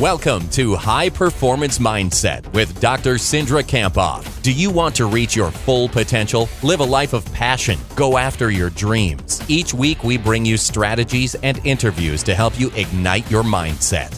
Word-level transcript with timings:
Welcome 0.00 0.46
to 0.50 0.74
High 0.74 1.08
Performance 1.08 1.78
Mindset 1.78 2.52
with 2.52 2.78
Dr. 2.82 3.14
Cindra 3.14 3.62
Kamphoff. 3.62 4.42
Do 4.42 4.52
you 4.52 4.70
want 4.70 4.94
to 4.96 5.06
reach 5.06 5.34
your 5.34 5.50
full 5.50 5.88
potential? 5.88 6.50
Live 6.62 6.80
a 6.80 6.84
life 6.84 7.14
of 7.14 7.24
passion. 7.32 7.78
Go 7.94 8.18
after 8.18 8.50
your 8.50 8.68
dreams. 8.68 9.40
Each 9.48 9.72
week, 9.72 10.04
we 10.04 10.18
bring 10.18 10.44
you 10.44 10.58
strategies 10.58 11.34
and 11.36 11.64
interviews 11.64 12.22
to 12.24 12.34
help 12.34 12.60
you 12.60 12.70
ignite 12.76 13.30
your 13.30 13.42
mindset. 13.42 14.12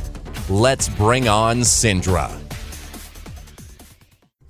Let's 0.51 0.89
bring 0.89 1.29
on 1.29 1.61
Cindra. 1.61 2.29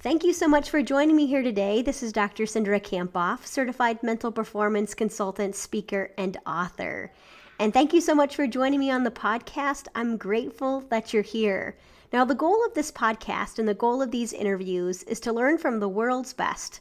Thank 0.01 0.25
you 0.25 0.33
so 0.33 0.49
much 0.49 0.71
for 0.71 0.81
joining 0.81 1.15
me 1.15 1.27
here 1.27 1.43
today. 1.43 1.83
This 1.83 2.03
is 2.03 2.11
Dr. 2.11 2.45
Cindra 2.45 2.81
Kamphoff, 2.81 3.45
certified 3.45 4.03
mental 4.03 4.33
performance 4.33 4.95
consultant, 4.95 5.57
speaker, 5.57 6.10
and 6.16 6.38
author. 6.47 7.12
And 7.61 7.73
thank 7.73 7.93
you 7.93 8.01
so 8.01 8.15
much 8.15 8.37
for 8.37 8.47
joining 8.47 8.79
me 8.79 8.89
on 8.89 9.03
the 9.03 9.11
podcast. 9.11 9.89
I'm 9.97 10.16
grateful 10.16 10.85
that 10.91 11.12
you're 11.12 11.25
here. 11.25 11.77
Now, 12.12 12.25
the 12.25 12.37
goal 12.37 12.65
of 12.65 12.75
this 12.75 12.93
podcast 12.93 13.59
and 13.59 13.66
the 13.66 13.75
goal 13.75 14.01
of 14.01 14.12
these 14.12 14.33
interviews 14.33 15.03
is 15.03 15.19
to 15.21 15.33
learn 15.33 15.59
from 15.59 15.80
the 15.80 15.89
world's 15.89 16.33
best 16.33 16.79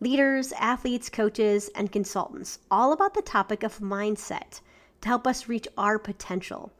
leaders, 0.00 0.52
athletes, 0.52 1.10
coaches, 1.10 1.68
and 1.74 1.92
consultants, 1.92 2.58
all 2.70 2.94
about 2.94 3.12
the 3.12 3.20
topic 3.20 3.62
of 3.62 3.80
mindset 3.80 4.60
to 5.02 5.08
help 5.08 5.26
us 5.26 5.46
reach 5.46 5.68
our 5.76 5.98
potential 5.98 6.72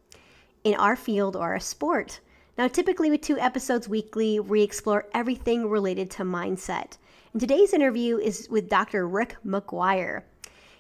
in 0.65 0.75
our 0.77 0.97
field 0.97 1.37
or 1.37 1.55
a 1.55 1.61
sport. 1.61 2.21
Now, 2.57 2.69
typically 2.69 3.11
with 3.11 3.21
two 3.21 3.39
episodes 3.39 3.91
weekly, 3.91 4.41
we 4.41 4.63
explore 4.63 5.07
everything 5.13 5.69
related 5.69 6.11
to 6.13 6.23
mindset. 6.23 6.97
And 7.33 7.41
today's 7.41 7.75
interview 7.75 8.17
is 8.17 8.49
with 8.49 8.71
Dr. 8.71 9.07
Rick 9.07 9.37
McGuire. 9.47 10.23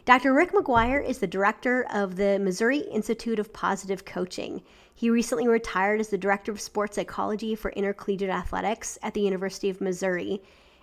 Dr. 0.07 0.35
Rick 0.35 0.53
McGuire 0.53 1.03
is 1.03 1.21
the 1.21 1.27
director 1.27 1.87
of 1.91 2.17
the 2.17 2.39
Missouri 2.39 2.81
Institute 2.81 3.39
of 3.39 3.55
Positive 3.55 4.05
Coaching. 4.05 4.61
He 4.95 5.09
recently 5.09 5.49
retired 5.49 5.99
as 5.99 6.09
the 6.09 6.19
director 6.19 6.53
of 6.53 6.61
sports 6.61 6.97
psychology 6.97 7.55
for 7.55 7.71
intercollegiate 7.71 8.29
athletics 8.29 8.99
at 9.03 9.15
the 9.15 9.23
University 9.23 9.71
of 9.71 9.81
Missouri 9.81 10.43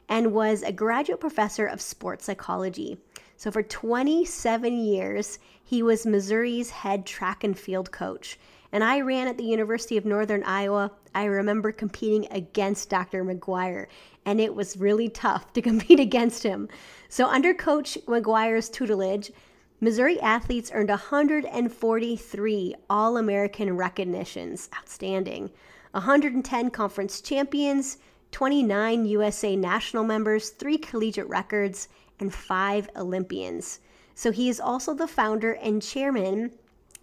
and 0.10 0.34
was 0.34 0.64
a 0.64 0.72
graduate 0.72 1.20
professor 1.20 1.68
of 1.68 1.82
sports 1.82 2.26
psychology. 2.26 2.98
So, 3.38 3.52
for 3.52 3.62
27 3.62 4.80
years, 4.80 5.38
he 5.64 5.84
was 5.84 6.04
Missouri's 6.04 6.72
head 6.72 7.06
track 7.06 7.44
and 7.44 7.58
field 7.58 7.92
coach. 7.92 8.40
And 8.72 8.84
I 8.84 9.02
ran 9.02 9.28
at 9.28 9.38
the 9.38 9.44
University 9.44 9.98
of 9.98 10.06
Northern 10.06 10.44
Iowa. 10.44 10.92
I 11.14 11.26
remember 11.26 11.72
competing 11.72 12.28
against 12.32 12.90
Dr. 12.90 13.24
McGuire, 13.24 13.88
and 14.26 14.42
it 14.42 14.56
was 14.56 14.78
really 14.78 15.10
tough 15.10 15.54
to 15.54 15.62
compete 15.62 16.00
against 16.00 16.42
him. 16.42 16.70
So, 17.12 17.28
under 17.28 17.54
Coach 17.54 17.98
McGuire's 18.08 18.70
tutelage, 18.70 19.34
Missouri 19.82 20.18
athletes 20.22 20.72
earned 20.74 20.88
143 20.88 22.76
All 22.90 23.18
American 23.18 23.76
recognitions, 23.76 24.70
outstanding, 24.74 25.50
110 25.92 26.70
conference 26.70 27.20
champions, 27.20 27.98
29 28.32 29.04
USA 29.04 29.58
national 29.58 30.06
members, 30.06 30.52
three 30.52 30.78
collegiate 30.78 31.28
records, 31.28 31.90
and 32.22 32.34
five 32.34 32.90
Olympians. 32.96 33.82
So, 34.16 34.32
he 34.32 34.48
is 34.48 34.62
also 34.62 34.94
the 34.94 35.06
founder 35.06 35.52
and 35.52 35.82
chairman 35.82 36.52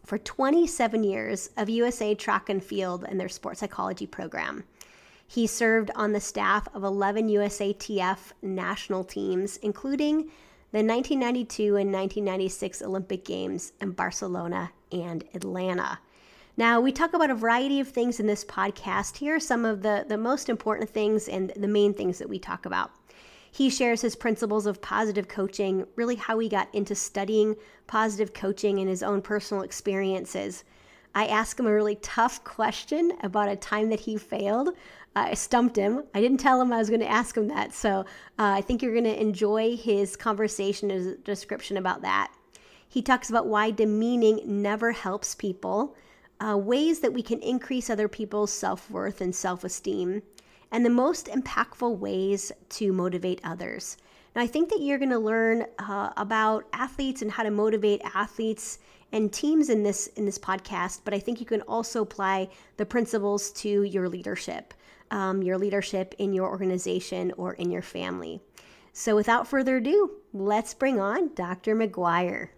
for 0.06 0.17
27 0.17 1.05
years 1.05 1.51
of 1.59 1.69
USA 1.69 2.14
Track 2.14 2.48
and 2.48 2.64
Field 2.64 3.05
and 3.06 3.20
their 3.20 3.29
sports 3.29 3.61
psychology 3.61 4.06
program. 4.06 4.64
He 5.30 5.46
served 5.46 5.90
on 5.94 6.12
the 6.12 6.20
staff 6.20 6.66
of 6.74 6.82
11 6.82 7.28
USATF 7.28 8.32
national 8.40 9.04
teams, 9.04 9.58
including 9.58 10.30
the 10.72 10.82
1992 10.82 11.76
and 11.76 11.92
1996 11.92 12.80
Olympic 12.80 13.26
Games 13.26 13.74
in 13.78 13.92
Barcelona 13.92 14.72
and 14.90 15.24
Atlanta. 15.34 15.98
Now, 16.56 16.80
we 16.80 16.92
talk 16.92 17.12
about 17.12 17.30
a 17.30 17.34
variety 17.34 17.78
of 17.78 17.88
things 17.88 18.18
in 18.18 18.26
this 18.26 18.42
podcast. 18.42 19.18
Here 19.18 19.36
are 19.36 19.40
some 19.40 19.67
of 19.67 19.83
the, 19.83 20.06
the 20.08 20.17
most 20.17 20.48
important 20.48 20.88
things 20.88 21.28
and 21.28 21.52
the 21.55 21.68
main 21.68 21.92
things 21.92 22.18
that 22.18 22.28
we 22.30 22.38
talk 22.38 22.64
about. 22.64 22.90
He 23.50 23.68
shares 23.68 24.00
his 24.00 24.17
principles 24.17 24.64
of 24.64 24.80
positive 24.80 25.28
coaching, 25.28 25.86
really 25.94 26.17
how 26.17 26.38
he 26.38 26.48
got 26.48 26.74
into 26.74 26.94
studying 26.94 27.55
positive 27.86 28.33
coaching 28.33 28.78
and 28.78 28.88
his 28.88 29.02
own 29.02 29.20
personal 29.20 29.62
experiences. 29.62 30.64
I 31.14 31.27
asked 31.27 31.58
him 31.58 31.67
a 31.67 31.74
really 31.74 31.96
tough 31.96 32.44
question 32.44 33.12
about 33.22 33.48
a 33.48 33.56
time 33.56 33.90
that 33.90 34.00
he 34.00 34.17
failed. 34.17 34.70
I 35.17 35.35
stumped 35.35 35.77
him. 35.77 36.05
I 36.14 36.20
didn't 36.20 36.39
tell 36.39 36.61
him 36.61 36.73
I 36.73 36.79
was 36.79 36.89
going 36.89 37.01
to 37.01 37.11
ask 37.11 37.36
him 37.36 37.48
that. 37.48 37.73
So 37.74 38.01
uh, 38.01 38.05
I 38.39 38.61
think 38.61 38.83
you're 38.83 38.92
going 38.92 39.05
to 39.05 39.20
enjoy 39.20 39.77
his 39.77 40.17
conversation, 40.17 40.91
his 40.91 41.17
description 41.24 41.77
about 41.77 42.02
that. 42.02 42.33
He 42.89 43.02
talks 43.02 43.29
about 43.29 43.47
why 43.47 43.70
demeaning 43.70 44.41
never 44.45 44.92
helps 44.92 45.35
people, 45.35 45.97
uh, 46.41 46.57
ways 46.57 47.01
that 47.01 47.13
we 47.13 47.23
can 47.23 47.41
increase 47.41 47.91
other 47.91 48.08
people's 48.08 48.52
self 48.52 48.91
worth 48.91 49.20
and 49.20 49.35
self 49.35 49.64
esteem, 49.64 50.23
and 50.70 50.85
the 50.85 50.91
most 50.91 51.27
impactful 51.27 51.98
ways 51.98 52.52
to 52.70 52.92
motivate 52.92 53.41
others. 53.45 53.97
Now, 54.35 54.42
I 54.42 54.47
think 54.47 54.68
that 54.70 54.80
you're 54.80 54.98
going 54.98 55.11
to 55.11 55.18
learn 55.18 55.67
uh, 55.79 56.11
about 56.17 56.67
athletes 56.73 57.23
and 57.23 57.30
how 57.30 57.42
to 57.42 57.51
motivate 57.51 58.01
athletes 58.14 58.79
and 59.13 59.33
teams 59.33 59.68
in 59.68 59.83
this 59.83 60.07
in 60.08 60.24
this 60.24 60.39
podcast, 60.39 61.01
but 61.05 61.13
I 61.13 61.18
think 61.18 61.41
you 61.41 61.47
can 61.47 61.63
also 61.63 62.02
apply 62.02 62.48
the 62.77 62.86
principles 62.86 63.51
to 63.52 63.83
your 63.83 64.08
leadership 64.08 64.74
um, 65.11 65.42
your 65.42 65.58
leadership 65.58 66.14
in 66.19 66.33
your 66.33 66.48
organization 66.48 67.33
or 67.36 67.55
in 67.55 67.70
your 67.70 67.83
family. 67.83 68.41
So, 68.92 69.14
without 69.14 69.46
further 69.46 69.77
ado, 69.77 70.11
let's 70.33 70.74
bring 70.74 71.01
on 71.01 71.35
Dr. 71.35 71.77
McGuire. 71.77 72.48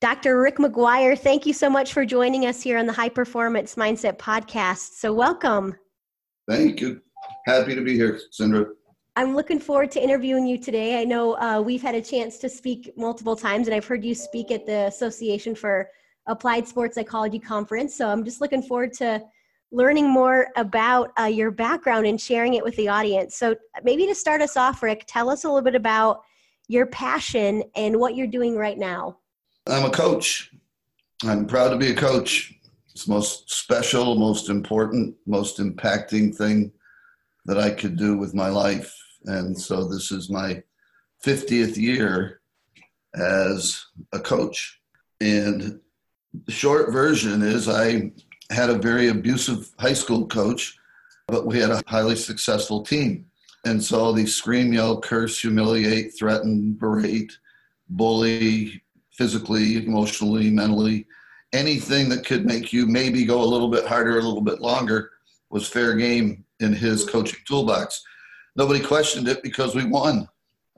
Dr. 0.00 0.40
Rick 0.40 0.56
McGuire, 0.56 1.18
thank 1.18 1.46
you 1.46 1.54
so 1.54 1.70
much 1.70 1.92
for 1.92 2.04
joining 2.04 2.44
us 2.44 2.60
here 2.62 2.78
on 2.78 2.86
the 2.86 2.92
High 2.92 3.08
Performance 3.08 3.76
Mindset 3.76 4.18
Podcast. 4.18 4.96
So, 4.98 5.12
welcome. 5.12 5.74
Thank 6.48 6.80
you. 6.80 7.00
Happy 7.46 7.74
to 7.74 7.80
be 7.80 7.94
here, 7.94 8.20
Cindra. 8.38 8.66
I'm 9.16 9.36
looking 9.36 9.60
forward 9.60 9.92
to 9.92 10.02
interviewing 10.02 10.46
you 10.46 10.58
today. 10.58 11.00
I 11.00 11.04
know 11.04 11.38
uh, 11.38 11.62
we've 11.64 11.82
had 11.82 11.94
a 11.94 12.02
chance 12.02 12.38
to 12.38 12.48
speak 12.48 12.92
multiple 12.96 13.36
times, 13.36 13.68
and 13.68 13.74
I've 13.74 13.86
heard 13.86 14.04
you 14.04 14.14
speak 14.14 14.50
at 14.50 14.66
the 14.66 14.86
Association 14.86 15.54
for 15.54 15.88
Applied 16.26 16.66
Sports 16.66 16.96
Psychology 16.96 17.38
Conference. 17.38 17.94
So 17.94 18.08
I'm 18.08 18.24
just 18.24 18.40
looking 18.40 18.62
forward 18.62 18.92
to 18.94 19.22
learning 19.74 20.08
more 20.08 20.46
about 20.54 21.10
uh, 21.18 21.24
your 21.24 21.50
background 21.50 22.06
and 22.06 22.20
sharing 22.20 22.54
it 22.54 22.62
with 22.62 22.76
the 22.76 22.88
audience. 22.88 23.36
So, 23.36 23.56
maybe 23.82 24.06
to 24.06 24.14
start 24.14 24.40
us 24.40 24.56
off, 24.56 24.82
Rick, 24.82 25.04
tell 25.08 25.28
us 25.28 25.44
a 25.44 25.48
little 25.48 25.62
bit 25.62 25.74
about 25.74 26.22
your 26.68 26.86
passion 26.86 27.64
and 27.74 27.98
what 27.98 28.14
you're 28.14 28.28
doing 28.28 28.56
right 28.56 28.78
now. 28.78 29.18
I'm 29.66 29.84
a 29.84 29.90
coach. 29.90 30.52
I'm 31.24 31.46
proud 31.46 31.70
to 31.70 31.76
be 31.76 31.90
a 31.90 31.94
coach. 31.94 32.54
It's 32.92 33.06
the 33.06 33.12
most 33.12 33.50
special, 33.50 34.14
most 34.14 34.48
important, 34.48 35.16
most 35.26 35.58
impacting 35.58 36.34
thing 36.34 36.70
that 37.46 37.58
I 37.58 37.70
could 37.70 37.96
do 37.96 38.16
with 38.16 38.32
my 38.32 38.48
life. 38.48 38.94
And 39.24 39.58
so, 39.58 39.88
this 39.88 40.12
is 40.12 40.30
my 40.30 40.62
50th 41.26 41.76
year 41.76 42.40
as 43.16 43.84
a 44.12 44.20
coach. 44.20 44.80
And 45.20 45.80
the 46.46 46.52
short 46.52 46.92
version 46.92 47.42
is 47.42 47.68
I 47.68 48.12
had 48.50 48.70
a 48.70 48.78
very 48.78 49.08
abusive 49.08 49.70
high 49.78 49.92
school 49.92 50.26
coach, 50.26 50.78
but 51.26 51.46
we 51.46 51.58
had 51.58 51.70
a 51.70 51.82
highly 51.86 52.16
successful 52.16 52.82
team. 52.82 53.26
And 53.64 53.82
so 53.82 54.12
they 54.12 54.26
scream, 54.26 54.72
yell, 54.72 55.00
curse, 55.00 55.40
humiliate, 55.40 56.16
threaten, 56.18 56.74
berate, 56.74 57.32
bully, 57.88 58.82
physically, 59.12 59.78
emotionally, 59.78 60.50
mentally, 60.50 61.06
anything 61.52 62.08
that 62.10 62.26
could 62.26 62.44
make 62.44 62.72
you 62.72 62.86
maybe 62.86 63.24
go 63.24 63.42
a 63.42 63.44
little 63.44 63.68
bit 63.68 63.86
harder, 63.86 64.18
a 64.18 64.22
little 64.22 64.42
bit 64.42 64.60
longer 64.60 65.12
was 65.50 65.68
fair 65.68 65.94
game 65.94 66.44
in 66.60 66.72
his 66.72 67.08
coaching 67.08 67.38
toolbox. 67.46 68.02
Nobody 68.56 68.80
questioned 68.80 69.28
it 69.28 69.42
because 69.42 69.74
we 69.74 69.84
won, 69.84 70.28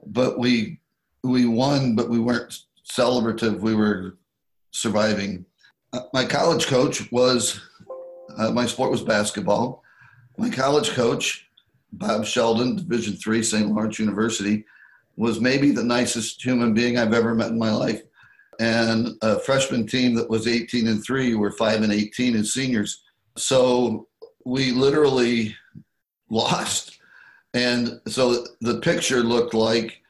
but 0.05 0.39
we 0.39 0.79
we 1.23 1.45
won, 1.45 1.95
but 1.95 2.09
we 2.09 2.19
weren't 2.19 2.61
celebrative. 2.89 3.59
We 3.59 3.75
were 3.75 4.17
surviving 4.71 5.45
my 6.13 6.25
college 6.25 6.67
coach 6.67 7.11
was 7.11 7.59
uh, 8.37 8.51
my 8.51 8.65
sport 8.65 8.91
was 8.91 9.03
basketball. 9.03 9.83
My 10.37 10.49
college 10.49 10.91
coach, 10.91 11.47
Bob 11.93 12.25
Sheldon, 12.25 12.75
Division 12.75 13.15
three, 13.15 13.41
St. 13.41 13.69
Lawrence 13.69 13.99
University, 13.99 14.65
was 15.15 15.41
maybe 15.41 15.71
the 15.71 15.83
nicest 15.83 16.43
human 16.43 16.73
being 16.73 16.97
I've 16.97 17.13
ever 17.13 17.33
met 17.33 17.49
in 17.49 17.57
my 17.57 17.71
life. 17.71 18.01
And 18.59 19.09
a 19.21 19.39
freshman 19.39 19.87
team 19.87 20.15
that 20.15 20.29
was 20.29 20.47
18 20.47 20.87
and 20.87 21.03
three 21.03 21.35
were 21.35 21.51
five 21.51 21.81
and 21.81 21.93
18 21.93 22.35
as 22.35 22.53
seniors. 22.53 23.03
So 23.35 24.07
we 24.45 24.71
literally 24.71 25.55
lost. 26.29 26.99
And 27.53 27.99
so 28.07 28.45
the 28.61 28.79
picture 28.79 29.21
looked 29.21 29.53
like 29.53 30.01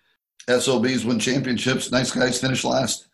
SOBs 0.50 1.06
win 1.06 1.19
championships, 1.19 1.91
nice 1.91 2.12
guys 2.12 2.39
finish 2.39 2.63
last. 2.63 3.07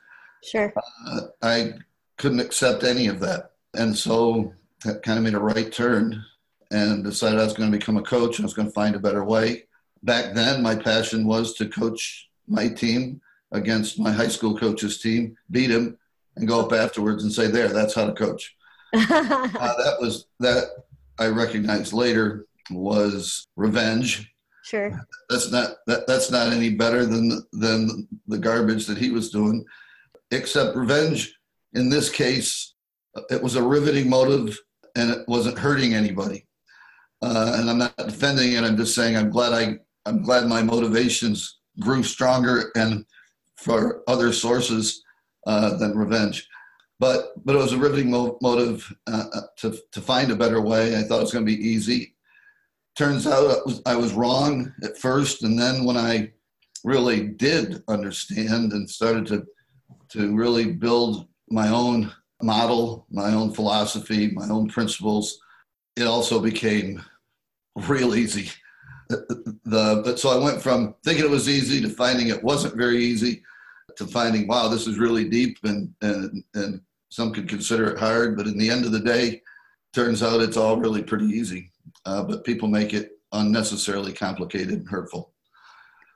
Sure. 0.44 0.74
Uh, 1.08 1.22
I 1.42 1.74
couldn't 2.18 2.40
accept 2.40 2.84
any 2.84 3.08
of 3.08 3.20
that. 3.20 3.52
And 3.74 3.96
so 3.98 4.54
that 4.86 5.04
kind 5.04 5.18
of 5.18 5.24
made 5.24 5.34
a 5.34 5.40
right 5.40 5.72
turn 5.72 6.24
and 6.72 7.04
decided 7.04 7.40
I 7.40 7.44
was 7.44 7.54
going 7.54 7.72
to 7.72 7.78
become 7.78 7.98
a 7.98 8.04
coach 8.04 8.38
and 8.38 8.46
I 8.46 8.48
was 8.48 8.54
going 8.54 8.68
to 8.68 8.74
find 8.74 8.96
a 8.96 9.00
better 9.00 9.24
way. 9.24 9.66
Back 10.04 10.34
then, 10.34 10.62
my 10.62 10.76
passion 10.76 11.26
was 11.26 11.54
to 11.56 11.70
coach 11.70 12.30
my 12.48 12.68
team 12.68 13.22
against 13.52 14.00
my 14.00 14.12
high 14.12 14.28
school 14.28 14.58
coach's 14.58 15.00
team, 15.00 15.38
beat 15.52 15.72
him, 15.72 15.98
and 16.36 16.48
go 16.48 16.60
up 16.60 16.74
afterwards 16.74 17.24
and 17.24 17.32
say, 17.32 17.48
There, 17.48 17.70
that's 17.70 17.94
how 17.94 18.06
to 18.06 18.14
coach. 18.14 18.56
uh, 18.94 19.00
that 19.00 19.98
was 20.00 20.26
that 20.40 20.66
I 21.20 21.28
recognized 21.28 21.94
later 21.94 22.48
was 22.70 23.48
revenge. 23.56 24.32
Sure. 24.64 25.06
That's 25.30 25.52
not 25.52 25.76
that, 25.88 26.08
that's 26.08 26.32
not 26.32 26.52
any 26.52 26.72
better 26.72 27.06
than 27.06 27.44
than 27.54 28.08
the 28.28 28.38
garbage 28.38 28.86
that 28.88 28.98
he 28.98 29.12
was 29.12 29.30
doing. 29.30 29.66
Except 30.32 30.76
revenge 30.76 31.36
in 31.74 31.90
this 31.90 32.10
case, 32.10 32.74
it 33.30 33.42
was 33.42 33.56
a 33.56 33.64
riveting 33.64 34.10
motive 34.10 34.58
and 34.96 35.12
it 35.12 35.28
wasn't 35.28 35.58
hurting 35.58 35.94
anybody. 35.94 36.46
Uh, 37.22 37.56
and 37.58 37.70
I'm 37.70 37.78
not 37.78 37.96
defending 37.98 38.54
it. 38.54 38.64
I'm 38.64 38.78
just 38.78 38.96
saying 38.96 39.16
I'm 39.16 39.30
glad 39.30 39.54
I 39.54 39.78
I'm 40.06 40.22
glad 40.22 40.48
my 40.48 40.62
motivations 40.62 41.60
grew 41.80 42.04
stronger 42.04 42.72
and 42.76 43.06
for 43.56 44.04
other 44.08 44.34
sources 44.34 45.02
uh, 45.48 45.78
than 45.78 45.98
revenge. 45.98 46.48
But 47.00 47.32
but 47.46 47.56
it 47.56 47.60
was 47.60 47.74
a 47.74 47.78
riveting 47.78 48.12
mo- 48.12 48.38
motive 48.42 48.94
uh, 49.08 49.26
uh 49.34 49.42
to 49.60 49.78
to 49.92 50.02
find 50.02 50.32
a 50.32 50.36
better 50.36 50.62
way. 50.62 50.98
I 50.98 51.04
thought 51.04 51.20
it 51.20 51.24
was 51.24 51.34
going 51.34 51.46
to 51.46 51.56
be 51.56 51.68
easy. 51.68 52.16
Turns 52.96 53.26
out 53.26 53.50
I 53.50 53.62
was, 53.66 53.82
I 53.86 53.96
was 53.96 54.14
wrong 54.14 54.72
at 54.84 54.98
first, 54.98 55.44
and 55.44 55.58
then 55.58 55.86
when 55.86 55.98
I 55.98 56.32
really 56.84 57.28
did 57.28 57.82
understand 57.88 58.74
and 58.74 58.90
started 58.90 59.26
to 59.28 59.46
to 60.10 60.36
really 60.36 60.72
build 60.74 61.28
my 61.54 61.70
own 61.70 62.12
model, 62.42 63.06
my 63.12 63.34
own 63.34 63.54
philosophy, 63.54 64.32
my 64.32 64.50
own 64.50 64.68
principles, 64.68 65.40
it 65.96 66.08
also 66.08 66.40
became 66.40 67.02
real 67.88 68.16
easy. 68.16 68.50
The, 69.10 69.46
the, 69.66 70.18
so 70.18 70.30
I 70.30 70.44
went 70.44 70.62
from 70.62 70.96
thinking 71.04 71.26
it 71.26 71.30
was 71.30 71.48
easy 71.48 71.80
to 71.82 71.90
finding 71.90 72.30
it 72.30 72.44
wasn't 72.44 72.76
very 72.76 72.98
easy 72.98 73.44
to 73.98 74.08
finding 74.08 74.48
wow 74.48 74.70
this 74.70 74.88
is 74.88 74.98
really 74.98 75.30
deep 75.30 75.60
and 75.66 75.94
and 76.02 76.44
and 76.56 76.82
some 77.10 77.32
could 77.32 77.48
consider 77.48 77.92
it 77.92 78.00
hard 78.00 78.36
but 78.36 78.48
in 78.48 78.58
the 78.58 78.70
end 78.72 78.86
of 78.86 78.92
the 78.92 79.00
day 79.00 79.40
turns 79.94 80.24
out 80.24 80.42
it's 80.42 80.58
all 80.58 80.78
really 80.78 81.04
pretty 81.04 81.26
easy 81.26 81.70
uh, 82.06 82.24
but 82.24 82.44
people 82.44 82.68
make 82.68 82.94
it 82.94 83.12
unnecessarily 83.34 84.14
complicated 84.14 84.72
and 84.72 84.90
hurtful 84.90 85.34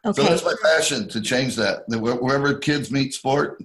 okay. 0.05 0.23
so 0.23 0.27
that's 0.27 0.45
my 0.45 0.55
passion 0.63 1.07
to 1.07 1.21
change 1.21 1.55
that 1.55 1.83
wherever 1.87 2.57
kids 2.57 2.89
meet 2.89 3.13
sport 3.13 3.61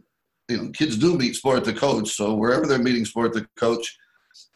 you 0.53 0.63
know 0.63 0.71
kids 0.71 0.97
do 0.97 1.17
meet 1.17 1.35
sport 1.35 1.65
the 1.65 1.73
coach 1.73 2.11
so 2.11 2.35
wherever 2.35 2.67
they're 2.67 2.79
meeting 2.79 3.05
sport 3.05 3.33
the 3.33 3.47
coach 3.57 3.99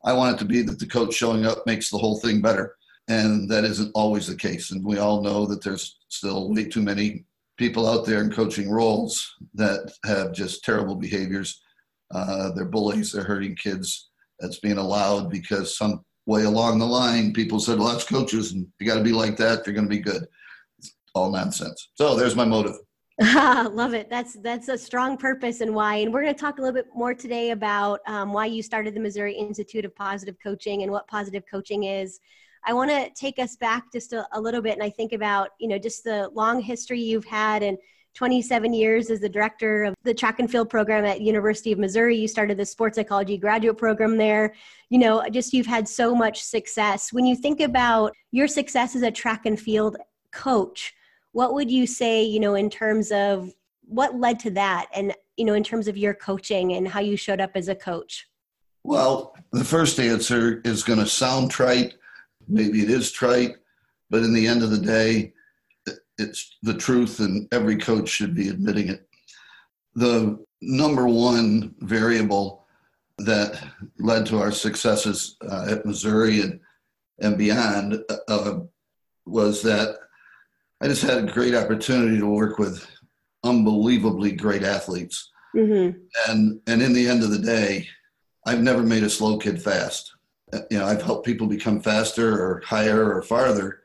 i 0.05 0.13
want 0.13 0.35
it 0.35 0.39
to 0.39 0.45
be 0.45 0.63
that 0.63 0.79
the 0.79 0.87
coach 0.87 1.15
showing 1.15 1.47
up 1.47 1.59
makes 1.67 1.91
the 1.91 1.99
whole 1.99 2.19
thing 2.21 2.41
better 2.41 2.75
and 3.09 3.49
that 3.51 3.65
isn't 3.65 3.91
always 3.95 4.27
the 4.27 4.37
case 4.37 4.71
and 4.71 4.85
we 4.85 4.99
all 4.99 5.23
know 5.23 5.47
that 5.47 5.63
there's 5.63 5.99
still 6.09 6.53
way 6.53 6.65
too 6.65 6.83
many 6.83 7.25
people 7.57 7.89
out 7.89 8.05
there 8.05 8.21
in 8.21 8.31
coaching 8.31 8.71
roles 8.71 9.35
that 9.55 9.93
have 10.05 10.33
just 10.33 10.65
terrible 10.65 10.95
behaviors. 10.95 11.63
Uh, 12.15 12.51
they're 12.53 12.65
bullies, 12.65 13.13
they're 13.13 13.25
hurting 13.25 13.57
kids. 13.57 14.11
That's 14.41 14.59
being 14.59 14.77
allowed 14.77 15.31
because 15.31 15.77
some 15.77 16.05
way 16.27 16.45
along 16.45 16.79
the 16.79 16.87
line, 16.87 17.33
people 17.33 17.59
said, 17.59 17.79
well, 17.79 17.89
that's 17.89 18.05
coaches, 18.05 18.53
and 18.53 18.67
you 18.79 18.87
got 18.87 18.97
to 18.97 19.05
be 19.05 19.13
like 19.13 19.37
that. 19.39 19.67
You're 19.67 19.75
going 19.75 19.89
to 19.89 19.97
be 19.97 20.03
good. 20.03 20.27
It's 20.79 20.95
all 21.15 21.31
nonsense. 21.31 21.91
So 21.95 22.15
there's 22.17 22.37
my 22.37 22.45
motive. 22.45 22.77
Love 23.19 23.95
it. 23.95 24.11
That's 24.11 24.35
that's 24.35 24.69
a 24.69 24.77
strong 24.77 25.17
purpose 25.17 25.63
and 25.63 25.75
why. 25.75 25.97
And 25.97 26.13
we're 26.13 26.23
going 26.23 26.35
to 26.35 26.41
talk 26.41 26.59
a 26.59 26.61
little 26.61 26.75
bit 26.75 26.89
more 26.95 27.15
today 27.15 27.53
about 27.53 28.01
um, 28.07 28.35
why 28.35 28.45
you 28.45 28.63
started 28.63 28.95
the 28.95 29.01
Missouri 29.01 29.33
Institute 29.35 29.87
of 29.87 29.95
Positive 29.97 30.37
Coaching 30.43 30.83
and 30.83 30.93
what 30.93 31.09
positive 31.09 31.45
coaching 31.51 31.85
is. 31.85 32.21
I 32.65 32.75
want 32.75 32.91
to 32.91 33.09
take 33.15 33.39
us 33.39 33.57
back 33.57 33.85
just 33.91 34.13
a, 34.13 34.27
a, 34.33 34.41
little 34.41 34.61
bit, 34.61 34.75
and 34.75 34.83
I 34.83 34.91
think 34.91 35.15
about 35.15 35.51
you 35.59 35.67
know 35.67 35.79
just 35.79 36.05
the 36.05 36.29
long 36.35 36.61
history 36.61 37.01
you've 37.01 37.25
had 37.25 37.63
and 37.63 37.79
27 38.13 38.75
years 38.75 39.11
as 39.11 39.21
the 39.21 39.29
director 39.29 39.85
of 39.85 39.95
the 40.03 40.13
track 40.13 40.39
and 40.39 40.51
field 40.51 40.69
program 40.69 41.07
at 41.07 41.23
University 41.23 41.73
of 41.73 41.79
Missouri. 41.79 42.19
You 42.19 42.29
started 42.29 42.59
the 42.59 42.67
sports 42.67 42.97
psychology 42.97 43.39
graduate 43.39 43.79
program 43.79 44.19
there. 44.19 44.55
You 44.91 44.99
know, 44.99 45.27
just 45.31 45.55
you've 45.55 45.67
had 45.67 45.89
so 45.89 46.15
much 46.15 46.43
success. 46.43 47.15
When 47.15 47.25
you 47.25 47.37
think 47.37 47.61
about 47.61 48.13
your 48.31 48.49
success 48.49 48.95
as 48.95 49.03
a 49.03 49.11
track 49.11 49.47
and 49.47 49.59
field 49.59 49.97
coach, 50.33 50.93
what 51.37 51.55
would 51.55 51.71
you 51.71 51.87
say? 51.87 52.23
You 52.23 52.41
know, 52.41 52.55
in 52.55 52.71
terms 52.71 53.13
of 53.13 53.53
what 53.83 54.19
led 54.19 54.41
to 54.41 54.51
that, 54.53 54.87
and 54.95 55.15
you 55.37 55.45
know, 55.45 55.55
in 55.55 55.63
terms 55.63 55.87
of 55.87 55.97
your 55.97 56.15
coaching 56.15 56.73
and 56.73 56.89
how 56.89 57.01
you 57.01 57.17
showed 57.17 57.41
up 57.41 57.53
as 57.55 57.69
a 57.69 57.75
coach. 57.75 58.27
Well, 58.85 59.35
the 59.53 59.65
first 59.65 60.01
answer 60.01 60.61
is 60.65 60.83
going 60.83 60.99
to 61.01 61.07
sound 61.07 61.51
trite 61.51 61.95
maybe 62.49 62.81
it 62.83 62.91
is 62.91 63.11
trite, 63.11 63.57
but 64.11 64.23
in 64.23 64.33
the 64.33 64.47
end 64.47 64.63
of 64.63 64.71
the 64.71 64.79
day, 64.79 65.33
it's 66.19 66.57
the 66.63 66.75
truth, 66.75 67.21
and 67.21 67.49
every 67.53 67.77
coach 67.77 68.09
should 68.09 68.35
be 68.35 68.49
admitting 68.49 68.89
it. 68.89 69.07
The 69.95 70.43
number 70.63 71.07
one 71.07 71.75
variable 71.81 72.65
that 73.19 73.63
led 73.99 74.27
to 74.27 74.39
our 74.39 74.53
successes 74.53 75.37
uh, 75.49 75.67
at 75.71 75.85
Missouri 75.85 76.41
and, 76.41 76.61
and 77.21 77.37
beyond 77.37 78.03
uh, 78.29 78.61
was 79.27 79.63
that 79.63 79.99
I 80.81 80.89
just 80.89 81.03
had 81.03 81.19
a 81.19 81.33
great 81.33 81.55
opportunity 81.55 82.19
to 82.19 82.27
work 82.27 82.59
with 82.59 82.87
unbelievably 83.45 84.33
great 84.33 84.63
athletes. 84.63 85.31
Mm-hmm. 85.55 85.99
And, 86.31 86.61
and 86.67 86.83
in 86.83 86.93
the 86.93 87.09
end 87.09 87.23
of 87.23 87.31
the 87.31 87.39
day, 87.39 87.89
I've 88.47 88.63
never 88.63 88.83
made 88.83 89.03
a 89.03 89.11
slow 89.11 89.39
kid 89.39 89.63
fast 89.63 90.17
you 90.71 90.79
know, 90.79 90.87
I've 90.87 91.03
helped 91.03 91.27
people 91.27 91.47
become 91.47 91.81
faster 91.81 92.41
or 92.41 92.63
higher 92.65 93.15
or 93.15 93.23
farther, 93.23 93.81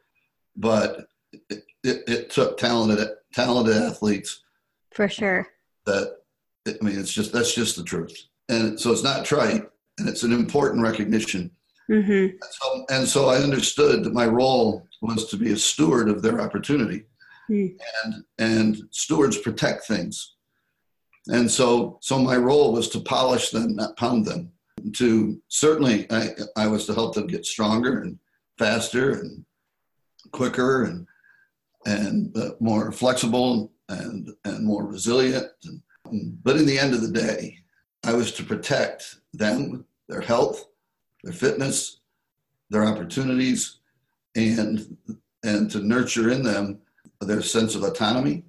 but 0.55 1.07
it, 1.49 1.63
it, 1.83 2.03
it 2.07 2.29
took 2.29 2.57
talented 2.57 3.07
talented 3.33 3.77
athletes. 3.77 4.41
For 4.91 5.07
sure. 5.07 5.47
That 5.85 6.17
I 6.67 6.83
mean, 6.83 6.99
it's 6.99 7.13
just 7.13 7.33
that's 7.33 7.53
just 7.53 7.75
the 7.75 7.83
truth, 7.83 8.15
and 8.49 8.79
so 8.79 8.91
it's 8.91 9.03
not 9.03 9.25
trite, 9.25 9.67
and 9.97 10.07
it's 10.07 10.23
an 10.23 10.31
important 10.31 10.83
recognition. 10.83 11.49
Mm-hmm. 11.89 12.11
And, 12.11 12.39
so, 12.51 12.85
and, 12.89 13.07
so, 13.07 13.25
I 13.27 13.37
understood 13.37 14.05
that 14.05 14.13
my 14.13 14.25
role 14.25 14.87
was 15.01 15.27
to 15.27 15.37
be 15.37 15.51
a 15.51 15.57
steward 15.57 16.09
of 16.09 16.21
their 16.21 16.41
opportunity, 16.41 17.03
mm. 17.49 17.75
and 18.03 18.23
and 18.37 18.77
stewards 18.91 19.37
protect 19.37 19.85
things, 19.85 20.35
and 21.27 21.49
so 21.49 21.97
so 22.01 22.19
my 22.19 22.37
role 22.37 22.71
was 22.71 22.89
to 22.89 22.99
polish 22.99 23.49
them, 23.49 23.75
not 23.75 23.97
pound 23.97 24.25
them. 24.25 24.51
To 24.93 25.39
certainly 25.47 26.07
I, 26.11 26.29
I 26.55 26.67
was 26.67 26.85
to 26.87 26.93
help 26.93 27.13
them 27.13 27.27
get 27.27 27.45
stronger 27.45 28.01
and 28.01 28.17
faster 28.57 29.19
and 29.19 29.45
quicker 30.31 30.85
and 30.85 31.07
and 31.85 32.35
uh, 32.37 32.51
more 32.59 32.91
flexible 32.91 33.71
and 33.89 34.29
and 34.45 34.65
more 34.65 34.85
resilient. 34.85 35.47
And, 35.63 35.81
but 36.43 36.57
in 36.57 36.65
the 36.65 36.77
end 36.77 36.93
of 36.93 37.01
the 37.01 37.11
day 37.11 37.57
i 38.03 38.13
was 38.13 38.31
to 38.33 38.43
protect 38.43 39.17
them 39.33 39.85
their 40.09 40.21
health 40.21 40.67
their 41.23 41.33
fitness 41.33 42.01
their 42.69 42.85
opportunities 42.85 43.77
and 44.35 44.97
and 45.43 45.69
to 45.71 45.79
nurture 45.79 46.29
in 46.31 46.43
them 46.43 46.79
their 47.21 47.41
sense 47.41 47.75
of 47.75 47.83
autonomy 47.83 48.43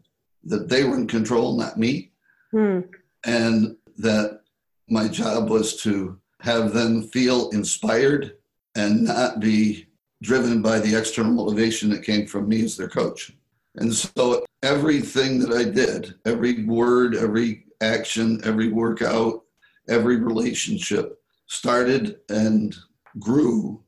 that 0.45 0.69
they 0.69 0.85
were 0.85 0.97
in 0.97 1.07
control 1.07 1.57
not 1.57 1.79
me 1.79 2.11
mm. 2.53 2.87
and 3.25 3.77
that 3.97 4.41
my 4.89 5.09
job 5.09 5.49
was 5.49 5.81
to 5.83 6.19
have 6.41 6.73
them 6.73 7.03
feel 7.05 7.51
inspired 7.51 8.37
and 8.75 9.05
not 9.05 9.41
be 9.41 9.87
driven 10.23 10.63
by 10.63 10.79
the 10.79 10.95
external 10.95 11.33
motivation 11.33 11.91
that 11.91 12.05
came 12.05 12.27
from 12.27 12.49
me 12.49 12.65
as 12.65 12.77
their 12.77 12.89
coach. 12.89 13.33
And 13.77 13.93
so 13.93 14.45
everything 14.63 15.39
that 15.41 15.53
I 15.53 15.65
did, 15.65 16.15
every 16.27 16.65
word, 16.65 17.15
every 17.15 17.65
action, 17.81 18.41
every 18.45 18.69
workout, 18.69 19.43
every 19.89 20.17
relationship 20.17 21.19
started 21.47 22.19
and 22.29 22.75
grew 23.19 23.83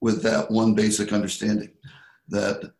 with 0.00 0.22
that 0.22 0.50
one 0.50 0.74
basic 0.74 1.12
understanding 1.12 1.70
that 2.28 2.72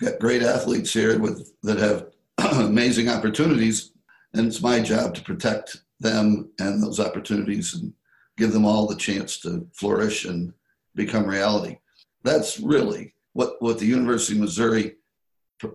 got 0.00 0.18
great 0.18 0.42
athletes 0.42 0.92
here 0.92 1.18
with 1.18 1.52
that 1.62 1.78
have 1.78 2.08
amazing 2.60 3.08
opportunities 3.08 3.92
and 4.34 4.46
it's 4.46 4.62
my 4.62 4.80
job 4.80 5.14
to 5.14 5.22
protect 5.22 5.82
them 6.00 6.50
and 6.58 6.82
those 6.82 7.00
opportunities 7.00 7.74
and 7.74 7.92
give 8.36 8.52
them 8.52 8.64
all 8.64 8.86
the 8.86 8.96
chance 8.96 9.38
to 9.40 9.66
flourish 9.72 10.24
and 10.24 10.52
become 10.94 11.26
reality. 11.26 11.78
That's 12.24 12.58
really 12.60 13.14
what, 13.34 13.60
what 13.60 13.78
the 13.78 13.86
University 13.86 14.34
of 14.34 14.40
Missouri, 14.40 14.96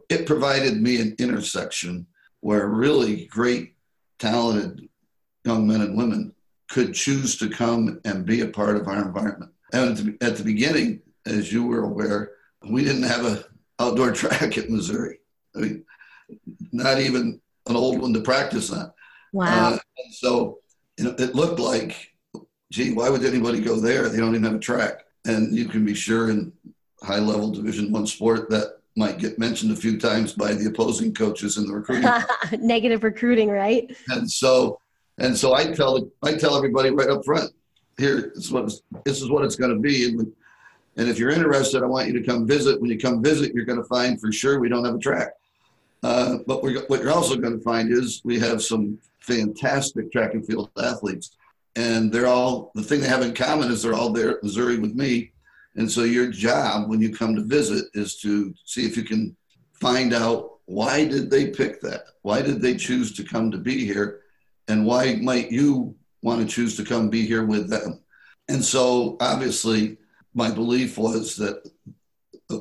it 0.10 0.25
provided 0.25 0.81
me 0.81 1.00
an 1.00 1.15
intersection 1.19 2.07
where 2.41 2.67
really 2.67 3.25
great, 3.27 3.75
talented 4.19 4.89
young 5.46 5.67
men 5.67 5.81
and 5.81 5.98
women 5.98 6.34
could 6.69 6.93
choose 6.93 7.38
to 7.38 7.50
come 7.50 8.01
and 8.03 8.25
be 8.25 8.41
a 8.41 8.48
part 8.48 8.75
of 8.75 8.88
our 8.88 9.01
environment. 9.01 9.51
And 9.74 10.18
at 10.22 10.38
the, 10.38 10.44
beginning, 10.44 11.02
as 11.26 11.52
you 11.52 11.66
were 11.66 11.84
aware, 11.84 12.32
we 12.70 12.84
didn't 12.84 13.04
have 13.04 13.26
an 13.26 13.44
outdoor 13.80 14.12
track 14.14 14.58
at 14.58 14.70
Missouri. 14.70 15.20
I 15.56 15.60
mean, 15.60 15.86
not 16.72 17.00
even 17.00 17.42
an 17.68 17.76
old 17.76 18.02
one 18.02 18.14
to 18.14 18.22
practice 18.22 18.72
on. 18.72 18.92
Wow. 19.34 19.74
Uh, 19.74 19.78
so 20.12 20.60
you 20.98 21.06
know, 21.06 21.16
it 21.18 21.36
looked 21.36 21.60
like 21.60 22.12
gee, 22.72 22.94
why 22.94 23.10
would 23.10 23.24
anybody 23.24 23.62
go 23.62 23.80
there? 23.80 24.10
They 24.10 24.18
don't 24.18 24.30
even 24.30 24.44
have 24.44 24.56
a 24.56 24.60
track. 24.60 25.06
And 25.26 25.56
you 25.56 25.66
can 25.66 25.86
be 25.86 25.94
sure 25.94 26.30
in 26.30 26.52
high 27.02 27.20
level 27.20 27.52
Division 27.52 27.92
One 27.92 28.08
sport 28.08 28.50
that 28.50 28.78
might 28.96 29.20
get 29.20 29.38
mentioned 29.38 29.72
a 29.72 29.76
few 29.76 30.00
times 30.00 30.34
by 30.34 30.54
the 30.54 30.68
opposing 30.68 31.14
coaches 31.14 31.58
in 31.58 31.68
the 31.68 31.74
recruiting. 31.74 32.10
Negative 32.60 33.04
recruiting, 33.04 33.50
right? 33.50 33.96
And 34.10 34.30
so, 34.30 34.80
and 35.18 35.38
so 35.38 35.54
I 35.54 35.72
tell 35.72 36.10
I 36.24 36.34
tell 36.34 36.56
everybody 36.56 36.90
right 36.90 37.10
up 37.10 37.26
front, 37.26 37.52
here 37.98 38.32
is 38.36 38.51
what 38.51 38.72
this 39.06 39.22
is 39.22 39.30
what 39.30 39.44
it's 39.44 39.56
going 39.56 39.74
to 39.74 39.80
be. 39.80 40.06
And, 40.06 40.32
and 40.98 41.10
if 41.10 41.20
you're 41.20 41.30
interested, 41.30 41.84
I 41.84 41.88
want 41.88 42.08
you 42.08 42.13
to 42.13 42.25
come 42.25 42.48
visit. 42.48 42.80
When 42.80 42.89
you 42.89 43.00
come 43.00 43.24
visit, 43.24 43.54
you're 43.54 43.66
going 43.66 43.82
to 43.82 43.88
find 43.88 44.20
for 44.20 44.32
sure 44.32 44.60
we 44.60 44.70
don't 44.70 44.86
have 44.86 44.96
a 44.96 45.00
track. 45.00 45.30
Uh, 46.04 46.38
but 46.46 46.63
what 46.63 47.01
you're 47.01 47.12
also 47.12 47.36
going 47.36 47.58
to 47.58 47.63
find 47.63 47.92
is 47.92 48.22
we 48.24 48.39
have 48.39 48.62
some 48.62 49.00
fantastic 49.20 50.12
track 50.12 50.34
and 50.34 50.46
field 50.46 50.70
athletes. 50.82 51.36
And 51.75 52.12
they're 52.12 52.27
all, 52.27 52.72
the 52.75 52.82
thing 52.82 53.01
they 53.01 53.08
have 53.08 53.22
in 53.22 53.34
common 53.34 53.72
is 53.72 53.84
they're 53.84 53.94
all 53.94 54.12
there 54.12 54.32
at 54.32 54.44
Missouri 54.44 54.77
with 54.77 54.96
me. 54.96 55.32
And 55.75 55.89
so 55.92 56.04
your 56.04 56.27
job 56.32 56.89
when 56.89 57.01
you 57.01 57.13
come 57.13 57.36
to 57.36 57.44
visit 57.44 57.86
is 57.94 58.16
to 58.22 58.54
see 58.66 58.86
if 58.86 58.98
you 58.98 59.04
can 59.04 59.36
find 59.74 60.13
out 60.13 60.58
why 60.66 61.06
did 61.06 61.30
they 61.30 61.48
pick 61.48 61.82
that? 61.82 62.06
Why 62.24 62.42
did 62.42 62.62
they 62.62 62.75
choose 62.75 63.13
to 63.13 63.24
come 63.24 63.51
to 63.51 63.58
be 63.58 63.86
here? 63.86 64.22
And 64.68 64.86
why 64.86 65.16
might 65.16 65.51
you 65.51 65.96
want 66.22 66.42
to 66.42 66.48
choose 66.48 66.76
to 66.78 66.84
come 66.84 67.10
be 67.10 67.26
here 67.26 67.46
with 67.46 67.70
them? 67.70 68.00
And 68.48 68.64
so 68.64 69.18
obviously, 69.20 69.98
my 70.34 70.52
belief 70.52 70.98
was 70.98 71.36
that 71.38 71.70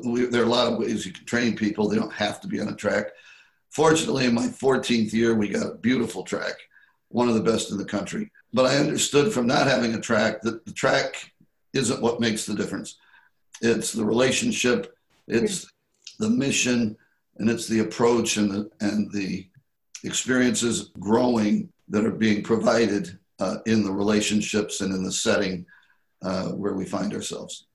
we, 0.05 0.27
there 0.27 0.43
are 0.43 0.47
a 0.47 0.49
lot 0.49 0.73
of 0.73 0.79
ways 0.79 1.07
you 1.07 1.13
can 1.13 1.25
train 1.27 1.57
people. 1.57 1.89
They 1.89 1.97
don't 1.97 2.13
have 2.13 2.41
to 2.41 2.49
be 2.49 2.61
on 2.61 2.69
a 2.69 2.75
track. 2.75 3.07
Fortunately, 3.71 4.25
in 4.25 4.35
my 4.35 4.47
14th 4.47 5.13
year, 5.13 5.35
we 5.35 5.49
got 5.49 5.67
a 5.67 5.77
beautiful 5.77 6.23
track, 6.23 6.55
one 7.09 7.29
of 7.29 7.35
the 7.35 7.43
best 7.43 7.71
in 7.71 7.79
the 7.79 7.85
country. 7.85 8.31
But 8.53 8.67
I 8.67 8.79
understood 8.79 9.33
from 9.33 9.47
not 9.47 9.67
having 9.67 9.95
a 9.95 10.01
track 10.01 10.41
that 10.43 10.65
the 10.65 10.73
track 10.73 11.33
isn't 11.73 12.01
what 12.01 12.21
makes 12.21 12.47
the 12.47 12.55
difference. 12.55 12.97
It's 13.61 13.93
the 13.93 14.05
relationship, 14.05 14.97
it's 15.29 15.71
the 16.19 16.31
mission, 16.31 16.97
and 17.37 17.51
it's 17.51 17.69
the 17.69 17.81
approach 17.81 18.39
and 18.39 18.51
the, 18.51 18.71
and 18.81 19.13
the 19.13 19.47
experiences 20.05 20.91
growing 20.99 21.69
that 21.89 22.05
are 22.05 22.11
being 22.11 22.43
provided 22.43 23.19
uh, 23.38 23.59
in 23.66 23.85
the 23.85 23.93
relationships 23.93 24.81
and 24.81 24.95
in 24.95 25.02
the 25.02 25.12
setting 25.12 25.66
uh, 26.23 26.49
where 26.49 26.75
we 26.75 26.85
find 26.85 27.12
ourselves. 27.14 27.66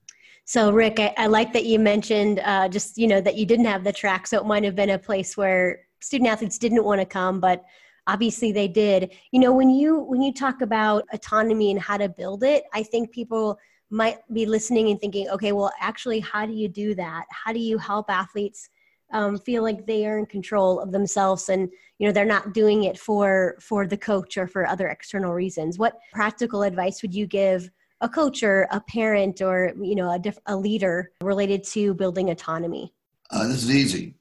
So, 0.44 0.72
Rick, 0.72 0.98
I, 0.98 1.14
I 1.16 1.26
like 1.26 1.52
that 1.52 1.64
you 1.64 1.78
mentioned 1.78 2.40
uh, 2.40 2.68
just 2.68 2.98
you 2.98 3.06
know 3.06 3.20
that 3.20 3.36
you 3.36 3.46
didn't 3.46 3.66
have 3.66 3.84
the 3.84 3.92
track, 3.92 4.26
so 4.26 4.38
it 4.38 4.46
might 4.46 4.64
have 4.64 4.74
been 4.74 4.90
a 4.90 4.98
place 4.98 5.36
where 5.36 5.86
student 6.00 6.28
athletes 6.28 6.58
didn't 6.58 6.84
want 6.84 7.00
to 7.00 7.06
come, 7.06 7.40
but 7.40 7.64
obviously 8.06 8.52
they 8.52 8.68
did. 8.68 9.14
You 9.30 9.40
know, 9.40 9.52
when 9.52 9.70
you 9.70 10.00
when 10.00 10.20
you 10.20 10.32
talk 10.32 10.60
about 10.60 11.04
autonomy 11.12 11.70
and 11.70 11.80
how 11.80 11.96
to 11.96 12.08
build 12.08 12.42
it, 12.42 12.64
I 12.74 12.82
think 12.82 13.12
people 13.12 13.58
might 13.90 14.18
be 14.32 14.46
listening 14.46 14.88
and 14.88 15.00
thinking, 15.00 15.28
okay, 15.28 15.52
well, 15.52 15.70
actually, 15.78 16.20
how 16.20 16.46
do 16.46 16.52
you 16.52 16.68
do 16.68 16.94
that? 16.94 17.26
How 17.30 17.52
do 17.52 17.60
you 17.60 17.78
help 17.78 18.10
athletes? 18.10 18.68
Um, 19.12 19.38
feel 19.38 19.62
like 19.62 19.86
they 19.86 20.06
are 20.06 20.18
in 20.18 20.26
control 20.26 20.80
of 20.80 20.90
themselves 20.90 21.48
and 21.48 21.70
you 21.98 22.06
know 22.06 22.12
they're 22.12 22.24
not 22.24 22.54
doing 22.54 22.84
it 22.84 22.98
for 22.98 23.56
for 23.60 23.86
the 23.86 23.96
coach 23.96 24.38
or 24.38 24.46
for 24.46 24.66
other 24.66 24.88
external 24.88 25.32
reasons 25.32 25.78
what 25.78 25.98
practical 26.12 26.62
advice 26.62 27.02
would 27.02 27.14
you 27.14 27.26
give 27.26 27.70
a 28.00 28.08
coach 28.08 28.42
or 28.42 28.66
a 28.70 28.80
parent 28.80 29.42
or 29.42 29.72
you 29.80 29.94
know 29.94 30.10
a, 30.10 30.18
diff- 30.18 30.38
a 30.46 30.56
leader 30.56 31.12
related 31.20 31.62
to 31.62 31.92
building 31.92 32.30
autonomy 32.30 32.92
uh, 33.30 33.46
this 33.46 33.62
is 33.64 33.70
easy 33.70 34.14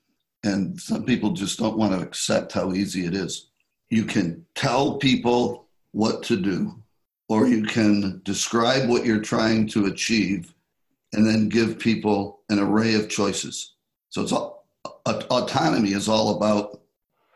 and 0.43 0.79
some 0.79 1.05
people 1.05 1.31
just 1.31 1.59
don't 1.59 1.77
want 1.77 1.93
to 1.93 2.01
accept 2.01 2.53
how 2.53 2.73
easy 2.73 3.05
it 3.05 3.13
is. 3.13 3.49
You 3.89 4.05
can 4.05 4.45
tell 4.55 4.97
people 4.97 5.67
what 5.91 6.23
to 6.23 6.37
do, 6.37 6.81
or 7.29 7.47
you 7.47 7.63
can 7.63 8.21
describe 8.23 8.89
what 8.89 9.05
you're 9.05 9.21
trying 9.21 9.67
to 9.69 9.85
achieve 9.85 10.53
and 11.13 11.27
then 11.27 11.49
give 11.49 11.77
people 11.77 12.41
an 12.49 12.57
array 12.57 12.95
of 12.95 13.09
choices. 13.09 13.75
So 14.09 14.21
it's 14.21 14.31
all, 14.31 14.60
autonomy 14.85 15.91
is 15.91 16.09
all 16.09 16.37
about 16.37 16.81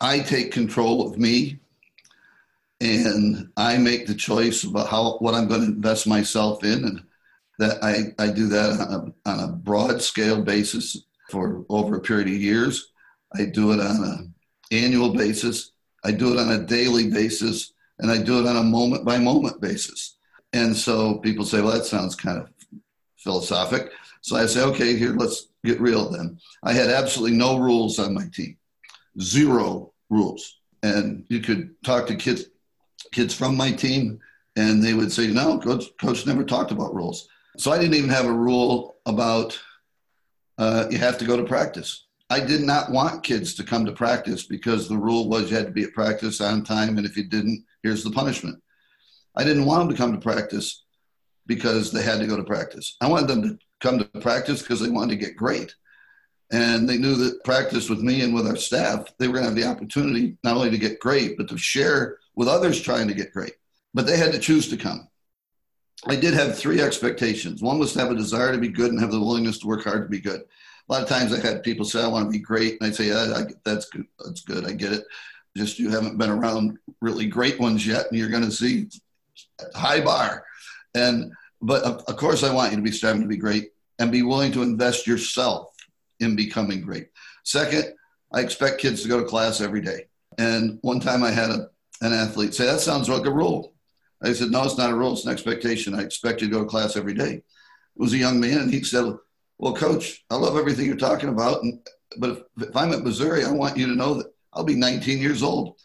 I 0.02 0.20
take 0.20 0.52
control 0.52 1.08
of 1.08 1.18
me 1.18 1.60
and 2.82 3.50
I 3.56 3.78
make 3.78 4.08
the 4.08 4.16
choice 4.16 4.64
about 4.64 4.90
how 4.90 5.18
what 5.20 5.34
I'm 5.34 5.48
going 5.48 5.62
to 5.62 5.68
invest 5.68 6.08
myself 6.08 6.64
in 6.64 6.84
and 6.84 7.04
that 7.60 7.82
I, 7.82 8.14
I 8.22 8.32
do 8.32 8.48
that 8.50 8.82
on 8.82 9.14
a, 9.26 9.30
on 9.30 9.50
a 9.50 9.54
broad 9.54 10.02
scale 10.02 10.42
basis 10.42 11.06
for 11.30 11.66
over 11.70 11.96
a 11.96 12.02
period 12.02 12.28
of 12.28 12.34
years 12.34 12.92
I 13.38 13.46
do 13.46 13.72
it 13.72 13.80
on 13.80 14.04
an 14.04 14.34
annual 14.72 15.14
basis. 15.14 15.72
I 16.04 16.12
do 16.12 16.34
it 16.34 16.40
on 16.40 16.52
a 16.52 16.66
daily 16.66 17.10
basis, 17.10 17.74
and 18.00 18.12
I 18.12 18.22
do 18.22 18.40
it 18.40 18.48
on 18.48 18.58
a 18.58 18.64
moment 18.64 19.04
by 19.04 19.18
moment 19.18 19.60
basis. 19.60 20.18
And 20.54 20.76
so 20.76 21.18
people 21.18 21.46
say, 21.46 21.62
well, 21.62 21.74
that 21.74 21.86
sounds 21.86 22.16
kind 22.16 22.40
of 22.40 22.50
philosophic. 23.18 23.92
So 24.26 24.36
I 24.36 24.48
say, 24.48 24.64
okay, 24.64 24.98
here, 24.98 25.14
let's 25.14 25.50
get 25.64 25.80
real 25.80 26.10
then. 26.10 26.40
I 26.64 26.74
had 26.74 26.90
absolutely 26.90 27.38
no 27.38 27.60
rules 27.60 28.00
on 28.00 28.16
my 28.16 28.26
team, 28.34 28.58
zero 29.22 29.94
rules. 30.10 30.62
And 30.82 31.28
you 31.30 31.42
could 31.42 31.76
talk 31.84 32.08
to 32.08 32.16
kids, 32.16 32.46
kids 33.12 33.36
from 33.36 33.56
my 33.56 33.72
team, 33.72 34.20
and 34.56 34.84
they 34.84 34.96
would 34.96 35.12
say, 35.12 35.28
no, 35.28 35.60
coach, 35.60 35.86
coach 36.02 36.26
never 36.26 36.44
talked 36.44 36.72
about 36.72 36.96
rules. 36.96 37.28
So 37.60 37.72
I 37.72 37.78
didn't 37.78 37.94
even 37.94 38.10
have 38.10 38.26
a 38.26 38.34
rule 38.34 38.96
about 39.06 39.60
uh, 40.58 40.88
you 40.90 40.98
have 40.98 41.20
to 41.20 41.26
go 41.26 41.38
to 41.38 41.44
practice. 41.44 42.08
I 42.32 42.40
did 42.40 42.62
not 42.62 42.90
want 42.92 43.24
kids 43.24 43.54
to 43.56 43.64
come 43.64 43.86
to 43.86 43.92
practice 43.92 44.48
because 44.48 44.90
the 44.90 44.98
rule 44.98 45.30
was 45.30 45.52
you 45.52 45.58
had 45.58 45.68
to 45.68 45.72
be 45.72 45.84
at 45.84 45.94
practice 45.94 46.42
on 46.42 46.64
time, 46.64 46.98
and 46.98 47.06
if 47.06 47.16
you 47.16 47.26
didn't, 47.26 47.64
here's 47.84 48.04
the 48.04 48.10
punishment. 48.10 48.60
I 49.36 49.44
didn't 49.44 49.66
want 49.66 49.82
them 49.82 49.96
to 49.96 50.02
come 50.02 50.14
to 50.14 50.20
practice 50.20 50.84
because 51.46 51.92
they 51.92 52.02
had 52.02 52.20
to 52.22 52.26
go 52.26 52.36
to 52.36 52.44
practice. 52.44 52.98
I 53.02 53.08
wanted 53.08 53.28
them 53.28 53.44
to 53.44 53.60
come 53.82 54.00
to 54.00 54.06
practice 54.20 54.62
because 54.62 54.80
they 54.80 54.90
wanted 54.90 55.12
to 55.12 55.26
get 55.26 55.36
great. 55.36 55.76
And 56.52 56.88
they 56.88 56.98
knew 56.98 57.16
that 57.16 57.44
practice 57.44 57.90
with 57.90 58.02
me 58.02 58.22
and 58.22 58.34
with 58.34 58.48
our 58.48 58.56
staff, 58.56 59.06
they 59.18 59.28
were 59.28 59.34
going 59.34 59.46
to 59.46 59.50
have 59.50 59.56
the 59.56 59.68
opportunity 59.68 60.38
not 60.44 60.56
only 60.56 60.70
to 60.70 60.78
get 60.78 61.00
great, 61.00 61.38
but 61.38 61.48
to 61.50 61.58
share 61.58 62.18
with 62.36 62.48
others 62.48 62.82
trying 62.82 63.08
to 63.08 63.14
get 63.14 63.34
great. 63.34 63.54
But 63.94 64.06
they 64.06 64.18
had 64.18 64.32
to 64.34 64.40
choose 64.40 64.70
to 64.70 64.78
come. 64.78 65.08
I 66.08 66.16
did 66.16 66.34
have 66.36 66.58
three 66.58 66.82
expectations. 66.82 67.62
One 67.62 67.80
was 67.80 67.94
to 67.94 68.00
have 68.00 68.12
a 68.12 68.16
desire 68.16 68.52
to 68.52 68.60
be 68.60 68.68
good 68.68 68.92
and 68.92 69.00
have 69.00 69.12
the 69.12 69.20
willingness 69.20 69.58
to 69.60 69.68
work 69.68 69.84
hard 69.84 70.04
to 70.04 70.10
be 70.10 70.20
good 70.20 70.42
a 70.88 70.94
lot 70.94 71.02
of 71.02 71.10
times 71.10 71.34
I 71.34 71.40
had 71.40 71.64
people 71.64 71.86
say, 71.86 72.04
I 72.04 72.08
want 72.08 72.26
to 72.26 72.32
be 72.32 72.40
great. 72.40 72.80
And 72.80 72.88
I'd 72.88 72.96
say, 72.96 73.08
yeah, 73.08 73.34
I, 73.36 73.44
that's 73.64 73.86
good. 73.90 74.06
That's 74.24 74.42
good. 74.42 74.66
I 74.66 74.74
get 74.74 74.94
it. 74.94 75.06
Just 75.58 75.80
you 75.80 75.90
haven't 75.90 76.18
been 76.18 76.30
around 76.30 76.78
really 77.02 77.26
great 77.26 77.60
ones 77.60 77.88
yet, 77.88 78.08
and 78.10 78.20
you're 78.20 78.30
going 78.30 78.44
to 78.44 78.52
see 78.52 78.90
high 79.74 80.02
bar. 80.02 80.46
And, 80.94 81.32
but 81.66 81.84
of, 81.84 82.04
of 82.08 82.16
course, 82.18 82.44
I 82.44 82.54
want 82.54 82.72
you 82.72 82.78
to 82.78 82.84
be 82.84 82.92
striving 82.92 83.22
to 83.22 83.28
be 83.28 83.38
great 83.38 83.72
and 84.00 84.12
be 84.12 84.22
willing 84.22 84.52
to 84.54 84.62
invest 84.62 85.08
yourself 85.08 85.74
in 86.20 86.36
becoming 86.36 86.82
great. 86.82 87.10
Second, 87.44 87.94
I 88.34 88.42
expect 88.42 88.82
kids 88.82 89.02
to 89.02 89.08
go 89.08 89.20
to 89.20 89.26
class 89.26 89.62
every 89.62 89.82
day. 89.82 90.08
And 90.38 90.80
one 90.82 91.00
time 91.00 91.24
I 91.24 91.32
had 91.32 91.50
a, 91.50 91.70
an 92.02 92.14
athlete 92.14 92.54
say, 92.54 92.66
That 92.66 92.82
sounds 92.82 93.10
like 93.10 93.26
a 93.26 93.32
rule. 93.32 93.74
I 94.22 94.34
said, 94.34 94.52
No, 94.52 94.64
it's 94.64 94.78
not 94.78 94.92
a 94.92 94.96
rule, 94.96 95.14
it's 95.14 95.26
an 95.26 95.32
expectation. 95.32 95.96
I 95.96 96.02
expect 96.02 96.42
you 96.42 96.48
to 96.48 96.54
go 96.54 96.64
to 96.64 96.70
class 96.70 96.96
every 96.96 97.14
day. 97.14 97.34
It 97.34 97.44
was 97.96 98.14
a 98.14 98.18
young 98.18 98.40
man, 98.40 98.60
and 98.60 98.74
he 98.74 98.84
said, 98.84 99.14
well, 99.58 99.74
coach, 99.74 100.26
I 100.30 100.36
love 100.36 100.58
everything 100.58 100.86
you're 100.86 100.98
talking 100.98 101.30
about. 101.30 101.64
And, 101.64 101.80
but 102.18 102.30
if, 102.32 102.68
if 102.70 102.76
I'm 102.76 102.92
at 102.92 103.04
Missouri, 103.04 103.46
I 103.46 103.52
want 103.52 103.78
you 103.78 103.88
to 103.88 103.96
know 103.96 104.16
that 104.16 104.28
I'll 104.54 104.64
be 104.64 104.76
19 104.76 105.20
years 105.20 105.44
old. 105.44 105.78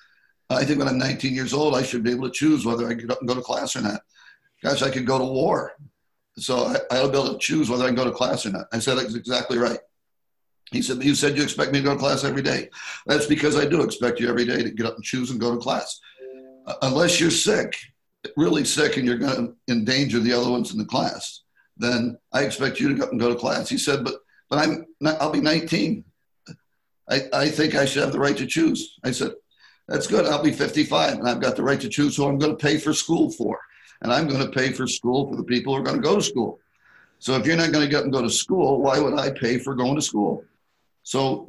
I 0.48 0.64
think 0.64 0.80
when 0.80 0.88
I'm 0.88 0.98
19 0.98 1.32
years 1.34 1.52
old, 1.52 1.76
I 1.76 1.82
should 1.82 2.02
be 2.02 2.10
able 2.10 2.28
to 2.28 2.34
choose 2.34 2.66
whether 2.66 2.88
I 2.88 2.94
get 2.94 3.10
up 3.10 3.20
and 3.20 3.28
go 3.28 3.36
to 3.36 3.40
class 3.40 3.76
or 3.76 3.82
not. 3.82 4.00
Gosh, 4.62 4.82
I 4.82 4.90
could 4.90 5.06
go 5.06 5.18
to 5.18 5.24
war. 5.24 5.72
So 6.36 6.66
I, 6.66 6.76
I'll 6.90 7.10
be 7.10 7.18
able 7.18 7.32
to 7.32 7.38
choose 7.38 7.68
whether 7.68 7.84
I 7.84 7.88
can 7.88 7.96
go 7.96 8.04
to 8.04 8.12
class 8.12 8.46
or 8.46 8.50
not. 8.50 8.66
I 8.72 8.78
said, 8.78 8.96
that's 8.96 9.14
exactly 9.14 9.58
right. 9.58 9.80
He 10.70 10.82
said, 10.82 11.02
You 11.02 11.14
said 11.14 11.36
you 11.36 11.42
expect 11.42 11.72
me 11.72 11.80
to 11.80 11.84
go 11.84 11.94
to 11.94 11.98
class 11.98 12.24
every 12.24 12.42
day. 12.42 12.68
That's 13.06 13.26
because 13.26 13.56
I 13.56 13.66
do 13.66 13.82
expect 13.82 14.20
you 14.20 14.28
every 14.28 14.44
day 14.44 14.62
to 14.62 14.70
get 14.70 14.86
up 14.86 14.94
and 14.94 15.04
choose 15.04 15.30
and 15.30 15.40
go 15.40 15.52
to 15.52 15.60
class. 15.60 16.00
Uh, 16.66 16.74
unless 16.82 17.18
you're 17.20 17.30
sick, 17.30 17.74
really 18.36 18.64
sick, 18.64 18.96
and 18.96 19.06
you're 19.06 19.18
going 19.18 19.34
to 19.34 19.72
endanger 19.72 20.20
the 20.20 20.32
other 20.32 20.50
ones 20.50 20.72
in 20.72 20.78
the 20.78 20.84
class 20.84 21.42
then 21.80 22.18
I 22.32 22.42
expect 22.42 22.78
you 22.78 22.88
to 22.90 22.94
go 22.94 23.08
and 23.08 23.18
go 23.18 23.30
to 23.30 23.34
class. 23.34 23.68
He 23.68 23.78
said, 23.78 24.04
but 24.04 24.14
but 24.48 24.58
I'm 24.58 24.86
not, 25.00 25.20
I'll 25.20 25.30
be 25.30 25.40
19. 25.40 26.04
I, 27.08 27.20
I 27.32 27.48
think 27.48 27.74
I 27.74 27.84
should 27.84 28.02
have 28.02 28.12
the 28.12 28.18
right 28.18 28.36
to 28.36 28.46
choose. 28.46 28.98
I 29.04 29.12
said, 29.12 29.32
that's 29.86 30.08
good. 30.08 30.26
I'll 30.26 30.42
be 30.42 30.52
55 30.52 31.18
and 31.18 31.28
I've 31.28 31.40
got 31.40 31.54
the 31.54 31.62
right 31.62 31.80
to 31.80 31.88
choose 31.88 32.16
who 32.16 32.26
I'm 32.26 32.38
going 32.38 32.56
to 32.56 32.64
pay 32.64 32.76
for 32.76 32.92
school 32.92 33.30
for. 33.30 33.58
And 34.02 34.12
I'm 34.12 34.28
going 34.28 34.44
to 34.44 34.50
pay 34.50 34.72
for 34.72 34.86
school 34.86 35.28
for 35.28 35.36
the 35.36 35.44
people 35.44 35.74
who 35.74 35.80
are 35.80 35.84
going 35.84 35.96
to 35.96 36.02
go 36.02 36.16
to 36.16 36.22
school. 36.22 36.58
So 37.18 37.34
if 37.34 37.46
you're 37.46 37.56
not 37.56 37.72
going 37.72 37.84
to 37.84 37.90
get 37.90 38.04
and 38.04 38.12
go 38.12 38.22
to 38.22 38.30
school, 38.30 38.80
why 38.80 38.98
would 38.98 39.18
I 39.18 39.30
pay 39.30 39.58
for 39.58 39.74
going 39.74 39.96
to 39.96 40.02
school? 40.02 40.44
So 41.02 41.48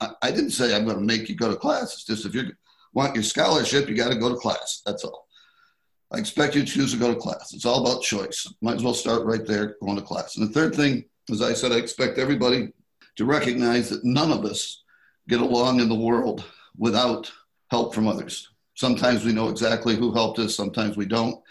I 0.00 0.30
didn't 0.30 0.50
say 0.50 0.74
I'm 0.74 0.84
going 0.84 0.96
to 0.96 1.02
make 1.02 1.28
you 1.28 1.36
go 1.36 1.50
to 1.50 1.56
class. 1.56 1.94
It's 1.94 2.04
just 2.04 2.26
if 2.26 2.34
you 2.34 2.52
want 2.92 3.14
your 3.14 3.22
scholarship, 3.22 3.88
you 3.88 3.94
got 3.96 4.12
to 4.12 4.18
go 4.18 4.28
to 4.28 4.36
class. 4.36 4.82
That's 4.84 5.04
all. 5.04 5.28
I 6.12 6.18
expect 6.18 6.54
you 6.54 6.62
to 6.62 6.66
choose 6.66 6.92
to 6.92 6.98
go 6.98 7.12
to 7.12 7.18
class. 7.18 7.54
It's 7.54 7.64
all 7.64 7.86
about 7.86 8.02
choice. 8.02 8.52
Might 8.60 8.76
as 8.76 8.84
well 8.84 8.94
start 8.94 9.24
right 9.24 9.46
there 9.46 9.76
going 9.80 9.96
to 9.96 10.02
class. 10.02 10.36
And 10.36 10.48
the 10.48 10.52
third 10.52 10.74
thing, 10.74 11.04
as 11.30 11.40
I 11.40 11.54
said, 11.54 11.72
I 11.72 11.76
expect 11.76 12.18
everybody 12.18 12.72
to 13.16 13.24
recognize 13.24 13.88
that 13.90 14.04
none 14.04 14.30
of 14.30 14.44
us 14.44 14.82
get 15.28 15.40
along 15.40 15.80
in 15.80 15.88
the 15.88 15.94
world 15.94 16.44
without 16.76 17.30
help 17.70 17.94
from 17.94 18.08
others. 18.08 18.48
Sometimes 18.74 19.24
we 19.24 19.32
know 19.32 19.48
exactly 19.48 19.96
who 19.96 20.12
helped 20.12 20.38
us, 20.38 20.54
sometimes 20.54 20.96
we 20.96 21.06
don't. 21.06 21.41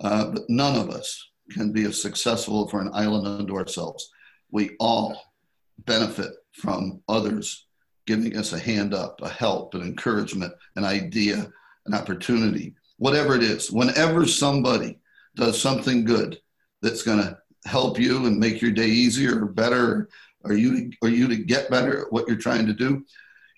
Uh, 0.00 0.26
but 0.26 0.42
none 0.48 0.76
of 0.76 0.90
us 0.90 1.30
can 1.50 1.72
be 1.72 1.84
as 1.84 2.00
successful 2.00 2.68
for 2.68 2.80
an 2.80 2.90
island 2.92 3.26
unto 3.26 3.56
ourselves. 3.56 4.10
We 4.50 4.70
all 4.78 5.20
benefit 5.78 6.32
from 6.52 7.02
others 7.08 7.66
giving 8.06 8.36
us 8.36 8.52
a 8.52 8.58
hand 8.58 8.94
up, 8.94 9.20
a 9.22 9.28
help, 9.28 9.74
an 9.74 9.82
encouragement, 9.82 10.52
an 10.76 10.84
idea, 10.84 11.50
an 11.86 11.94
opportunity 11.94 12.74
whatever 12.98 13.34
it 13.34 13.42
is, 13.42 13.72
whenever 13.72 14.26
somebody 14.26 14.98
does 15.36 15.60
something 15.60 16.04
good 16.04 16.38
that's 16.82 17.02
going 17.02 17.18
to 17.18 17.38
help 17.64 17.98
you 17.98 18.26
and 18.26 18.38
make 18.38 18.60
your 18.60 18.70
day 18.70 18.86
easier 18.86 19.42
or 19.42 19.46
better, 19.46 20.08
or 20.44 20.52
you 20.52 20.90
or 21.02 21.08
you 21.08 21.26
to 21.26 21.36
get 21.36 21.70
better 21.70 22.02
at 22.02 22.12
what 22.12 22.28
you're 22.28 22.36
trying 22.36 22.66
to 22.66 22.72
do, 22.72 23.04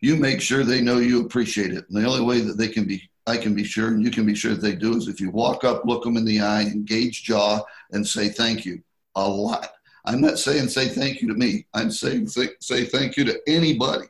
you 0.01 0.17
make 0.17 0.41
sure 0.41 0.63
they 0.63 0.81
know 0.81 0.99
you 0.99 1.25
appreciate 1.25 1.73
it. 1.73 1.85
And 1.89 1.97
the 1.97 2.09
only 2.09 2.25
way 2.25 2.41
that 2.41 2.57
they 2.57 2.69
can 2.69 2.87
be, 2.87 3.10
I 3.31 3.37
can 3.37 3.55
be 3.55 3.63
sure, 3.65 3.89
and 3.89 4.05
you 4.05 4.11
can 4.11 4.27
be 4.27 4.35
sure 4.35 4.55
that 4.55 4.61
they 4.61 4.75
do, 4.75 4.97
is 4.97 5.07
if 5.07 5.21
you 5.21 5.31
walk 5.31 5.63
up, 5.63 5.85
look 5.85 6.03
them 6.03 6.17
in 6.17 6.25
the 6.25 6.41
eye, 6.41 6.63
engage 6.63 7.23
jaw, 7.23 7.61
and 7.93 8.07
say 8.07 8.29
thank 8.29 8.65
you 8.65 8.83
a 9.15 9.27
lot. 9.27 9.69
I'm 10.05 10.21
not 10.21 10.39
saying 10.39 10.69
say 10.69 10.89
thank 10.89 11.23
you 11.23 11.29
to 11.29 11.35
me. 11.35 11.67
I'm 11.73 11.93
saying 11.93 12.27
th- 12.27 12.57
say 12.61 12.85
thank 12.85 13.17
you 13.17 13.25
to 13.27 13.41
anybody 13.47 14.07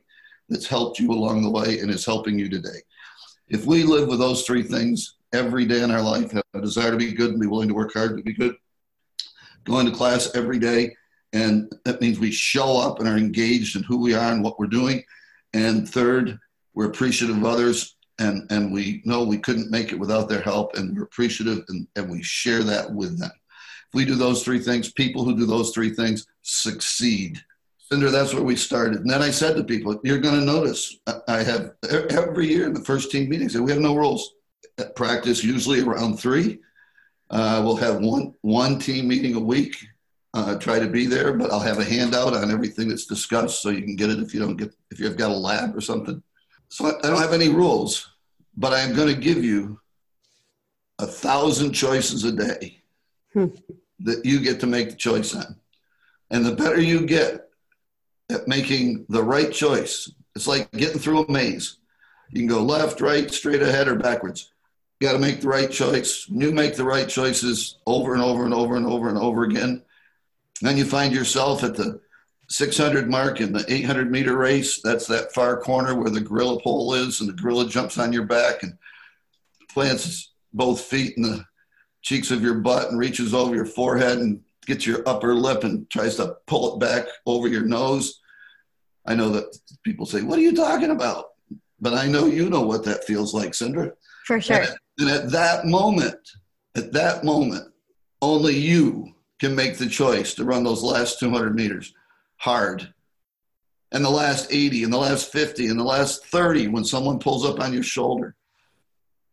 that's 0.48 0.66
helped 0.66 0.98
you 0.98 1.12
along 1.12 1.42
the 1.42 1.50
way 1.50 1.80
and 1.80 1.90
is 1.90 2.06
helping 2.06 2.38
you 2.38 2.48
today. 2.48 2.80
If 3.48 3.66
we 3.66 3.82
live 3.82 4.08
with 4.08 4.20
those 4.20 4.44
three 4.44 4.62
things 4.62 5.16
every 5.34 5.66
day 5.66 5.82
in 5.82 5.90
our 5.90 6.02
life, 6.02 6.30
have 6.32 6.44
a 6.54 6.60
desire 6.60 6.92
to 6.92 6.96
be 6.96 7.12
good 7.12 7.32
and 7.32 7.40
be 7.40 7.46
willing 7.46 7.68
to 7.68 7.74
work 7.74 7.92
hard 7.92 8.16
to 8.16 8.22
be 8.22 8.32
good, 8.32 8.56
going 9.64 9.84
to 9.84 9.92
class 9.92 10.34
every 10.34 10.58
day, 10.58 10.96
and 11.34 11.70
that 11.84 12.00
means 12.00 12.18
we 12.18 12.30
show 12.30 12.78
up 12.78 13.00
and 13.00 13.08
are 13.08 13.18
engaged 13.18 13.76
in 13.76 13.82
who 13.82 13.98
we 13.98 14.14
are 14.14 14.32
and 14.32 14.42
what 14.42 14.58
we're 14.58 14.66
doing. 14.66 15.04
And 15.52 15.86
third, 15.86 16.38
we're 16.72 16.88
appreciative 16.88 17.36
of 17.36 17.44
others 17.44 17.96
and, 18.20 18.46
and 18.50 18.72
we 18.72 19.02
know 19.04 19.24
we 19.24 19.38
couldn't 19.38 19.70
make 19.70 19.92
it 19.92 19.98
without 19.98 20.28
their 20.28 20.42
help 20.42 20.76
and 20.76 20.96
we're 20.96 21.04
appreciative 21.04 21.64
and, 21.68 21.88
and 21.96 22.08
we 22.08 22.22
share 22.22 22.62
that 22.62 22.92
with 22.92 23.18
them. 23.18 23.30
If 23.88 23.94
we 23.94 24.04
do 24.04 24.14
those 24.14 24.44
three 24.44 24.60
things, 24.60 24.92
people 24.92 25.24
who 25.24 25.36
do 25.36 25.46
those 25.46 25.72
three 25.72 25.90
things 25.90 26.26
succeed. 26.42 27.42
Cindra, 27.90 28.12
that's 28.12 28.32
where 28.32 28.44
we 28.44 28.54
started. 28.54 29.00
And 29.00 29.10
then 29.10 29.22
I 29.22 29.30
said 29.30 29.56
to 29.56 29.64
people, 29.64 29.98
you're 30.04 30.20
going 30.20 30.38
to 30.38 30.46
notice 30.46 30.98
I 31.26 31.42
have 31.42 31.72
every 32.10 32.46
year 32.46 32.66
in 32.66 32.74
the 32.74 32.84
first 32.84 33.10
team 33.10 33.28
meetings, 33.28 33.58
we 33.58 33.72
have 33.72 33.80
no 33.80 33.96
rules. 33.96 34.34
At 34.78 34.94
practice 34.94 35.42
usually 35.42 35.80
around 35.80 36.18
three. 36.18 36.60
Uh, 37.28 37.60
we'll 37.64 37.76
have 37.76 38.00
one 38.00 38.32
one 38.40 38.78
team 38.78 39.08
meeting 39.08 39.34
a 39.34 39.40
week. 39.40 39.76
Uh, 40.32 40.56
try 40.56 40.78
to 40.78 40.88
be 40.88 41.06
there, 41.06 41.34
but 41.34 41.50
I'll 41.50 41.60
have 41.60 41.78
a 41.78 41.84
handout 41.84 42.34
on 42.34 42.50
everything 42.50 42.88
that's 42.88 43.06
discussed, 43.06 43.60
so 43.60 43.70
you 43.70 43.82
can 43.82 43.96
get 43.96 44.10
it 44.10 44.20
if 44.20 44.32
you 44.32 44.40
don't 44.40 44.56
get 44.56 44.72
if 44.90 44.98
you've 44.98 45.16
got 45.16 45.32
a 45.32 45.34
lab 45.34 45.76
or 45.76 45.80
something. 45.80 46.22
So 46.70 46.86
I, 46.86 46.98
I 46.98 47.10
don't 47.10 47.20
have 47.20 47.32
any 47.32 47.48
rules, 47.48 48.08
but 48.56 48.72
I 48.72 48.80
am 48.80 48.94
going 48.94 49.12
to 49.14 49.20
give 49.20 49.44
you 49.44 49.80
a 50.98 51.06
thousand 51.06 51.72
choices 51.72 52.24
a 52.24 52.32
day 52.32 52.78
hmm. 53.32 53.46
that 54.00 54.24
you 54.24 54.40
get 54.40 54.60
to 54.60 54.66
make 54.66 54.90
the 54.90 54.96
choice 54.96 55.34
on, 55.34 55.56
and 56.30 56.44
the 56.44 56.54
better 56.54 56.80
you 56.80 57.06
get 57.06 57.48
at 58.30 58.48
making 58.48 59.04
the 59.08 59.22
right 59.22 59.52
choice, 59.52 60.10
it's 60.36 60.46
like 60.46 60.70
getting 60.72 61.00
through 61.00 61.24
a 61.24 61.30
maze. 61.30 61.78
You 62.30 62.40
can 62.40 62.48
go 62.48 62.62
left, 62.62 63.00
right, 63.00 63.30
straight 63.30 63.62
ahead, 63.62 63.88
or 63.88 63.96
backwards. 63.96 64.52
You 65.00 65.08
got 65.08 65.14
to 65.14 65.18
make 65.18 65.40
the 65.40 65.48
right 65.48 65.70
choice. 65.70 66.28
You 66.28 66.52
make 66.52 66.76
the 66.76 66.84
right 66.84 67.08
choices 67.08 67.78
over 67.86 68.14
and 68.14 68.22
over 68.22 68.44
and 68.44 68.54
over 68.54 68.76
and 68.76 68.86
over 68.86 69.08
and 69.08 69.18
over 69.18 69.44
again. 69.44 69.82
Then 70.60 70.76
you 70.76 70.84
find 70.84 71.12
yourself 71.12 71.64
at 71.64 71.74
the 71.74 72.00
600 72.50 73.08
mark 73.08 73.40
in 73.40 73.52
the 73.52 73.64
800 73.72 74.10
meter 74.10 74.36
race. 74.36 74.80
That's 74.82 75.06
that 75.06 75.32
far 75.32 75.60
corner 75.60 75.94
where 75.94 76.10
the 76.10 76.20
gorilla 76.20 76.60
pole 76.60 76.94
is, 76.94 77.20
and 77.20 77.28
the 77.28 77.40
gorilla 77.40 77.68
jumps 77.68 77.96
on 77.96 78.12
your 78.12 78.26
back 78.26 78.62
and 78.62 78.76
plants 79.70 80.32
both 80.52 80.80
feet 80.80 81.16
in 81.16 81.22
the 81.22 81.44
cheeks 82.02 82.32
of 82.32 82.42
your 82.42 82.54
butt 82.54 82.90
and 82.90 82.98
reaches 82.98 83.32
over 83.32 83.54
your 83.54 83.66
forehead 83.66 84.18
and 84.18 84.40
gets 84.66 84.84
your 84.84 85.08
upper 85.08 85.34
lip 85.34 85.62
and 85.62 85.88
tries 85.90 86.16
to 86.16 86.36
pull 86.48 86.74
it 86.74 86.80
back 86.80 87.06
over 87.24 87.46
your 87.46 87.64
nose. 87.64 88.18
I 89.06 89.14
know 89.14 89.28
that 89.30 89.56
people 89.84 90.04
say, 90.04 90.22
What 90.22 90.38
are 90.38 90.42
you 90.42 90.54
talking 90.54 90.90
about? 90.90 91.26
But 91.80 91.94
I 91.94 92.08
know 92.08 92.26
you 92.26 92.50
know 92.50 92.62
what 92.62 92.84
that 92.84 93.04
feels 93.04 93.32
like, 93.32 93.52
Cindra. 93.52 93.92
For 94.26 94.40
sure. 94.40 94.64
And 94.98 95.08
at 95.08 95.30
that 95.30 95.66
moment, 95.66 96.18
at 96.76 96.92
that 96.92 97.24
moment, 97.24 97.72
only 98.20 98.56
you 98.56 99.14
can 99.38 99.54
make 99.54 99.78
the 99.78 99.88
choice 99.88 100.34
to 100.34 100.44
run 100.44 100.64
those 100.64 100.82
last 100.82 101.18
200 101.20 101.54
meters 101.54 101.94
hard. 102.40 102.92
And 103.92 104.04
the 104.04 104.10
last 104.10 104.48
80, 104.50 104.84
and 104.84 104.92
the 104.92 104.98
last 104.98 105.30
50, 105.30 105.66
and 105.66 105.78
the 105.78 105.84
last 105.84 106.24
30 106.26 106.68
when 106.68 106.84
someone 106.84 107.18
pulls 107.18 107.44
up 107.44 107.60
on 107.60 107.72
your 107.72 107.82
shoulder. 107.82 108.34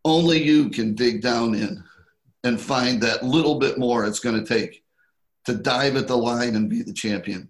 Only 0.04 0.42
you 0.42 0.68
can 0.68 0.94
dig 0.94 1.22
down 1.22 1.54
in 1.54 1.82
and 2.44 2.60
find 2.60 3.00
that 3.00 3.24
little 3.24 3.58
bit 3.58 3.78
more 3.78 4.04
it's 4.04 4.20
going 4.20 4.42
to 4.42 4.46
take 4.46 4.84
to 5.46 5.54
dive 5.54 5.96
at 5.96 6.06
the 6.06 6.16
line 6.16 6.54
and 6.54 6.68
be 6.68 6.82
the 6.82 6.92
champion. 6.92 7.48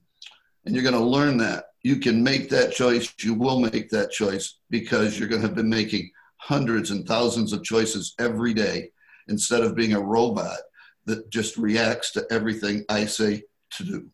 And 0.65 0.75
you're 0.75 0.85
going 0.85 0.95
to 0.95 1.01
learn 1.01 1.37
that. 1.39 1.65
You 1.83 1.97
can 1.97 2.23
make 2.23 2.49
that 2.51 2.73
choice. 2.73 3.13
You 3.21 3.35
will 3.35 3.61
make 3.61 3.91
that 3.91 4.13
choice 4.13 4.59
because 4.71 5.19
you're 5.19 5.29
going 5.29 5.43
to 5.43 5.49
have 5.49 5.57
been 5.57 5.69
making 5.69 6.11
hundreds 6.37 6.93
and 6.93 7.07
thousands 7.07 7.53
of 7.53 7.65
choices 7.65 8.15
every 8.21 8.55
day 8.55 8.91
instead 9.27 9.63
of 9.63 9.75
being 9.75 9.95
a 9.95 10.01
robot 10.01 10.59
that 11.07 11.31
just 11.31 11.57
reacts 11.57 12.13
to 12.13 12.27
everything 12.31 12.85
I 12.89 13.07
say 13.07 13.43
to 13.73 13.85
do. 13.85 14.09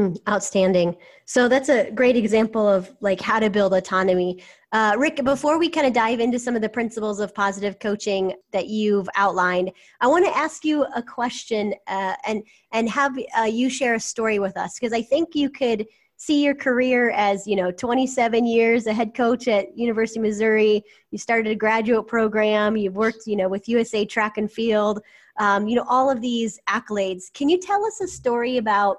Hmm, 0.00 0.14
outstanding. 0.26 0.96
So 1.26 1.46
that's 1.46 1.68
a 1.68 1.90
great 1.90 2.16
example 2.16 2.66
of 2.66 2.90
like 3.00 3.20
how 3.20 3.38
to 3.38 3.50
build 3.50 3.74
autonomy. 3.74 4.42
Uh, 4.72 4.94
Rick, 4.96 5.22
before 5.24 5.58
we 5.58 5.68
kind 5.68 5.86
of 5.86 5.92
dive 5.92 6.20
into 6.20 6.38
some 6.38 6.56
of 6.56 6.62
the 6.62 6.70
principles 6.70 7.20
of 7.20 7.34
positive 7.34 7.78
coaching 7.80 8.32
that 8.52 8.68
you've 8.68 9.10
outlined, 9.14 9.72
I 10.00 10.06
want 10.06 10.24
to 10.24 10.34
ask 10.34 10.64
you 10.64 10.86
a 10.96 11.02
question 11.02 11.74
uh, 11.86 12.14
and 12.24 12.42
and 12.72 12.88
have 12.88 13.12
uh, 13.38 13.42
you 13.42 13.68
share 13.68 13.94
a 13.94 14.00
story 14.00 14.38
with 14.38 14.56
us 14.56 14.78
because 14.78 14.94
I 14.94 15.02
think 15.02 15.34
you 15.34 15.50
could 15.50 15.86
see 16.16 16.42
your 16.42 16.54
career 16.54 17.10
as 17.10 17.46
you 17.46 17.56
know 17.56 17.70
27 17.70 18.46
years 18.46 18.86
a 18.86 18.94
head 18.94 19.14
coach 19.14 19.48
at 19.48 19.76
university 19.76 20.20
of 20.20 20.24
missouri 20.24 20.82
you 21.10 21.16
started 21.16 21.50
a 21.50 21.54
graduate 21.54 22.06
program 22.06 22.76
you've 22.76 22.94
worked 22.94 23.26
you 23.26 23.36
know 23.36 23.48
with 23.48 23.66
usa 23.66 24.04
track 24.04 24.36
and 24.36 24.52
field 24.52 25.00
um, 25.38 25.66
you 25.66 25.74
know 25.74 25.84
all 25.88 26.10
of 26.10 26.20
these 26.20 26.60
accolades 26.68 27.32
can 27.32 27.48
you 27.48 27.58
tell 27.58 27.86
us 27.86 28.02
a 28.02 28.06
story 28.06 28.58
about 28.58 28.98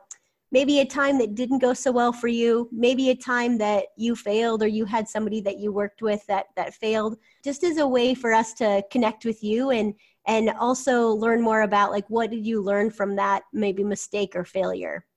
maybe 0.51 0.79
a 0.79 0.85
time 0.85 1.17
that 1.17 1.35
didn't 1.35 1.59
go 1.59 1.73
so 1.73 1.91
well 1.91 2.11
for 2.11 2.27
you. 2.27 2.69
Maybe 2.71 3.09
a 3.09 3.15
time 3.15 3.57
that 3.59 3.85
you 3.97 4.15
failed 4.15 4.61
or 4.63 4.67
you 4.67 4.85
had 4.85 5.07
somebody 5.07 5.41
that 5.41 5.57
you 5.57 5.71
worked 5.71 6.01
with 6.01 6.25
that 6.27 6.47
that 6.55 6.73
failed. 6.73 7.17
Just 7.43 7.63
as 7.63 7.77
a 7.77 7.87
way 7.87 8.13
for 8.13 8.33
us 8.33 8.53
to 8.55 8.83
connect 8.91 9.25
with 9.25 9.43
you 9.43 9.71
and 9.71 9.93
and 10.27 10.49
also 10.51 11.07
learn 11.07 11.41
more 11.41 11.61
about 11.61 11.91
like 11.91 12.07
what 12.09 12.29
did 12.29 12.45
you 12.45 12.61
learn 12.61 12.91
from 12.91 13.15
that 13.15 13.43
maybe 13.53 13.83
mistake 13.83 14.35
or 14.35 14.45
failure? 14.45 15.05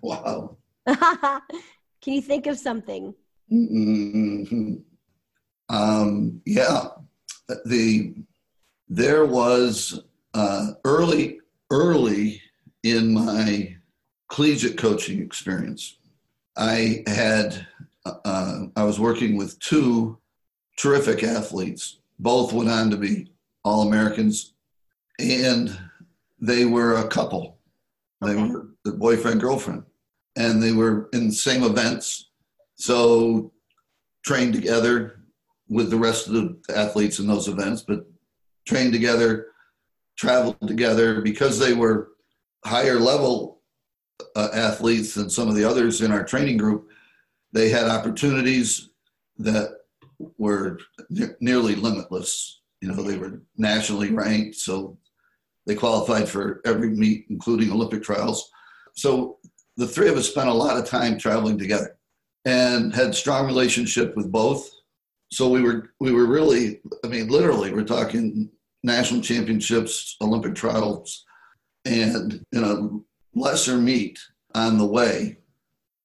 Wow. 0.00 0.56
Can 0.86 2.14
you 2.14 2.22
think 2.22 2.46
of 2.46 2.58
something? 2.58 3.14
Mm-hmm. 3.52 4.74
Um, 5.68 6.40
yeah, 6.46 6.84
the 7.64 8.14
there 8.88 9.26
was 9.26 10.02
uh, 10.32 10.68
early 10.84 11.40
early 11.70 12.40
in 12.84 13.12
my 13.12 13.75
collegiate 14.28 14.76
coaching 14.76 15.20
experience. 15.20 15.98
I 16.56 17.02
had 17.06 17.66
uh, 18.04 18.66
I 18.76 18.84
was 18.84 19.00
working 19.00 19.36
with 19.36 19.58
two 19.58 20.18
terrific 20.78 21.22
athletes. 21.22 21.98
Both 22.18 22.52
went 22.52 22.70
on 22.70 22.90
to 22.90 22.96
be 22.96 23.32
all 23.64 23.88
Americans, 23.88 24.54
and 25.18 25.76
they 26.40 26.64
were 26.64 26.96
a 26.96 27.08
couple. 27.08 27.58
They 28.20 28.34
okay. 28.34 28.50
were 28.50 28.68
the 28.84 28.92
boyfriend 28.92 29.40
girlfriend 29.40 29.84
and 30.36 30.62
they 30.62 30.72
were 30.72 31.08
in 31.12 31.28
the 31.28 31.34
same 31.34 31.64
events. 31.64 32.30
So 32.76 33.52
trained 34.24 34.52
together 34.52 35.20
with 35.68 35.90
the 35.90 35.96
rest 35.96 36.28
of 36.28 36.34
the 36.34 36.58
athletes 36.74 37.18
in 37.18 37.26
those 37.26 37.48
events, 37.48 37.82
but 37.82 38.06
trained 38.66 38.92
together, 38.92 39.46
traveled 40.16 40.60
together 40.68 41.22
because 41.22 41.58
they 41.58 41.72
were 41.72 42.10
higher 42.64 43.00
level 43.00 43.55
uh, 44.34 44.48
athletes 44.52 45.16
and 45.16 45.30
some 45.30 45.48
of 45.48 45.54
the 45.54 45.64
others 45.64 46.00
in 46.00 46.12
our 46.12 46.24
training 46.24 46.56
group. 46.56 46.88
They 47.52 47.68
had 47.68 47.88
opportunities 47.88 48.90
that 49.38 49.78
were 50.38 50.78
ne- 51.10 51.34
nearly 51.40 51.74
limitless. 51.74 52.60
You 52.80 52.88
know, 52.88 53.02
they 53.02 53.16
were 53.16 53.42
nationally 53.56 54.10
ranked, 54.10 54.56
so 54.56 54.98
they 55.66 55.74
qualified 55.74 56.28
for 56.28 56.60
every 56.64 56.90
meet, 56.90 57.26
including 57.30 57.70
Olympic 57.70 58.02
trials. 58.02 58.50
So 58.94 59.38
the 59.76 59.86
three 59.86 60.08
of 60.08 60.16
us 60.16 60.28
spent 60.28 60.48
a 60.48 60.54
lot 60.54 60.76
of 60.76 60.86
time 60.86 61.18
traveling 61.18 61.58
together 61.58 61.96
and 62.44 62.94
had 62.94 63.14
strong 63.14 63.46
relationship 63.46 64.16
with 64.16 64.30
both. 64.30 64.70
So 65.32 65.48
we 65.48 65.60
were 65.60 65.90
we 65.98 66.12
were 66.12 66.26
really, 66.26 66.80
I 67.04 67.08
mean, 67.08 67.28
literally, 67.28 67.72
we're 67.72 67.84
talking 67.84 68.48
national 68.84 69.20
championships, 69.20 70.16
Olympic 70.22 70.54
trials, 70.54 71.24
and 71.84 72.42
in 72.52 72.64
a 72.64 72.88
lesser 73.36 73.76
meet 73.76 74.18
on 74.54 74.78
the 74.78 74.86
way, 74.86 75.38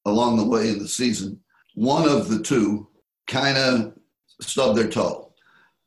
along 0.05 0.37
the 0.37 0.47
way 0.47 0.69
in 0.69 0.77
the 0.77 0.87
season, 0.87 1.39
one 1.73 2.07
of 2.07 2.29
the 2.29 2.43
two 2.43 2.87
kind 3.27 3.57
of 3.57 3.93
stubbed 4.39 4.77
their 4.77 4.89
toe. 4.89 5.33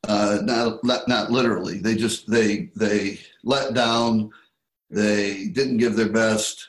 Uh, 0.08 0.38
not, 0.42 0.84
not 0.84 1.30
literally. 1.30 1.78
They 1.78 1.94
just 1.94 2.28
they 2.28 2.70
they 2.76 3.20
let 3.42 3.72
down. 3.72 4.30
They 4.90 5.46
didn't 5.46 5.78
give 5.78 5.96
their 5.96 6.10
best 6.10 6.68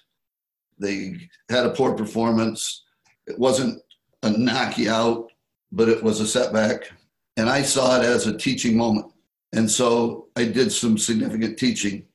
they 0.77 1.29
had 1.49 1.65
a 1.65 1.71
poor 1.71 1.93
performance. 1.93 2.83
It 3.27 3.39
wasn't 3.39 3.81
a 4.23 4.29
knockout, 4.31 5.31
but 5.71 5.89
it 5.89 6.03
was 6.03 6.19
a 6.19 6.27
setback. 6.27 6.91
And 7.37 7.49
I 7.49 7.61
saw 7.61 7.99
it 7.99 8.05
as 8.05 8.27
a 8.27 8.37
teaching 8.37 8.77
moment. 8.77 9.11
And 9.53 9.69
so 9.69 10.27
I 10.35 10.45
did 10.45 10.71
some 10.71 10.97
significant 10.97 11.57
teaching 11.57 12.05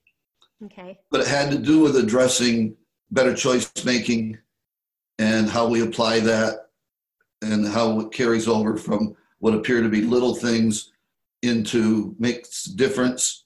Okay. 0.64 0.99
But 1.11 1.23
it 1.23 1.27
had 1.27 1.51
to 1.51 1.59
do 1.59 1.81
with 1.81 1.96
addressing 1.96 2.77
better 3.11 3.35
choice 3.35 3.70
making 3.85 4.38
and 5.18 5.49
how 5.49 5.68
we 5.68 5.83
apply 5.83 6.20
that 6.20 6.68
and 7.42 7.66
how 7.66 8.01
it 8.01 8.12
carries 8.12 8.46
over 8.46 8.77
from 8.77 9.16
what 9.38 9.55
appear 9.55 9.83
to 9.83 9.88
be 9.88 10.03
little 10.03 10.35
things 10.35 10.92
into 11.42 12.14
makes 12.18 12.64
difference 12.64 13.44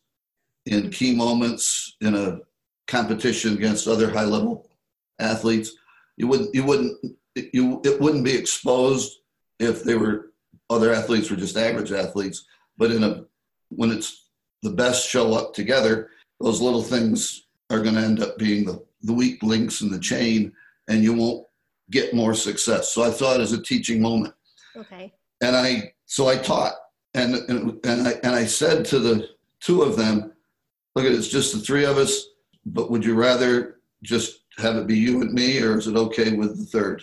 in 0.67 0.91
key 0.91 1.15
moments 1.15 1.97
in 2.01 2.15
a 2.15 2.41
competition 2.89 3.55
against 3.55 3.87
other 3.87 4.11
high 4.11 4.25
level 4.25 4.69
athletes. 5.19 5.73
You 6.17 6.27
wouldn't 6.27 6.55
you 6.55 6.65
wouldn't 6.65 6.99
you 7.35 7.81
it 7.85 8.01
wouldn't 8.01 8.25
be 8.25 8.37
exposed 8.37 9.19
if 9.61 9.85
they 9.85 9.95
were 9.95 10.33
other 10.71 10.93
athletes 10.93 11.31
were 11.31 11.37
just 11.37 11.57
average 11.57 11.93
athletes. 11.93 12.45
But 12.77 12.91
in 12.91 13.05
a 13.05 13.25
when 13.69 13.91
it's 13.91 14.29
the 14.63 14.71
best 14.71 15.09
show 15.09 15.35
up 15.35 15.55
together, 15.55 16.11
those 16.45 16.61
little 16.61 16.83
things 16.83 17.47
are 17.71 17.81
going 17.81 17.95
to 17.95 18.03
end 18.03 18.21
up 18.21 18.37
being 18.37 18.67
the, 18.67 18.85
the 19.03 19.13
weak 19.13 19.43
links 19.43 19.81
in 19.81 19.91
the 19.91 19.99
chain, 19.99 20.53
and 20.89 21.03
you 21.03 21.15
won't 21.15 21.47
get 21.91 22.15
more 22.15 22.35
success. 22.35 22.93
So 22.93 23.03
I 23.03 23.11
saw 23.11 23.35
it 23.35 23.41
as 23.41 23.53
a 23.53 23.63
teaching 23.63 24.01
moment. 24.01 24.35
Okay. 24.77 25.13
And 25.43 25.57
I 25.57 25.95
so 26.05 26.29
I 26.29 26.37
taught, 26.37 26.75
and 27.15 27.35
and, 27.49 27.81
and 27.85 28.07
I 28.07 28.13
and 28.23 28.35
I 28.35 28.45
said 28.45 28.85
to 28.87 28.99
the 28.99 29.31
two 29.61 29.83
of 29.83 29.97
them, 29.97 30.33
"Look, 30.95 31.07
at 31.07 31.13
it's 31.13 31.29
just 31.29 31.55
the 31.55 31.61
three 31.61 31.87
of 31.87 31.97
us. 31.97 32.29
But 32.67 32.91
would 32.91 33.05
you 33.05 33.15
rather 33.15 33.81
just 34.03 34.41
have 34.59 34.77
it 34.77 34.87
be 34.87 34.99
you 34.99 35.23
and 35.23 35.33
me, 35.33 35.61
or 35.63 35.79
is 35.79 35.87
it 35.87 35.97
okay 35.97 36.35
with 36.35 36.59
the 36.59 36.67
third? 36.67 37.03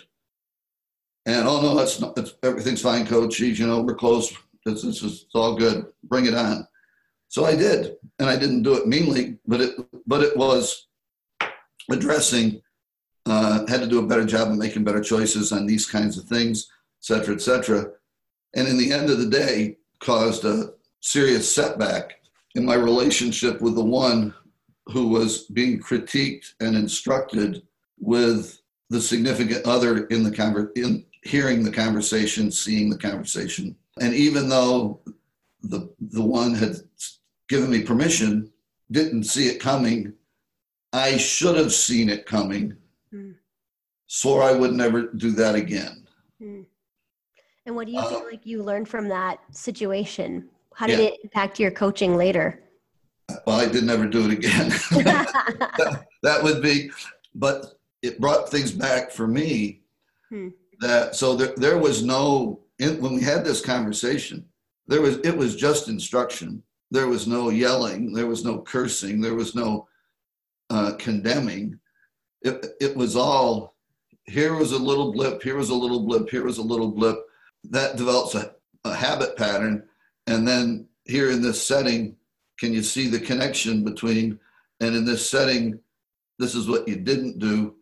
And 1.26 1.48
oh 1.48 1.60
no, 1.60 1.74
that's 1.74 2.00
not. 2.00 2.14
That's, 2.14 2.34
everything's 2.44 2.82
fine, 2.82 3.06
coach. 3.06 3.40
You 3.40 3.66
know, 3.66 3.82
we're 3.82 3.94
close. 3.94 4.32
This, 4.64 4.82
this 4.82 5.02
is 5.02 5.24
it's 5.24 5.34
all 5.34 5.56
good. 5.56 5.86
Bring 6.04 6.26
it 6.26 6.34
on. 6.34 6.66
So 7.32 7.46
I 7.46 7.56
did, 7.56 7.96
and 8.18 8.28
I 8.28 8.36
didn't 8.36 8.62
do 8.62 8.74
it 8.74 8.86
meanly, 8.86 9.38
but 9.46 9.62
it 9.62 9.72
but 10.06 10.22
it 10.22 10.36
was 10.36 10.88
addressing. 11.90 12.60
Uh, 13.24 13.64
had 13.68 13.80
to 13.80 13.86
do 13.86 14.00
a 14.00 14.06
better 14.06 14.26
job 14.26 14.50
of 14.50 14.58
making 14.58 14.84
better 14.84 15.00
choices 15.00 15.50
on 15.50 15.64
these 15.64 15.86
kinds 15.86 16.18
of 16.18 16.24
things, 16.24 16.68
et 17.00 17.04
cetera, 17.06 17.34
et 17.34 17.40
cetera. 17.40 17.86
And 18.54 18.68
in 18.68 18.76
the 18.76 18.92
end 18.92 19.08
of 19.08 19.18
the 19.18 19.30
day, 19.30 19.78
caused 20.00 20.44
a 20.44 20.74
serious 21.00 21.50
setback 21.50 22.20
in 22.54 22.66
my 22.66 22.74
relationship 22.74 23.62
with 23.62 23.76
the 23.76 23.90
one 24.06 24.34
who 24.92 25.08
was 25.08 25.44
being 25.44 25.80
critiqued 25.80 26.52
and 26.60 26.76
instructed 26.76 27.62
with 27.98 28.60
the 28.90 29.00
significant 29.00 29.64
other 29.64 30.06
in 30.08 30.22
the 30.22 30.30
conver- 30.30 30.76
in 30.76 31.06
hearing 31.22 31.62
the 31.62 31.72
conversation, 31.72 32.50
seeing 32.50 32.90
the 32.90 32.98
conversation. 32.98 33.74
And 34.02 34.12
even 34.12 34.50
though 34.50 35.00
the 35.62 35.88
the 36.18 36.26
one 36.40 36.54
had 36.54 36.74
given 37.52 37.68
me 37.70 37.82
permission, 37.82 38.50
didn't 38.90 39.24
see 39.24 39.46
it 39.46 39.60
coming, 39.60 40.14
I 40.94 41.18
should 41.18 41.54
have 41.58 41.70
seen 41.70 42.08
it 42.08 42.24
coming. 42.24 42.74
Mm. 43.12 43.34
Swore 44.06 44.42
I 44.42 44.52
would 44.52 44.72
never 44.72 45.02
do 45.12 45.32
that 45.32 45.54
again. 45.54 46.08
Mm. 46.42 46.64
And 47.66 47.76
what 47.76 47.86
do 47.86 47.92
you 47.92 47.98
Uh, 47.98 48.08
feel 48.08 48.24
like 48.24 48.46
you 48.46 48.62
learned 48.62 48.88
from 48.88 49.06
that 49.08 49.38
situation? 49.50 50.48
How 50.74 50.86
did 50.86 50.98
Yeah. 50.98 51.08
it 51.08 51.20
impact 51.24 51.60
your 51.60 51.70
coaching 51.70 52.16
later? 52.16 52.46
Well, 53.46 53.60
I 53.60 53.66
did 53.66 53.84
never 53.84 54.06
do 54.06 54.24
it 54.24 54.32
again. 54.32 54.68
that, 55.80 56.06
that 56.22 56.42
would 56.42 56.62
be, 56.62 56.90
but 57.34 57.78
it 58.00 58.18
brought 58.18 58.50
things 58.50 58.72
back 58.72 59.10
for 59.10 59.26
me. 59.26 59.82
Hmm. 60.30 60.48
That 60.80 61.14
so 61.14 61.36
there 61.36 61.54
there 61.64 61.78
was 61.78 62.02
no 62.02 62.60
when 62.78 63.14
we 63.14 63.20
had 63.20 63.44
this 63.44 63.60
conversation, 63.60 64.38
there 64.88 65.02
was 65.02 65.18
it 65.18 65.36
was 65.36 65.54
just 65.54 65.88
instruction. 65.88 66.62
There 66.92 67.08
was 67.08 67.26
no 67.26 67.48
yelling. 67.48 68.12
There 68.12 68.26
was 68.26 68.44
no 68.44 68.60
cursing. 68.60 69.20
There 69.20 69.34
was 69.34 69.54
no 69.54 69.88
uh, 70.70 70.92
condemning. 70.98 71.78
It 72.42 72.66
it 72.80 72.96
was 72.96 73.16
all 73.16 73.74
here 74.26 74.54
was 74.54 74.72
a 74.72 74.78
little 74.78 75.12
blip. 75.12 75.42
Here 75.42 75.56
was 75.56 75.70
a 75.70 75.74
little 75.74 76.06
blip. 76.06 76.30
Here 76.30 76.44
was 76.44 76.58
a 76.58 76.62
little 76.62 76.90
blip. 76.90 77.18
That 77.64 77.96
develops 77.96 78.34
a, 78.34 78.54
a 78.84 78.94
habit 78.94 79.36
pattern, 79.36 79.84
and 80.26 80.46
then 80.46 80.86
here 81.04 81.30
in 81.30 81.42
this 81.42 81.66
setting, 81.66 82.16
can 82.58 82.72
you 82.72 82.82
see 82.82 83.08
the 83.08 83.20
connection 83.20 83.84
between 83.84 84.38
and 84.80 84.94
in 84.94 85.04
this 85.04 85.28
setting 85.28 85.78
this 86.38 86.54
is 86.54 86.68
what 86.68 86.86
you 86.86 86.96
didn't 86.96 87.38
do 87.38 87.74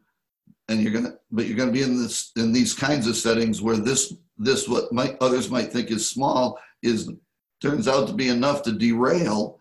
and 0.69 0.81
you're 0.81 0.93
gonna 0.93 1.15
but 1.33 1.47
you're 1.47 1.57
gonna 1.57 1.73
be 1.73 1.83
in 1.83 2.01
this 2.01 2.33
in 2.37 2.53
these 2.53 2.75
kinds 2.75 3.07
of 3.07 3.17
settings 3.17 3.61
where 3.61 3.77
this 3.77 4.15
this 4.39 4.69
what 4.69 4.93
might 4.93 5.17
others 5.21 5.51
might 5.51 5.73
think 5.73 5.91
is 5.91 6.09
small 6.09 6.59
is 6.83 7.11
turns 7.61 7.87
out 7.89 8.07
to 8.09 8.13
be 8.15 8.29
enough 8.29 8.63
to 8.63 8.73
derail 8.73 9.59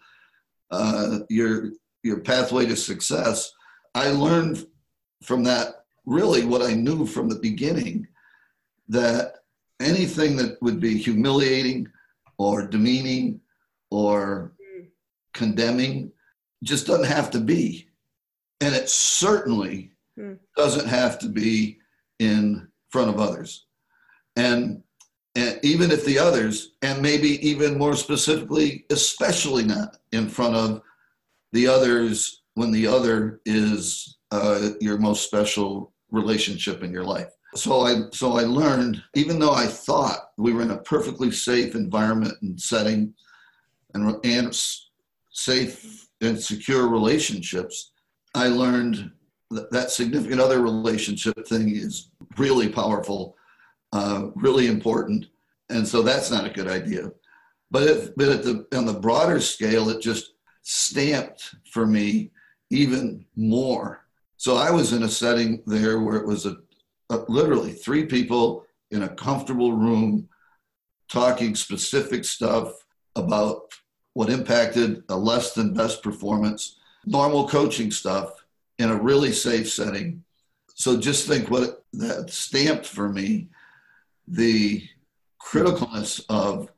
uh, 0.72 1.20
your 1.30 1.72
your 2.04 2.20
pathway 2.22 2.66
to 2.66 2.76
success 2.76 3.52
i 3.96 4.10
learned 4.12 4.66
from 5.24 5.44
that 5.44 5.84
really 6.06 6.46
what 6.46 6.62
i 6.62 6.74
knew 6.74 7.06
from 7.06 7.28
the 7.30 7.40
beginning 7.40 8.08
that 8.88 9.36
anything 9.80 10.36
that 10.38 10.62
would 10.62 10.80
be 10.80 10.98
humiliating 10.98 11.88
or 12.38 12.66
demeaning 12.68 13.40
or 13.92 14.54
condemning 15.34 16.12
just 16.64 16.88
doesn't 16.88 17.06
have 17.06 17.30
to 17.32 17.40
be. 17.40 17.88
And 18.62 18.76
it 18.76 18.90
certainly 18.90 19.92
Hmm. 20.18 20.34
doesn't 20.58 20.88
have 20.88 21.18
to 21.20 21.30
be 21.30 21.80
in 22.20 22.68
front 22.90 23.10
of 23.10 23.20
others. 23.20 23.66
And, 24.36 24.84
and 25.40 25.60
even 25.64 25.90
if 25.90 26.04
the 26.04 26.20
others, 26.20 26.74
and 26.82 27.02
maybe 27.02 27.32
even 27.48 27.78
more 27.78 27.96
specifically, 27.96 28.86
especially 28.90 29.64
not 29.64 29.98
in 30.12 30.28
front 30.28 30.56
of 30.56 30.82
the 31.54 31.66
others 31.68 32.44
when 32.56 32.72
the 32.72 32.86
other 32.86 33.40
is 33.46 34.18
uh, 34.32 34.70
your 34.82 34.98
most 34.98 35.22
special 35.26 35.94
relationship 36.12 36.84
in 36.84 36.92
your 36.92 37.06
life. 37.06 37.32
So 37.56 37.82
I 37.82 37.94
so 38.12 38.34
I 38.34 38.44
learned, 38.44 39.02
even 39.16 39.40
though 39.40 39.54
I 39.54 39.66
thought 39.66 40.32
we 40.38 40.52
were 40.54 40.62
in 40.62 40.72
a 40.72 40.84
perfectly 40.94 41.32
safe 41.32 41.74
environment 41.74 42.36
and 42.42 42.60
setting, 42.60 43.14
and 43.94 44.24
and 44.26 44.48
safe 45.32 46.08
and 46.22 46.40
secure 46.40 46.88
relationships, 46.88 47.92
I 48.36 48.48
learned 48.48 49.12
that, 49.52 49.72
that 49.72 49.90
significant 49.90 50.42
other 50.42 50.62
relationship 50.62 51.48
thing 51.48 51.76
is 51.76 52.12
really 52.38 52.70
powerful, 52.70 53.36
uh, 53.92 54.28
really 54.36 54.68
important, 54.68 55.26
and 55.70 55.88
so 55.88 56.02
that's 56.02 56.32
not 56.32 56.46
a 56.46 56.50
good 56.50 56.68
idea. 56.68 57.12
But 57.72 57.84
if, 57.84 58.16
but 58.16 58.30
at 58.30 58.44
the 58.44 58.66
on 58.76 58.86
the 58.86 58.94
broader 58.94 59.40
scale, 59.40 59.90
it 59.90 60.02
just 60.02 60.34
stamped 60.64 61.56
for 61.72 61.86
me 61.86 62.32
even 62.70 63.26
more. 63.36 64.06
So 64.38 64.56
I 64.56 64.72
was 64.72 64.94
in 64.94 65.04
a 65.04 65.10
setting 65.10 65.64
there 65.66 66.00
where 66.00 66.18
it 66.18 66.28
was 66.28 66.46
a, 66.46 66.58
a 67.10 67.18
literally 67.28 67.74
three 67.74 68.06
people 68.06 68.66
in 68.92 69.04
a 69.04 69.10
comfortable 69.10 69.74
room 69.74 70.30
talking 71.12 71.56
specific 71.56 72.24
stuff 72.24 72.74
about 73.16 73.74
what 74.14 74.30
impacted 74.30 75.04
a 75.10 75.16
less 75.16 75.54
than 75.54 75.74
best 75.74 76.04
performance, 76.04 76.78
normal 77.06 77.48
coaching 77.48 77.92
stuff 77.92 78.32
in 78.78 78.90
a 78.90 78.96
really 78.96 79.32
safe 79.32 79.70
setting. 79.70 80.24
So 80.76 80.98
just 80.98 81.28
think 81.28 81.50
what 81.50 81.84
that 81.94 82.30
stamped 82.30 82.86
for 82.86 83.10
me 83.10 83.50
the 84.30 84.84
criticalness 85.42 86.24
of 86.30 86.72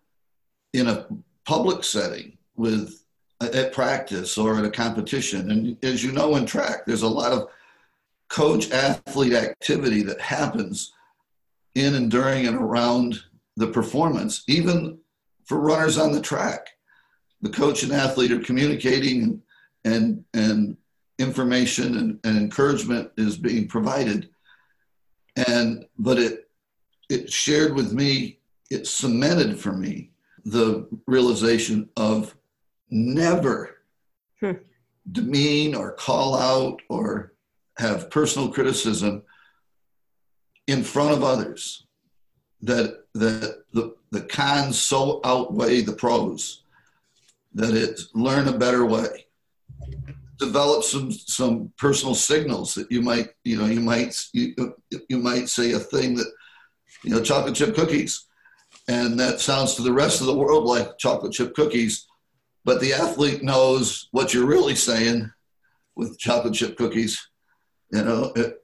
in 0.73 0.87
a 0.87 1.07
public 1.45 1.83
setting 1.83 2.37
with 2.55 3.03
uh, 3.41 3.49
at 3.53 3.73
practice 3.73 4.37
or 4.37 4.57
at 4.57 4.65
a 4.65 4.69
competition. 4.69 5.51
And 5.51 5.83
as 5.83 6.03
you 6.03 6.11
know 6.11 6.35
in 6.35 6.45
track, 6.45 6.85
there's 6.85 7.01
a 7.01 7.07
lot 7.07 7.31
of 7.31 7.49
coach 8.29 8.71
athlete 8.71 9.33
activity 9.33 10.01
that 10.03 10.21
happens 10.21 10.93
in 11.75 11.95
and 11.95 12.09
during 12.09 12.47
and 12.47 12.55
around 12.55 13.19
the 13.57 13.67
performance, 13.67 14.43
even 14.47 14.99
for 15.45 15.59
runners 15.59 15.97
on 15.97 16.11
the 16.11 16.21
track 16.21 16.69
the 17.41 17.49
coach 17.49 17.83
and 17.83 17.91
athlete 17.91 18.31
are 18.31 18.39
communicating 18.39 19.23
and 19.23 19.41
and, 19.83 20.23
and 20.35 20.77
information 21.17 21.97
and, 21.97 22.19
and 22.23 22.37
encouragement 22.37 23.11
is 23.17 23.35
being 23.35 23.67
provided 23.67 24.29
and 25.47 25.85
but 25.97 26.19
it 26.19 26.50
it 27.12 27.32
shared 27.32 27.76
with 27.76 27.91
me 27.91 28.39
it 28.69 28.88
cemented 28.88 29.60
for 29.60 29.74
me 29.74 30.12
the 30.45 30.88
realization 31.08 31.89
of 31.97 32.36
never 32.89 33.78
Hmm. 34.39 34.54
demean 35.12 35.76
or 35.76 35.91
call 35.91 36.36
out 36.36 36.82
or 36.89 37.34
have 37.78 38.10
personal 38.10 38.50
criticism 38.50 39.21
in 40.65 40.84
front 40.84 41.12
of 41.13 41.24
others 41.24 41.86
that 42.62 43.06
that 43.13 43.63
the, 43.74 43.95
the 44.12 44.21
cons 44.21 44.80
so 44.80 45.19
outweigh 45.24 45.82
the 45.82 45.93
pros 45.93 46.63
that 47.54 47.76
it 47.76 48.00
learn 48.15 48.47
a 48.47 48.58
better 48.58 48.86
way 48.86 49.28
develop 50.39 50.84
some 50.84 51.12
some 51.12 51.71
personal 51.78 52.15
signals 52.15 52.74
that 52.74 52.91
you 52.91 53.02
might 53.02 53.30
you 53.43 53.58
know 53.58 53.67
you 53.67 53.80
might 53.80 54.15
you, 54.34 54.56
you 55.08 55.19
might 55.19 55.47
say 55.50 55.74
a 55.74 55.80
thing 55.80 56.15
that 56.15 56.32
you 57.03 57.11
know 57.11 57.21
chocolate 57.21 57.55
chip 57.55 57.75
cookies 57.75 58.25
and 58.87 59.19
that 59.19 59.39
sounds 59.39 59.75
to 59.75 59.81
the 59.81 59.91
rest 59.91 60.21
of 60.21 60.27
the 60.27 60.35
world 60.35 60.65
like 60.65 60.97
chocolate 60.97 61.33
chip 61.33 61.53
cookies 61.53 62.07
but 62.63 62.79
the 62.79 62.93
athlete 62.93 63.43
knows 63.43 64.07
what 64.11 64.33
you're 64.33 64.45
really 64.45 64.75
saying 64.75 65.31
with 65.95 66.19
chocolate 66.19 66.53
chip 66.53 66.77
cookies, 66.77 67.27
you 67.91 68.03
know, 68.03 68.31
it, 68.35 68.63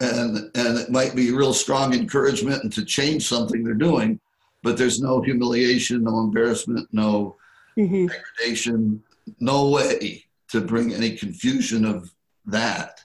and 0.00 0.50
and 0.54 0.78
it 0.78 0.90
might 0.90 1.14
be 1.14 1.30
real 1.30 1.52
strong 1.52 1.94
encouragement 1.94 2.62
and 2.62 2.72
to 2.72 2.84
change 2.84 3.26
something 3.26 3.62
they're 3.62 3.74
doing, 3.74 4.18
but 4.62 4.76
there's 4.76 5.00
no 5.00 5.20
humiliation, 5.20 6.04
no 6.04 6.20
embarrassment, 6.20 6.88
no 6.92 7.36
mm-hmm. 7.76 8.06
degradation, 8.06 9.02
no 9.38 9.68
way 9.68 10.24
to 10.48 10.60
bring 10.60 10.92
any 10.92 11.16
confusion 11.16 11.84
of 11.84 12.10
that 12.46 13.04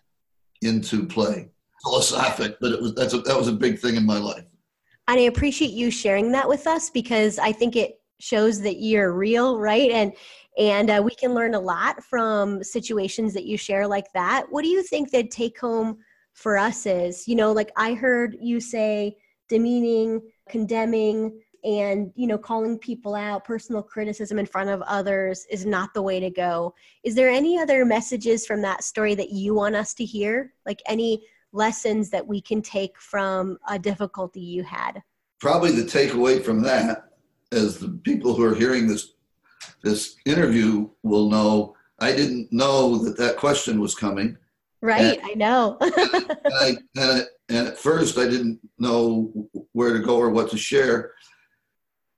into 0.62 1.06
play. 1.06 1.49
Philosophic, 1.84 2.58
but 2.60 2.71
it 2.71 2.82
was 2.82 2.95
that's 2.95 3.13
a, 3.13 3.19
that 3.19 3.38
was 3.38 3.47
a 3.47 3.54
big 3.54 3.80
thing 3.80 3.95
in 3.95 4.06
my 4.06 4.17
life. 4.17 4.45
And 5.08 5.20
I 5.20 5.24
appreciate 5.24 5.72
you 5.72 5.91
sharing 5.91 6.32
that 6.32 6.48
with 6.48 6.68
us 6.68 6.89
because 6.89 7.38
I 7.38 7.52
think 7.52 7.76
it 7.76 8.00
shows 8.20 8.62
that 8.62 8.82
you're 8.82 9.13
real, 9.13 9.60
right? 9.60 9.91
And 9.91 10.13
and 10.58 10.89
uh, 10.89 11.02
we 11.04 11.13
can 11.13 11.34
learn 11.34 11.54
a 11.54 11.60
lot 11.60 12.02
from 12.04 12.63
situations 12.63 13.34
that 13.34 13.46
you 13.46 13.58
share 13.58 13.88
like 13.88 14.12
that. 14.13 14.46
What 14.50 14.63
do 14.63 14.70
you 14.70 14.84
think 14.84 15.12
the 15.12 15.24
take 15.24 15.60
home 15.60 15.98
for 16.34 16.58
us 16.58 16.86
is? 16.86 17.28
You 17.28 17.36
know, 17.36 17.52
like 17.52 17.72
I 17.76 17.94
heard 17.94 18.38
you 18.39 18.62
say 18.62 19.18
demeaning, 19.50 20.22
condemning, 20.50 21.39
and 21.65 22.12
you 22.15 22.28
know 22.28 22.38
calling 22.38 22.78
people 22.78 23.15
out 23.15 23.44
personal 23.44 23.82
criticism 23.82 24.38
in 24.38 24.46
front 24.46 24.70
of 24.70 24.82
others 24.84 25.46
is 25.50 25.65
not 25.65 25.94
the 25.94 26.02
way 26.02 26.20
to 26.20 26.30
go 26.30 26.74
is 27.04 27.15
there 27.15 27.30
any 27.30 27.60
other 27.60 27.84
messages 27.84 28.46
from 28.46 28.62
that 28.62 28.84
story 28.84 29.15
that 29.15 29.32
you 29.32 29.56
want 29.56 29.76
us 29.76 29.94
to 29.96 30.06
hear 30.06 30.54
like 30.65 30.82
any 30.86 31.26
lessons 31.56 32.10
that 32.10 32.26
we 32.26 32.41
can 32.41 32.62
take 32.62 33.00
from 33.00 33.58
a 33.70 33.80
difficulty 33.80 34.41
you 34.41 34.63
had? 34.63 35.02
Probably 35.39 35.72
the 35.72 35.84
takeaway 35.84 36.44
from 36.44 36.62
that 36.63 37.06
as 37.52 37.80
the 37.80 37.89
people 38.04 38.34
who 38.34 38.44
are 38.44 38.56
hearing 38.56 38.88
this 38.88 39.13
this 39.84 40.15
interview 40.26 40.89
will 41.04 41.30
know 41.30 41.76
i 42.00 42.12
didn't 42.12 42.52
know 42.52 42.98
that 42.98 43.18
that 43.18 43.38
question 43.38 43.80
was 43.80 43.96
coming. 43.96 44.38
Right 44.82 45.20
and, 45.20 45.22
i 45.24 45.34
know. 45.34 45.78
And, 45.82 46.54
I, 46.60 46.78
and, 46.98 47.28
and 47.50 47.68
at 47.68 47.78
first 47.78 48.18
i 48.18 48.26
didn't 48.26 48.60
know 48.78 49.32
where 49.72 49.94
to 49.94 50.00
go 50.00 50.18
or 50.18 50.30
what 50.30 50.50
to 50.52 50.58
share. 50.58 51.13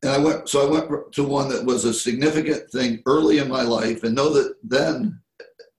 And 0.04 0.12
I 0.12 0.19
went, 0.19 0.47
so 0.47 0.67
I 0.67 0.69
went 0.69 1.12
to 1.13 1.23
one 1.23 1.50
that 1.50 1.65
was 1.65 1.84
a 1.86 1.93
significant 1.93 2.69
thing 2.69 3.02
early 3.08 3.39
in 3.39 3.50
my 3.50 3.63
life, 3.63 4.04
and 4.04 4.13
know 4.13 4.30
that 4.30 4.56
then 4.63 5.19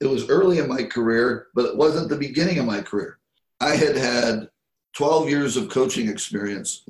it 0.01 0.07
was 0.07 0.29
early 0.29 0.59
in 0.59 0.69
my 0.69 0.83
career, 0.83 1.49
but 1.55 1.67
it 1.67 1.77
wasn't 1.77 2.09
the 2.09 2.17
beginning 2.17 2.59
of 2.59 2.67
my 2.67 2.81
career. 2.81 3.18
I 3.61 3.75
had 3.75 3.97
had 3.97 4.49
12 4.95 5.29
years 5.29 5.57
of 5.57 5.69
coaching 5.69 6.09
experience 6.09 6.85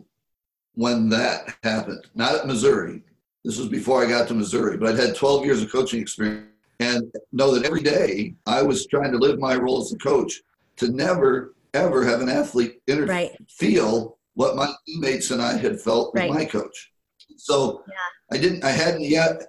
when 0.74 1.08
that 1.08 1.54
happened, 1.62 2.06
not 2.14 2.34
at 2.34 2.46
Missouri. 2.46 3.02
This 3.44 3.58
was 3.58 3.68
before 3.68 4.04
I 4.04 4.08
got 4.08 4.28
to 4.28 4.34
Missouri, 4.34 4.76
but 4.76 4.88
I'd 4.90 4.98
had 4.98 5.16
12 5.16 5.44
years 5.44 5.62
of 5.62 5.72
coaching 5.72 6.00
experience 6.00 6.46
and 6.80 7.10
know 7.32 7.54
that 7.54 7.64
every 7.64 7.82
day 7.82 8.34
I 8.46 8.62
was 8.62 8.86
trying 8.86 9.12
to 9.12 9.18
live 9.18 9.38
my 9.38 9.56
role 9.56 9.80
as 9.80 9.92
a 9.92 9.98
coach 9.98 10.40
to 10.76 10.88
never, 10.88 11.54
ever 11.74 12.04
have 12.04 12.20
an 12.20 12.28
athlete 12.28 12.80
inter- 12.86 13.06
right. 13.06 13.36
feel 13.48 14.18
what 14.34 14.54
my 14.54 14.72
teammates 14.86 15.30
and 15.30 15.42
I 15.42 15.56
had 15.56 15.80
felt 15.80 16.12
right. 16.14 16.28
with 16.28 16.38
my 16.38 16.44
coach. 16.44 16.92
So 17.36 17.82
yeah. 17.88 18.36
I 18.36 18.40
didn't, 18.40 18.62
I 18.62 18.70
hadn't 18.70 19.02
yet 19.02 19.42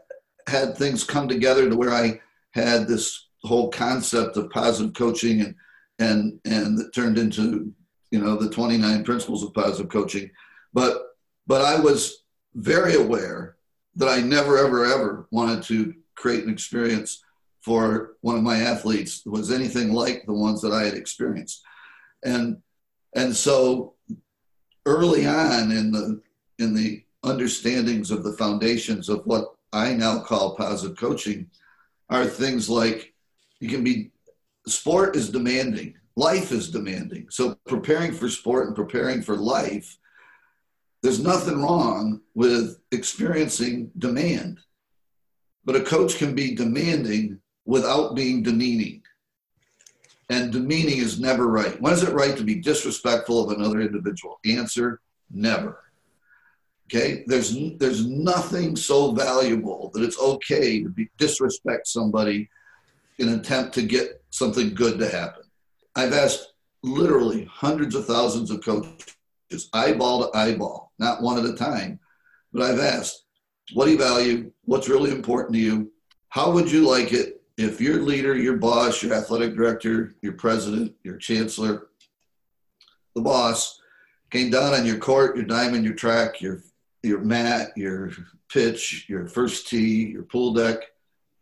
had 0.47 0.75
things 0.75 1.03
come 1.03 1.27
together 1.27 1.69
to 1.69 1.75
where 1.75 1.93
I 1.93 2.19
had 2.51 2.88
this 2.88 3.27
whole 3.43 3.69
concept 3.69 4.38
of 4.38 4.49
positive 4.49 4.93
coaching 4.93 5.41
and, 5.41 5.55
and, 5.99 6.39
and 6.45 6.81
turned 6.93 7.17
into, 7.17 7.73
you 8.12 8.19
know, 8.19 8.35
the 8.35 8.49
29 8.49 9.03
principles 9.03 9.43
of 9.43 9.53
positive 9.53 9.91
coaching. 9.91 10.29
But, 10.73 11.15
but 11.47 11.62
I 11.62 11.79
was 11.79 12.23
very 12.55 12.95
aware 12.95 13.57
that 13.95 14.09
I 14.09 14.21
never, 14.21 14.57
ever, 14.57 14.85
ever 14.85 15.27
wanted 15.31 15.63
to 15.63 15.93
create 16.15 16.43
an 16.43 16.51
experience 16.51 17.23
for 17.62 18.15
one 18.21 18.38
of 18.38 18.43
my 18.43 18.57
athletes 18.57 19.21
that 19.21 19.31
was 19.31 19.51
anything 19.51 19.91
like 19.91 20.25
the 20.25 20.33
ones 20.33 20.62
that 20.62 20.71
I 20.71 20.85
had 20.85 20.93
experienced. 20.93 21.62
And, 22.23 22.57
and 23.15 23.35
so 23.35 23.93
early 24.85 25.27
on 25.27 25.71
in 25.71 25.91
the, 25.91 26.21
in 26.59 26.73
the 26.73 27.03
understandings 27.23 28.12
of 28.12 28.23
the 28.23 28.33
foundations 28.33 29.09
of 29.09 29.25
what 29.25 29.53
I 29.73 29.93
now 29.93 30.19
call 30.19 30.55
positive 30.55 30.97
coaching 30.97 31.49
are 32.09 32.25
things 32.25 32.69
like 32.69 33.13
you 33.59 33.69
can 33.69 33.83
be 33.83 34.12
sport 34.69 35.15
is 35.15 35.29
demanding, 35.29 35.95
life 36.15 36.51
is 36.51 36.69
demanding. 36.69 37.27
So 37.29 37.58
preparing 37.67 38.12
for 38.12 38.29
sport 38.29 38.67
and 38.67 38.75
preparing 38.75 39.21
for 39.21 39.36
life, 39.36 39.97
there's 41.01 41.23
nothing 41.23 41.62
wrong 41.62 42.21
with 42.36 42.79
experiencing 42.91 43.91
demand. 43.97 44.60
But 45.65 45.75
a 45.77 45.82
coach 45.82 46.17
can 46.17 46.36
be 46.36 46.55
demanding 46.55 47.39
without 47.65 48.15
being 48.15 48.43
demeaning. 48.43 49.03
And 50.29 50.51
demeaning 50.51 50.97
is 50.97 51.19
never 51.19 51.47
right. 51.47 51.79
When 51.82 51.93
is 51.93 52.03
it 52.03 52.13
right 52.13 52.36
to 52.38 52.43
be 52.43 52.55
disrespectful 52.55 53.43
of 53.43 53.58
another 53.58 53.82
individual? 53.82 54.39
Answer 54.45 55.01
never. 55.32 55.84
Okay, 56.88 57.23
there's 57.27 57.55
there's 57.77 58.08
nothing 58.08 58.75
so 58.75 59.12
valuable 59.12 59.91
that 59.93 60.03
it's 60.03 60.19
okay 60.19 60.82
to 60.82 60.89
be, 60.89 61.08
disrespect 61.17 61.88
somebody 61.88 62.49
in 63.19 63.29
an 63.29 63.39
attempt 63.39 63.75
to 63.75 63.84
get 63.84 64.18
something 64.29 64.73
good 64.73 64.99
to 64.99 65.09
happen. 65.09 65.43
I've 65.95 66.13
asked 66.13 66.53
literally 66.83 67.45
hundreds 67.51 67.95
of 67.95 68.05
thousands 68.05 68.51
of 68.51 68.63
coaches, 68.63 69.69
eyeball 69.73 70.23
to 70.31 70.37
eyeball, 70.37 70.91
not 70.99 71.21
one 71.21 71.37
at 71.37 71.49
a 71.49 71.55
time, 71.55 71.99
but 72.53 72.63
I've 72.63 72.79
asked, 72.79 73.25
what 73.73 73.85
do 73.85 73.91
you 73.91 73.97
value? 73.97 74.51
What's 74.63 74.89
really 74.89 75.11
important 75.11 75.53
to 75.53 75.59
you? 75.59 75.91
How 76.29 76.51
would 76.51 76.71
you 76.71 76.87
like 76.87 77.11
it 77.11 77.41
if 77.57 77.81
your 77.81 78.01
leader, 78.01 78.35
your 78.35 78.57
boss, 78.57 79.03
your 79.03 79.13
athletic 79.13 79.55
director, 79.55 80.15
your 80.21 80.33
president, 80.33 80.93
your 81.03 81.17
chancellor, 81.17 81.87
the 83.15 83.21
boss 83.21 83.79
came 84.31 84.49
down 84.49 84.73
on 84.73 84.85
your 84.85 84.97
court, 84.97 85.35
your 85.35 85.45
diamond, 85.45 85.83
your 85.83 85.95
track, 85.95 86.41
your 86.41 86.63
your 87.01 87.19
mat, 87.19 87.71
your 87.77 88.11
pitch, 88.51 89.05
your 89.07 89.25
first 89.27 89.67
tee, 89.67 90.07
your 90.07 90.23
pool 90.23 90.53
deck, 90.53 90.79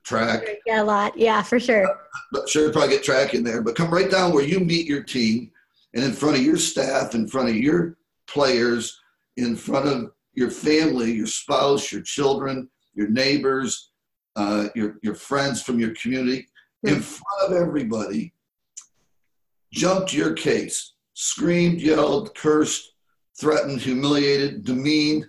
track. 0.07 0.47
Yeah, 0.65 0.81
a 0.81 0.85
lot. 0.85 1.17
Yeah, 1.17 1.41
for 1.43 1.59
sure. 1.59 1.99
But 2.31 2.47
sure, 2.47 2.71
probably 2.71 2.95
get 2.95 3.03
track 3.03 3.33
in 3.33 3.43
there. 3.43 3.61
But 3.61 3.75
come 3.75 3.91
right 3.91 4.09
down 4.09 4.33
where 4.33 4.43
you 4.43 4.59
meet 4.59 4.87
your 4.87 5.03
team, 5.03 5.51
and 5.93 6.03
in 6.03 6.13
front 6.13 6.37
of 6.37 6.43
your 6.43 6.57
staff, 6.57 7.13
in 7.13 7.27
front 7.27 7.49
of 7.49 7.55
your 7.55 7.97
players, 8.27 8.99
in 9.35 9.55
front 9.55 9.87
of 9.87 10.11
your 10.33 10.49
family, 10.49 11.11
your 11.11 11.27
spouse, 11.27 11.91
your 11.91 12.01
children, 12.01 12.69
your 12.93 13.09
neighbors, 13.09 13.91
uh, 14.35 14.69
your 14.75 14.97
your 15.03 15.15
friends 15.15 15.61
from 15.61 15.79
your 15.79 15.93
community, 15.95 16.47
mm-hmm. 16.85 16.95
in 16.95 17.01
front 17.01 17.51
of 17.51 17.53
everybody. 17.53 18.33
Jumped 19.73 20.13
your 20.13 20.33
case, 20.33 20.93
screamed, 21.13 21.81
yelled, 21.81 22.33
cursed, 22.35 22.93
threatened, 23.39 23.81
humiliated, 23.81 24.63
demeaned, 24.63 25.27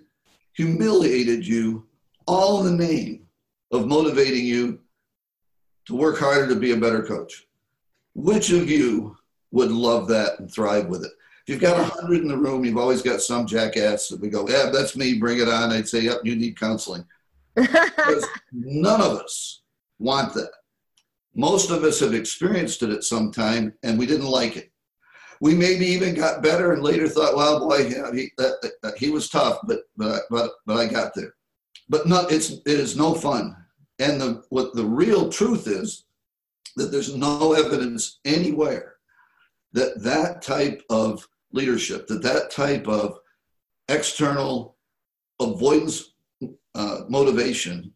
humiliated 0.55 1.47
you 1.47 1.87
all 2.27 2.65
in 2.65 2.77
the 2.77 2.87
name 2.87 3.28
of 3.71 3.87
motivating 3.87 4.45
you 4.45 4.81
to 5.87 5.95
work 5.95 6.19
harder 6.19 6.49
to 6.49 6.57
be 6.57 6.73
a 6.73 6.77
better 6.77 7.03
coach. 7.03 7.47
Which 8.15 8.51
of 8.51 8.71
you 8.71 9.17
would 9.51 9.71
love 9.71 10.09
that 10.09 10.39
and 10.39 10.53
thrive 10.53 10.87
with 10.87 11.05
it? 11.05 11.13
If 11.47 11.53
you've 11.53 11.61
got 11.61 11.81
a 11.81 11.85
hundred 11.85 12.23
in 12.23 12.29
the 12.29 12.37
room, 12.37 12.65
you've 12.65 12.77
always 12.77 13.03
got 13.03 13.23
some 13.23 13.47
jackass 13.47 14.09
that 14.09 14.21
we 14.21 14.29
go, 14.29 14.49
yeah, 14.49 14.71
that's 14.73 14.97
me, 14.97 15.15
bring 15.15 15.39
it 15.39 15.49
on. 15.49 15.71
I'd 15.71 15.89
say, 15.89 16.01
yep, 16.01 16.19
you 16.25 16.37
need 16.37 16.59
counseling. 16.59 17.05
because 17.55 18.27
none 18.53 19.01
of 19.01 19.19
us 19.19 19.63
want 19.99 20.35
that. 20.35 20.51
Most 21.35 21.71
of 21.71 21.85
us 21.85 22.01
have 22.01 22.15
experienced 22.15 22.83
it 22.83 22.91
at 22.91 23.05
some 23.05 23.31
time 23.31 23.73
and 23.83 23.99
we 23.99 24.07
didn't 24.07 24.27
like 24.27 24.57
it 24.57 24.73
we 25.41 25.55
maybe 25.55 25.87
even 25.87 26.15
got 26.15 26.43
better 26.43 26.73
and 26.73 26.83
later 26.83 27.09
thought, 27.09 27.37
well, 27.37 27.61
boy, 27.61 27.89
yeah, 27.89 28.11
he, 28.13 28.31
uh, 28.39 28.51
uh, 28.83 28.91
he 28.97 29.11
was 29.11 29.29
tough, 29.29 29.59
but, 29.67 29.81
but, 29.97 30.23
but, 30.31 30.51
but 30.67 30.77
I 30.77 30.87
got 30.87 31.15
there. 31.15 31.35
But 31.89 32.03
it's, 32.31 32.51
it 32.51 32.63
is 32.67 32.97
no 32.97 33.15
fun. 33.15 33.57
And 33.99 34.21
the, 34.21 34.43
what 34.51 34.75
the 34.75 34.85
real 34.85 35.29
truth 35.31 35.67
is 35.67 36.05
that 36.77 36.93
there's 36.93 37.15
no 37.17 37.55
evidence 37.55 38.21
anywhere 38.25 38.97
that 39.73 40.03
that 40.03 40.43
type 40.43 40.83
of 40.91 41.29
leadership, 41.53 42.07
that 42.07 42.23
that 42.23 42.51
type 42.51 42.87
of 42.89 43.19
external 43.89 44.77
avoidance 45.41 46.15
uh, 46.75 47.01
motivation 47.09 47.93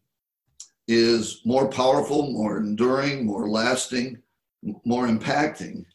is 0.87 1.41
more 1.45 1.69
powerful, 1.69 2.31
more 2.31 2.57
enduring, 2.57 3.25
more 3.25 3.47
lasting, 3.49 4.17
more 4.85 5.07
impacting 5.07 5.85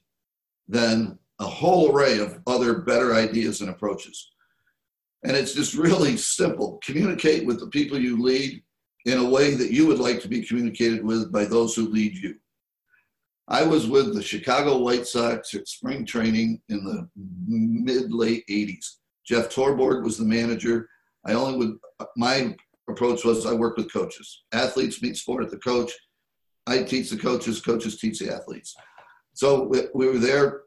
than 0.67 1.19
a 1.41 1.45
whole 1.45 1.93
array 1.93 2.19
of 2.19 2.41
other 2.47 2.81
better 2.81 3.15
ideas 3.15 3.61
and 3.61 3.71
approaches. 3.71 4.31
And 5.25 5.37
it's 5.37 5.55
just 5.55 5.75
really 5.75 6.17
simple. 6.17 6.79
Communicate 6.85 7.47
with 7.47 7.61
the 7.61 7.69
people 7.69 7.99
you 7.99 8.23
lead 8.23 8.63
in 9.05 9.19
a 9.19 9.29
way 9.29 9.55
that 9.55 9.71
you 9.71 9.87
would 9.87 9.99
like 9.99 10.21
to 10.23 10.29
be 10.29 10.43
communicated 10.43 11.05
with 11.05 11.33
by 11.33 11.45
those 11.45 11.75
who 11.75 11.89
lead 11.89 12.17
you. 12.17 12.35
I 13.49 13.63
was 13.63 13.87
with 13.87 14.15
the 14.15 14.23
Chicago 14.23 14.79
White 14.79 15.07
Sox 15.07 15.55
at 15.55 15.67
spring 15.67 16.05
training 16.05 16.61
in 16.69 16.85
the 16.85 17.09
mid 17.47 18.13
late 18.13 18.45
80s. 18.49 18.97
Jeff 19.27 19.49
Torborg 19.49 20.05
was 20.05 20.19
the 20.19 20.25
manager. 20.25 20.89
I 21.25 21.33
only 21.33 21.59
would, 21.59 21.79
my 22.17 22.55
approach 22.89 23.25
was 23.25 23.47
I 23.47 23.55
work 23.55 23.77
with 23.77 23.93
coaches. 23.93 24.45
Athletes 24.53 25.03
meet 25.03 25.17
sport 25.17 25.45
at 25.45 25.51
the 25.51 25.59
coach. 25.59 25.93
I 26.67 26.83
teach 26.83 27.09
the 27.09 27.17
coaches, 27.17 27.61
coaches 27.61 27.99
teach 27.99 28.19
the 28.19 28.33
athletes. 28.33 28.75
So 29.33 29.65
we, 29.65 29.83
we 29.95 30.07
were 30.09 30.19
there. 30.19 30.63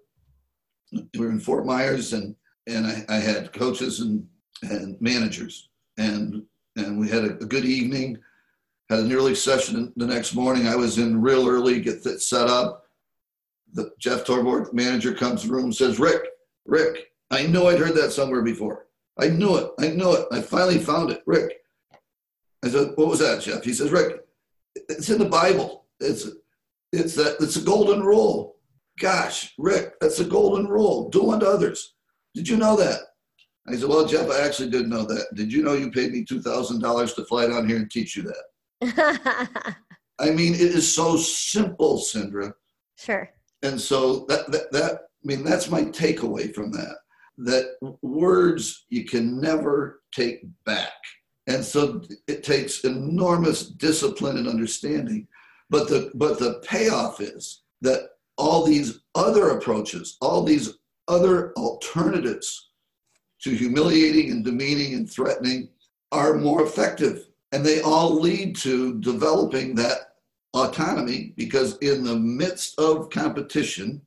We 0.91 1.19
were 1.19 1.29
in 1.29 1.39
Fort 1.39 1.65
Myers, 1.65 2.13
and 2.13 2.35
and 2.67 2.85
I, 2.85 3.05
I 3.09 3.15
had 3.15 3.53
coaches 3.53 4.01
and 4.01 4.25
and 4.63 4.99
managers, 5.01 5.69
and 5.97 6.43
and 6.75 6.99
we 6.99 7.09
had 7.09 7.23
a, 7.23 7.33
a 7.37 7.45
good 7.45 7.65
evening. 7.65 8.17
Had 8.89 8.99
an 8.99 9.13
early 9.13 9.35
session 9.35 9.93
the 9.95 10.05
next 10.05 10.35
morning. 10.35 10.67
I 10.67 10.75
was 10.75 10.97
in 10.97 11.21
real 11.21 11.47
early, 11.47 11.79
get 11.79 12.03
that 12.03 12.21
set 12.21 12.47
up. 12.47 12.85
The 13.73 13.91
Jeff 13.99 14.25
Torborg 14.25 14.73
manager 14.73 15.13
comes 15.13 15.41
to 15.41 15.47
the 15.47 15.53
room 15.53 15.65
and 15.65 15.75
says, 15.75 15.99
"Rick, 15.99 16.23
Rick, 16.65 17.11
I 17.29 17.45
know 17.47 17.67
I'd 17.67 17.79
heard 17.79 17.95
that 17.95 18.11
somewhere 18.11 18.41
before. 18.41 18.87
I 19.19 19.27
knew 19.27 19.57
it. 19.57 19.71
I 19.79 19.89
knew 19.89 20.13
it. 20.13 20.27
I 20.31 20.41
finally 20.41 20.79
found 20.79 21.11
it. 21.11 21.21
Rick." 21.25 21.63
I 22.63 22.69
said, 22.69 22.91
"What 22.95 23.07
was 23.07 23.19
that, 23.19 23.41
Jeff?" 23.41 23.63
He 23.63 23.73
says, 23.73 23.91
"Rick, 23.91 24.25
it's 24.75 25.09
in 25.09 25.19
the 25.19 25.25
Bible. 25.25 25.85
It's 25.99 26.29
it's 26.91 27.15
that 27.15 27.37
it's 27.39 27.55
a 27.55 27.61
golden 27.61 28.03
rule. 28.03 28.57
Gosh, 28.99 29.53
Rick, 29.57 29.99
that's 29.99 30.19
a 30.19 30.25
golden 30.25 30.67
rule. 30.67 31.09
Do 31.09 31.31
unto 31.31 31.45
others. 31.45 31.93
Did 32.35 32.47
you 32.47 32.57
know 32.57 32.75
that? 32.75 32.99
I 33.67 33.75
said, 33.75 33.89
Well, 33.89 34.05
Jeff, 34.05 34.29
I 34.29 34.41
actually 34.41 34.69
didn't 34.69 34.89
know 34.89 35.03
that. 35.03 35.27
Did 35.35 35.53
you 35.53 35.63
know 35.63 35.73
you 35.73 35.91
paid 35.91 36.11
me 36.11 36.25
$2,000 36.25 37.15
to 37.15 37.25
fly 37.25 37.47
down 37.47 37.67
here 37.67 37.77
and 37.77 37.91
teach 37.91 38.15
you 38.15 38.23
that? 38.23 39.75
I 40.19 40.31
mean, 40.31 40.53
it 40.53 40.61
is 40.61 40.93
so 40.93 41.17
simple, 41.17 41.97
Cindra. 41.97 42.53
Sure. 42.97 43.29
And 43.63 43.79
so 43.79 44.25
that, 44.27 44.51
that, 44.51 44.71
that, 44.71 44.93
I 44.93 44.97
mean, 45.23 45.43
that's 45.43 45.69
my 45.69 45.83
takeaway 45.83 46.53
from 46.53 46.71
that. 46.71 46.95
That 47.37 47.75
words 48.01 48.85
you 48.89 49.05
can 49.05 49.39
never 49.39 50.01
take 50.13 50.41
back. 50.65 50.93
And 51.47 51.63
so 51.63 52.01
it 52.27 52.43
takes 52.43 52.83
enormous 52.83 53.67
discipline 53.67 54.37
and 54.37 54.47
understanding. 54.47 55.27
But 55.69 55.87
the, 55.87 56.11
but 56.15 56.37
the 56.37 56.61
payoff 56.63 57.19
is 57.21 57.63
that 57.81 58.09
all 58.37 58.63
these 58.63 59.01
other 59.15 59.49
approaches, 59.49 60.17
all 60.21 60.43
these 60.43 60.77
other 61.07 61.53
alternatives 61.53 62.70
to 63.43 63.51
humiliating 63.51 64.31
and 64.31 64.45
demeaning 64.45 64.93
and 64.93 65.09
threatening 65.09 65.69
are 66.11 66.35
more 66.35 66.63
effective. 66.63 67.27
And 67.51 67.65
they 67.65 67.81
all 67.81 68.19
lead 68.19 68.55
to 68.57 68.99
developing 68.99 69.75
that 69.75 70.15
autonomy 70.53 71.33
because, 71.35 71.77
in 71.79 72.03
the 72.03 72.15
midst 72.15 72.79
of 72.79 73.09
competition, 73.09 74.01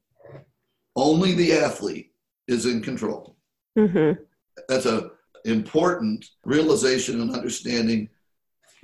only 0.97 1.35
the 1.35 1.53
athlete 1.53 2.13
is 2.49 2.67
in 2.67 2.81
control. 2.81 3.37
Mm-hmm. 3.79 4.23
That's 4.69 4.87
an 4.87 5.11
important 5.45 6.27
realization 6.45 7.21
and 7.21 7.35
understanding 7.35 8.09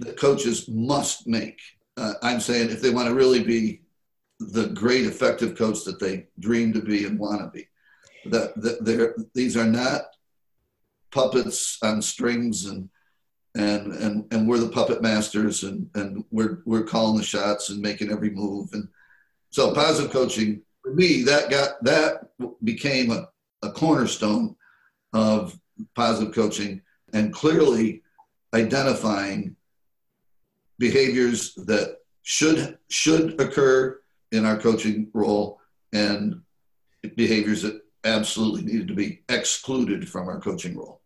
that 0.00 0.18
coaches 0.18 0.68
must 0.68 1.26
make. 1.26 1.60
Uh, 1.96 2.14
I'm 2.22 2.40
saying 2.40 2.70
if 2.70 2.80
they 2.80 2.90
want 2.90 3.08
to 3.08 3.14
really 3.14 3.42
be 3.42 3.82
the 4.40 4.68
great 4.68 5.06
effective 5.06 5.56
coach 5.56 5.84
that 5.84 6.00
they 6.00 6.26
dream 6.38 6.72
to 6.72 6.80
be 6.80 7.04
and 7.04 7.18
want 7.18 7.40
to 7.42 7.48
be. 7.48 7.68
That, 8.26 8.54
that 8.60 9.28
these 9.34 9.56
are 9.56 9.66
not 9.66 10.02
puppets 11.10 11.78
on 11.82 12.00
strings 12.02 12.66
and 12.66 12.88
and 13.56 13.92
and 13.94 14.32
and 14.32 14.48
we're 14.48 14.58
the 14.58 14.68
puppet 14.68 15.02
masters 15.02 15.64
and 15.64 15.88
and 15.94 16.24
we're 16.30 16.62
we're 16.64 16.84
calling 16.84 17.16
the 17.16 17.22
shots 17.22 17.70
and 17.70 17.80
making 17.80 18.10
every 18.10 18.30
move 18.30 18.68
and 18.72 18.86
so 19.50 19.74
positive 19.74 20.12
coaching 20.12 20.62
for 20.82 20.94
me 20.94 21.22
that 21.22 21.50
got 21.50 21.82
that 21.82 22.30
became 22.62 23.10
a, 23.10 23.28
a 23.62 23.70
cornerstone 23.72 24.54
of 25.12 25.58
positive 25.94 26.32
coaching 26.32 26.80
and 27.12 27.32
clearly 27.32 28.02
identifying 28.54 29.56
behaviors 30.78 31.54
that 31.54 31.98
should 32.22 32.78
should 32.88 33.40
occur 33.40 34.00
in 34.32 34.44
our 34.44 34.56
coaching 34.56 35.08
role 35.12 35.60
and 35.92 36.40
behaviors 37.16 37.62
that 37.62 37.80
absolutely 38.04 38.62
needed 38.62 38.88
to 38.88 38.94
be 38.94 39.22
excluded 39.28 40.08
from 40.08 40.28
our 40.28 40.40
coaching 40.40 40.76
role. 40.76 40.99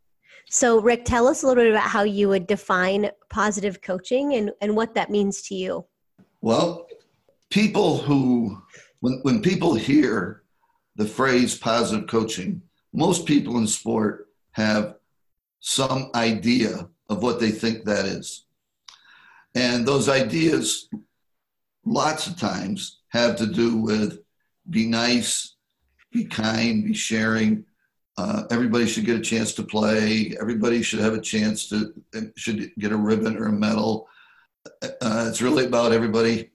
So, 0.51 0.81
Rick, 0.81 1.05
tell 1.05 1.27
us 1.27 1.43
a 1.43 1.47
little 1.47 1.65
bit 1.65 1.73
about 1.73 1.89
how 1.89 2.03
you 2.03 2.29
would 2.29 2.47
define 2.47 3.11
positive 3.31 3.83
coaching 3.83 4.35
and, 4.35 4.53
and 4.61 4.77
what 4.77 4.95
that 4.95 5.11
means 5.11 5.43
to 5.49 5.55
you. 5.55 5.87
Well, 6.41 6.87
people 7.51 7.99
who, 7.99 8.63
when, 9.01 9.21
when 9.23 9.43
people 9.43 9.75
hear 9.75 10.43
the 10.97 11.07
phrase 11.07 11.57
positive 11.57 12.09
coaching, 12.09 12.63
most 12.93 13.27
people 13.27 13.59
in 13.59 13.67
sport 13.67 14.29
have 14.53 14.97
some 15.61 16.11
idea 16.15 16.89
of 17.09 17.23
what 17.23 17.41
they 17.41 17.51
think 17.51 17.85
that 17.85 18.05
is. 18.05 18.45
And 19.55 19.87
those 19.87 20.09
ideas, 20.09 20.89
lots 21.85 22.27
of 22.27 22.39
times, 22.39 23.01
have 23.09 23.37
to 23.37 23.47
do 23.47 23.77
with 23.77 24.19
be 24.69 24.87
nice, 24.87 25.57
be 26.13 26.25
kind, 26.25 26.85
be 26.85 26.95
sharing. 26.95 27.65
Uh, 28.17 28.45
everybody 28.51 28.87
should 28.87 29.05
get 29.05 29.17
a 29.17 29.23
chance 29.23 29.53
to 29.55 29.63
play. 29.63 30.37
Everybody 30.41 30.83
should 30.83 31.01
have 31.01 31.15
a 31.15 31.21
chance 31.21 31.69
to 31.69 31.93
should 32.37 32.73
get 32.79 32.93
a 32.93 32.97
ribbon 32.97 33.37
or 33.37 33.47
a 33.47 33.53
medal. 33.53 34.09
Uh, 34.83 35.27
it's 35.29 35.43
really 35.43 35.67
about 35.67 35.93
everybody 35.93 36.51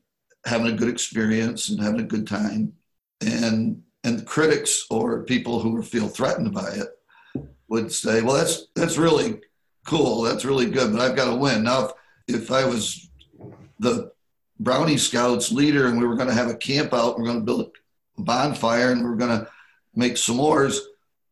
having 0.45 0.67
a 0.67 0.75
good 0.75 0.87
experience 0.87 1.69
and 1.69 1.81
having 1.81 1.99
a 1.99 2.03
good 2.03 2.25
time. 2.25 2.73
And 3.21 3.83
and 4.03 4.19
the 4.19 4.25
critics 4.25 4.85
or 4.89 5.23
people 5.23 5.59
who 5.59 5.81
feel 5.81 6.07
threatened 6.07 6.53
by 6.53 6.69
it 6.69 6.87
would 7.67 7.91
say, 7.91 8.21
"Well, 8.21 8.35
that's 8.35 8.67
that's 8.75 8.97
really 8.97 9.41
cool. 9.85 10.21
That's 10.21 10.45
really 10.45 10.69
good, 10.69 10.93
but 10.93 11.01
I've 11.01 11.17
got 11.17 11.29
to 11.29 11.35
win." 11.35 11.63
Now, 11.63 11.85
if, 12.27 12.41
if 12.43 12.51
I 12.51 12.65
was 12.65 13.09
the 13.79 14.11
Brownie 14.59 14.97
Scouts 14.97 15.51
leader, 15.51 15.87
and 15.87 15.99
we 15.99 16.05
were 16.05 16.15
going 16.15 16.27
to 16.27 16.33
have 16.33 16.49
a 16.49 16.55
camp 16.55 16.93
out. 16.93 17.17
We're 17.17 17.25
going 17.25 17.39
to 17.39 17.45
build 17.45 17.71
a 18.17 18.21
bonfire, 18.21 18.91
and 18.91 19.03
we 19.03 19.09
we're 19.09 19.15
going 19.15 19.39
to 19.39 19.47
make 19.95 20.13
s'mores. 20.13 20.79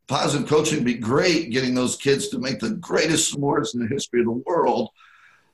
Positive 0.08 0.48
coaching 0.48 0.78
would 0.78 0.86
be 0.86 0.93
great, 0.93 1.52
getting 1.52 1.74
those 1.74 1.98
kids 1.98 2.30
to 2.30 2.39
make 2.39 2.60
the 2.60 2.72
greatest 2.72 3.34
s'mores 3.34 3.74
in 3.74 3.82
the 3.82 3.88
history 3.88 4.22
of 4.22 4.28
the 4.28 4.43
world, 4.46 4.89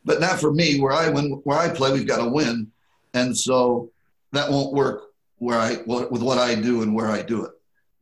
but 0.05 0.19
not 0.19 0.39
for 0.39 0.53
me. 0.53 0.79
Where 0.79 0.93
I 0.93 1.09
win, 1.09 1.41
where 1.43 1.57
I 1.57 1.69
play, 1.69 1.91
we've 1.91 2.07
got 2.07 2.23
to 2.23 2.29
win, 2.29 2.71
and 3.13 3.35
so 3.35 3.91
that 4.31 4.51
won't 4.51 4.73
work 4.73 5.05
where 5.37 5.57
I 5.57 5.77
with 5.87 6.21
what 6.21 6.37
I 6.37 6.55
do 6.55 6.83
and 6.83 6.93
where 6.93 7.07
I 7.07 7.23
do 7.23 7.45
it. 7.45 7.51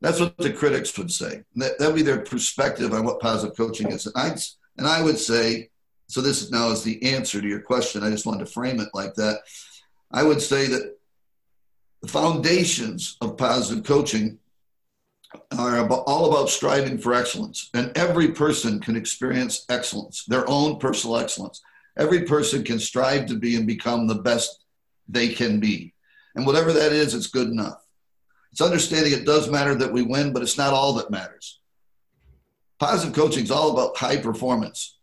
That's 0.02 0.20
what 0.20 0.38
the 0.38 0.52
critics 0.52 0.98
would 0.98 1.12
say. 1.12 1.44
That 1.56 1.80
would 1.80 1.96
be 1.96 2.02
their 2.02 2.22
perspective 2.22 2.92
on 2.94 3.06
what 3.06 3.20
positive 3.20 3.56
coaching 3.56 3.92
is. 3.92 4.08
And 4.08 4.16
I, 4.18 4.36
and 4.78 4.88
I 4.88 5.02
would 5.02 5.18
say 5.18 5.70
so 6.12 6.20
this 6.20 6.52
now 6.52 6.72
is 6.72 6.84
the 6.84 7.02
answer 7.14 7.40
to 7.40 7.48
your 7.48 7.62
question. 7.62 8.04
I 8.04 8.10
just 8.10 8.26
wanted 8.26 8.46
to 8.46 8.52
frame 8.52 8.82
it 8.82 8.90
like 8.94 9.14
that. 9.16 9.44
I 10.12 10.24
would 10.24 10.42
say 10.42 10.68
that 10.68 10.98
the 12.02 12.08
foundations 12.10 13.16
of 13.22 13.38
positive 13.38 13.86
coaching 13.86 14.38
are 15.58 15.78
about, 15.80 16.04
all 16.08 16.32
about 16.32 16.50
striving 16.50 16.98
for 16.98 17.14
excellence. 17.14 17.70
And 17.74 17.96
every 17.96 18.30
person 18.30 18.80
can 18.80 18.96
experience 18.96 19.66
excellence, 19.70 20.26
their 20.26 20.50
own 20.50 20.80
personal 20.80 21.18
excellence. 21.18 21.62
Every 21.98 22.24
person 22.24 22.64
can 22.64 22.80
strive 22.80 23.26
to 23.28 23.36
be 23.36 23.56
and 23.56 23.68
become 23.68 24.08
the 24.08 24.16
best 24.16 24.64
they 25.08 25.30
can 25.30 25.60
be. 25.60 25.94
And 26.36 26.46
whatever 26.46 26.72
that 26.74 26.92
is, 26.92 27.14
it's 27.14 27.28
good 27.28 27.50
enough. 27.50 27.86
It's 28.52 28.62
understanding 28.62 29.14
it 29.14 29.26
does 29.26 29.50
matter 29.50 29.76
that 29.76 29.92
we 29.92 30.02
win, 30.02 30.34
but 30.34 30.42
it's 30.42 30.58
not 30.58 30.74
all 30.74 30.94
that 30.94 31.12
matters. 31.12 31.60
Positive 32.80 33.14
coaching 33.14 33.44
is 33.44 33.52
all 33.52 33.72
about 33.72 33.98
high 33.98 34.18
performance 34.18 34.98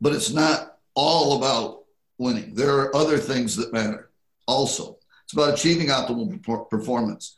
but 0.00 0.14
it's 0.14 0.32
not 0.32 0.78
all 0.94 1.38
about 1.38 1.84
winning. 2.18 2.54
There 2.54 2.76
are 2.78 2.94
other 2.94 3.18
things 3.18 3.56
that 3.56 3.72
matter 3.72 4.10
also. 4.46 4.98
It's 5.24 5.32
about 5.32 5.54
achieving 5.54 5.88
optimal 5.88 6.70
performance. 6.70 7.36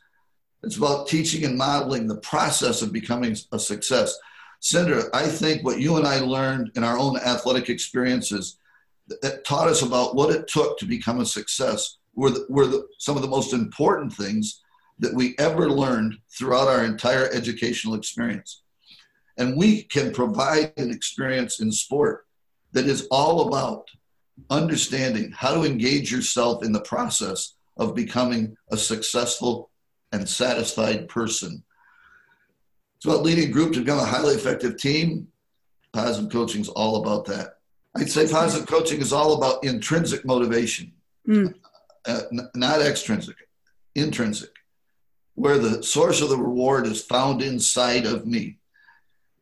It's 0.63 0.77
about 0.77 1.07
teaching 1.07 1.43
and 1.45 1.57
modeling 1.57 2.07
the 2.07 2.17
process 2.17 2.81
of 2.81 2.93
becoming 2.93 3.35
a 3.51 3.59
success. 3.59 4.17
Cindra, 4.61 5.09
I 5.13 5.27
think 5.27 5.63
what 5.63 5.79
you 5.79 5.97
and 5.97 6.05
I 6.05 6.19
learned 6.19 6.71
in 6.75 6.83
our 6.83 6.97
own 6.97 7.17
athletic 7.17 7.69
experiences 7.69 8.57
that 9.07 9.43
taught 9.43 9.67
us 9.67 9.81
about 9.81 10.15
what 10.15 10.33
it 10.33 10.47
took 10.47 10.77
to 10.77 10.85
become 10.85 11.19
a 11.19 11.25
success 11.25 11.97
were, 12.13 12.29
the, 12.29 12.45
were 12.47 12.67
the, 12.67 12.87
some 12.99 13.15
of 13.15 13.23
the 13.23 13.27
most 13.27 13.53
important 13.53 14.13
things 14.13 14.61
that 14.99 15.13
we 15.13 15.35
ever 15.39 15.69
learned 15.69 16.15
throughout 16.37 16.67
our 16.67 16.85
entire 16.85 17.27
educational 17.33 17.95
experience. 17.95 18.61
And 19.37 19.57
we 19.57 19.83
can 19.83 20.13
provide 20.13 20.73
an 20.77 20.91
experience 20.91 21.59
in 21.59 21.71
sport 21.71 22.27
that 22.73 22.85
is 22.85 23.07
all 23.09 23.47
about 23.47 23.87
understanding 24.51 25.31
how 25.35 25.55
to 25.55 25.63
engage 25.63 26.11
yourself 26.11 26.63
in 26.63 26.71
the 26.71 26.81
process 26.81 27.55
of 27.77 27.95
becoming 27.95 28.55
a 28.71 28.77
successful 28.77 29.70
and 30.11 30.27
satisfied 30.27 31.07
person. 31.07 31.63
It's 32.97 33.05
about 33.05 33.23
leading 33.23 33.49
a 33.49 33.51
group 33.51 33.73
to 33.73 33.79
become 33.79 33.99
a 33.99 34.05
highly 34.05 34.35
effective 34.35 34.77
team. 34.77 35.27
Positive 35.93 36.31
coaching 36.31 36.61
is 36.61 36.69
all 36.69 36.97
about 36.97 37.25
that. 37.25 37.57
I'd 37.95 38.09
say 38.09 38.27
positive 38.27 38.67
coaching 38.67 39.01
is 39.01 39.11
all 39.11 39.33
about 39.33 39.63
intrinsic 39.63 40.23
motivation, 40.23 40.93
mm. 41.27 41.53
uh, 42.05 42.21
n- 42.31 42.49
not 42.55 42.81
extrinsic, 42.81 43.35
intrinsic, 43.95 44.51
where 45.35 45.57
the 45.57 45.83
source 45.83 46.21
of 46.21 46.29
the 46.29 46.37
reward 46.37 46.87
is 46.87 47.03
found 47.03 47.41
inside 47.41 48.05
of 48.05 48.25
me 48.25 48.57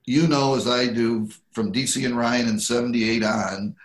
you 0.10 0.28
know, 0.28 0.56
as 0.56 0.68
I 0.68 0.88
do 0.88 1.30
from 1.52 1.72
Deci 1.72 2.04
and 2.04 2.18
Ryan 2.18 2.48
in 2.48 2.60
78 2.60 3.24
on, 3.24 3.76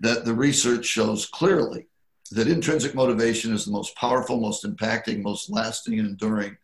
that 0.00 0.26
the 0.26 0.34
research 0.34 0.84
shows 0.84 1.24
clearly 1.24 1.86
that 2.30 2.48
intrinsic 2.48 2.94
motivation 2.94 3.52
is 3.52 3.64
the 3.64 3.72
most 3.72 3.96
powerful, 3.96 4.40
most 4.40 4.64
impacting, 4.64 5.22
most 5.22 5.50
lasting, 5.50 5.98
and 5.98 6.08
enduring 6.08 6.56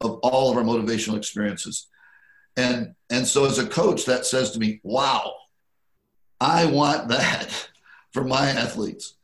of 0.00 0.18
all 0.22 0.50
of 0.50 0.56
our 0.56 0.62
motivational 0.62 1.16
experiences. 1.16 1.88
And 2.56 2.94
and 3.10 3.26
so 3.26 3.46
as 3.46 3.58
a 3.58 3.66
coach, 3.66 4.04
that 4.04 4.26
says 4.26 4.50
to 4.52 4.58
me, 4.58 4.80
wow, 4.82 5.34
I 6.40 6.66
want 6.66 7.08
that 7.08 7.68
for 8.12 8.24
my 8.24 8.48
athletes. 8.48 9.14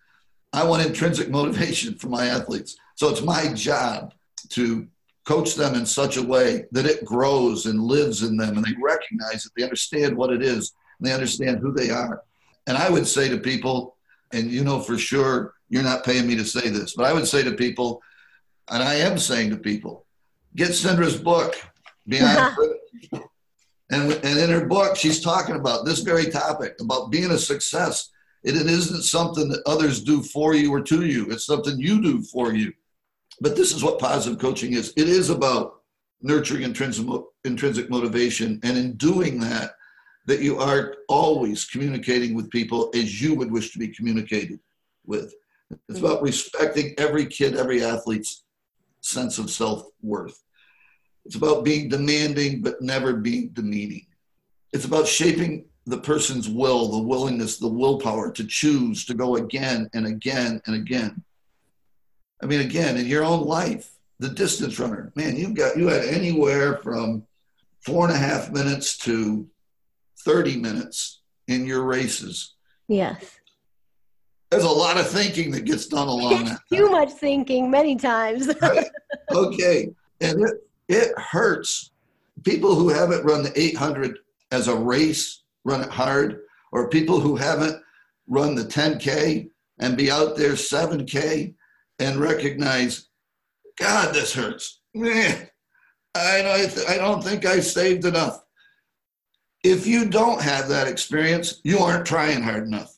I 0.53 0.65
want 0.65 0.85
intrinsic 0.85 1.31
motivation 1.31 1.95
for 1.95 2.09
my 2.09 2.27
athletes. 2.27 2.77
So 2.97 3.09
it's 3.09 3.23
my 3.23 3.53
job 3.55 4.15
to 4.51 4.89
coach 5.25 5.55
them 5.55 5.75
in 5.75 5.87
such 5.87 6.17
a 6.17 6.23
way 6.23 6.65
that 6.73 6.87
it 6.87 7.05
grows 7.05 7.67
and 7.67 7.81
lives 7.81 8.23
in 8.23 8.37
them 8.37 8.57
and 8.57 8.65
they 8.65 8.75
recognize 8.83 9.47
it, 9.47 9.53
they 9.57 9.63
understand 9.63 10.17
what 10.17 10.33
it 10.33 10.43
is 10.43 10.73
and 10.99 11.07
they 11.07 11.13
understand 11.13 11.61
who 11.61 11.73
they 11.73 11.91
are. 11.91 12.23
And 12.67 12.77
I 12.77 12.91
would 12.91 13.07
say 13.07 13.29
to 13.29 13.39
people, 13.39 13.97
and 14.33 14.51
you 14.51 14.65
know 14.65 14.81
for 14.81 14.99
sure 14.99 15.55
you're 15.69 15.83
not 15.83 16.05
paying 16.05 16.27
me 16.27 16.37
to 16.37 16.45
say 16.45 16.69
this, 16.69 16.95
but 16.95 17.07
I 17.07 17.13
would 17.13 17.27
say 17.27 17.43
to 17.43 17.53
people, 17.53 18.03
and 18.69 18.83
I 18.83 18.95
am 18.95 19.19
saying 19.19 19.51
to 19.51 19.57
people, 19.57 20.07
get 20.57 20.71
Cindra's 20.71 21.17
book, 21.17 21.55
Beyond. 22.07 22.57
and, 23.91 24.13
and 24.13 24.39
in 24.39 24.51
her 24.51 24.67
book, 24.67 24.97
she's 24.97 25.21
talking 25.21 25.55
about 25.55 25.85
this 25.85 26.01
very 26.01 26.27
topic 26.27 26.75
about 26.81 27.11
being 27.11 27.31
a 27.31 27.39
success. 27.39 28.11
It, 28.43 28.57
it 28.57 28.67
isn't 28.67 29.03
something 29.03 29.49
that 29.49 29.63
others 29.67 30.03
do 30.03 30.23
for 30.23 30.55
you 30.55 30.73
or 30.73 30.81
to 30.83 31.05
you, 31.05 31.31
it's 31.31 31.47
something 31.47 31.79
you 31.79 32.03
do 32.03 32.23
for 32.23 32.53
you. 32.53 32.73
But 33.41 33.57
this 33.57 33.73
is 33.73 33.83
what 33.83 33.99
positive 33.99 34.39
coaching 34.39 34.75
is 34.75 34.93
it 34.97 35.09
is 35.09 35.31
about 35.31 35.81
nurturing 36.21 36.63
intrinsic, 36.63 37.07
intrinsic 37.45 37.89
motivation. 37.89 38.61
And 38.63 38.77
in 38.77 38.97
doing 38.97 39.41
that, 39.41 39.73
that 40.31 40.41
you 40.41 40.59
are 40.59 40.95
always 41.09 41.65
communicating 41.65 42.35
with 42.35 42.51
people 42.51 42.89
as 42.95 43.21
you 43.21 43.35
would 43.35 43.51
wish 43.51 43.73
to 43.73 43.81
be 43.81 43.89
communicated 43.89 44.61
with. 45.05 45.35
It's 45.89 45.99
about 45.99 46.23
respecting 46.23 46.95
every 46.99 47.27
kid, 47.27 47.57
every 47.57 47.83
athlete's 47.83 48.45
sense 49.01 49.39
of 49.39 49.51
self 49.51 49.89
worth. 50.03 50.41
It's 51.25 51.35
about 51.35 51.65
being 51.65 51.89
demanding, 51.89 52.63
but 52.63 52.81
never 52.81 53.15
being 53.15 53.49
demeaning. 53.49 54.07
It's 54.73 54.85
about 54.85 55.09
shaping 55.09 55.65
the 55.87 55.99
person's 55.99 56.49
will, 56.49 56.89
the 56.89 57.03
willingness, 57.03 57.59
the 57.59 57.67
willpower 57.67 58.31
to 58.31 58.45
choose 58.45 59.05
to 59.07 59.15
go 59.15 59.35
again 59.35 59.91
and 59.95 60.07
again 60.07 60.63
and 60.67 60.77
again. 60.77 61.25
I 62.41 62.47
mean, 62.47 62.61
again, 62.61 62.97
in 62.97 63.07
your 63.07 63.25
own 63.25 63.45
life, 63.47 63.91
the 64.21 64.29
distance 64.29 64.79
runner, 64.79 65.11
man, 65.17 65.37
you've 65.37 65.55
got, 65.55 65.77
you 65.77 65.89
had 65.89 66.05
anywhere 66.05 66.77
from 66.79 67.27
four 67.81 68.07
and 68.07 68.15
a 68.15 68.19
half 68.19 68.53
minutes 68.53 68.97
to 68.99 69.49
30 70.25 70.57
minutes 70.59 71.23
in 71.49 71.67
your 71.67 71.85
races. 71.85 72.55
Yes. 72.89 73.39
There's 74.51 74.65
a 74.65 74.69
lot 74.69 74.99
of 74.99 75.09
thinking 75.09 75.53
that 75.53 75.65
gets 75.65 75.87
done 75.87 76.09
along 76.09 76.47
that. 76.47 76.61
Too 76.73 76.91
much 76.91 77.13
thinking 77.13 77.71
many 77.71 77.95
times. 77.95 78.49
right? 78.63 78.87
Okay. 79.31 79.91
And 80.21 80.43
it, 80.43 80.55
it 80.89 81.19
hurts. 81.19 81.93
People 82.45 82.75
who 82.75 82.89
haven't 82.89 83.25
run 83.25 83.43
the 83.43 83.53
800 83.59 84.19
as 84.51 84.67
a 84.67 84.75
race, 84.75 85.45
run 85.65 85.83
it 85.83 85.91
hard, 85.91 86.41
or 86.73 86.89
people 86.89 87.21
who 87.21 87.37
haven't 87.37 87.81
run 88.27 88.55
the 88.55 88.65
10K 88.65 89.49
and 89.79 89.97
be 89.97 90.11
out 90.11 90.37
there 90.37 90.53
7K 90.53 91.55
and 92.01 92.17
recognize, 92.19 93.09
God, 93.79 94.15
this 94.15 94.33
hurts. 94.35 94.81
Man, 94.95 95.49
I, 96.15 96.71
I 96.89 96.97
don't 96.97 97.23
think 97.23 97.47
I 97.47 97.61
saved 97.61 98.05
enough. 98.05 98.41
If 99.63 99.87
you 99.87 100.09
don't 100.09 100.41
have 100.41 100.69
that 100.69 100.89
experience, 100.89 101.61
you 101.65 101.79
aren't 101.79 102.07
trying 102.07 102.43
hard 102.43 102.67
enough. 102.67 102.97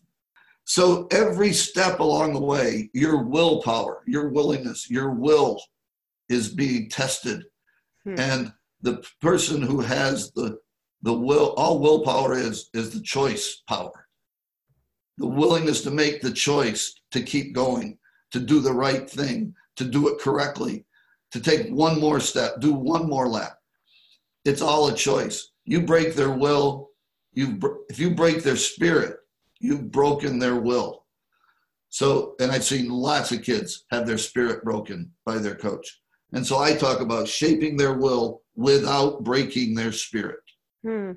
So 0.64 1.08
every 1.10 1.52
step 1.52 2.00
along 2.00 2.34
the 2.34 2.40
way, 2.40 2.88
your 2.94 3.24
willpower, 3.24 4.02
your 4.06 4.28
willingness, 4.28 4.88
your 4.88 5.10
will 5.10 5.60
is 6.28 6.48
being 6.48 6.88
tested. 6.88 7.44
Hmm. 8.04 8.14
And 8.18 8.52
the 8.80 9.04
person 9.20 9.62
who 9.62 9.80
has 9.80 10.32
the 10.32 10.58
the 11.04 11.12
will, 11.12 11.52
all 11.56 11.80
willpower 11.80 12.34
is 12.34 12.70
is 12.74 12.90
the 12.90 13.02
choice 13.02 13.62
power. 13.68 14.06
The 15.18 15.26
willingness 15.26 15.82
to 15.82 15.90
make 15.90 16.20
the 16.20 16.32
choice 16.32 16.94
to 17.10 17.22
keep 17.22 17.54
going, 17.54 17.98
to 18.30 18.40
do 18.40 18.60
the 18.60 18.72
right 18.72 19.08
thing, 19.08 19.54
to 19.76 19.84
do 19.84 20.08
it 20.08 20.20
correctly, 20.20 20.86
to 21.32 21.40
take 21.40 21.68
one 21.70 22.00
more 22.00 22.20
step, 22.20 22.60
do 22.60 22.72
one 22.72 23.08
more 23.08 23.28
lap. 23.28 23.58
It's 24.44 24.62
all 24.62 24.88
a 24.88 24.94
choice. 24.94 25.51
You 25.64 25.82
break 25.82 26.14
their 26.14 26.30
will, 26.30 26.90
you 27.32 27.58
if 27.88 27.98
you 27.98 28.14
break 28.14 28.42
their 28.42 28.56
spirit, 28.56 29.16
you've 29.60 29.90
broken 29.90 30.38
their 30.38 30.56
will. 30.56 31.06
So, 31.88 32.34
and 32.40 32.50
I've 32.50 32.64
seen 32.64 32.88
lots 32.88 33.32
of 33.32 33.42
kids 33.42 33.84
have 33.90 34.06
their 34.06 34.18
spirit 34.18 34.64
broken 34.64 35.12
by 35.26 35.38
their 35.38 35.54
coach. 35.54 36.00
And 36.32 36.46
so 36.46 36.58
I 36.58 36.74
talk 36.74 37.00
about 37.00 37.28
shaping 37.28 37.76
their 37.76 37.94
will 37.94 38.42
without 38.56 39.22
breaking 39.22 39.74
their 39.74 39.92
spirit. 39.92 40.40
Hmm. 40.82 41.12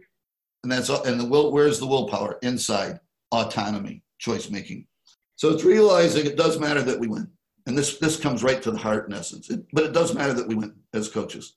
And 0.64 0.72
that's 0.72 0.90
and 0.90 1.20
the 1.20 1.26
will. 1.26 1.52
Where's 1.52 1.80
the 1.80 1.88
willpower? 1.88 2.38
Inside 2.42 3.00
autonomy, 3.32 4.04
choice 4.20 4.50
making. 4.50 4.88
So 5.36 5.50
it's 5.50 5.64
realizing 5.64 6.26
it 6.26 6.38
does 6.38 6.60
matter 6.60 6.82
that 6.82 7.00
we 7.00 7.08
win, 7.08 7.30
and 7.68 7.78
this 7.78 7.98
this 8.00 8.18
comes 8.18 8.44
right 8.44 8.62
to 8.64 8.72
the 8.72 8.78
heart 8.78 9.08
in 9.08 9.14
essence. 9.14 9.50
It, 9.50 9.66
but 9.74 9.84
it 9.84 9.94
does 9.94 10.14
matter 10.14 10.34
that 10.34 10.48
we 10.48 10.56
win 10.56 10.76
as 10.94 11.08
coaches, 11.08 11.56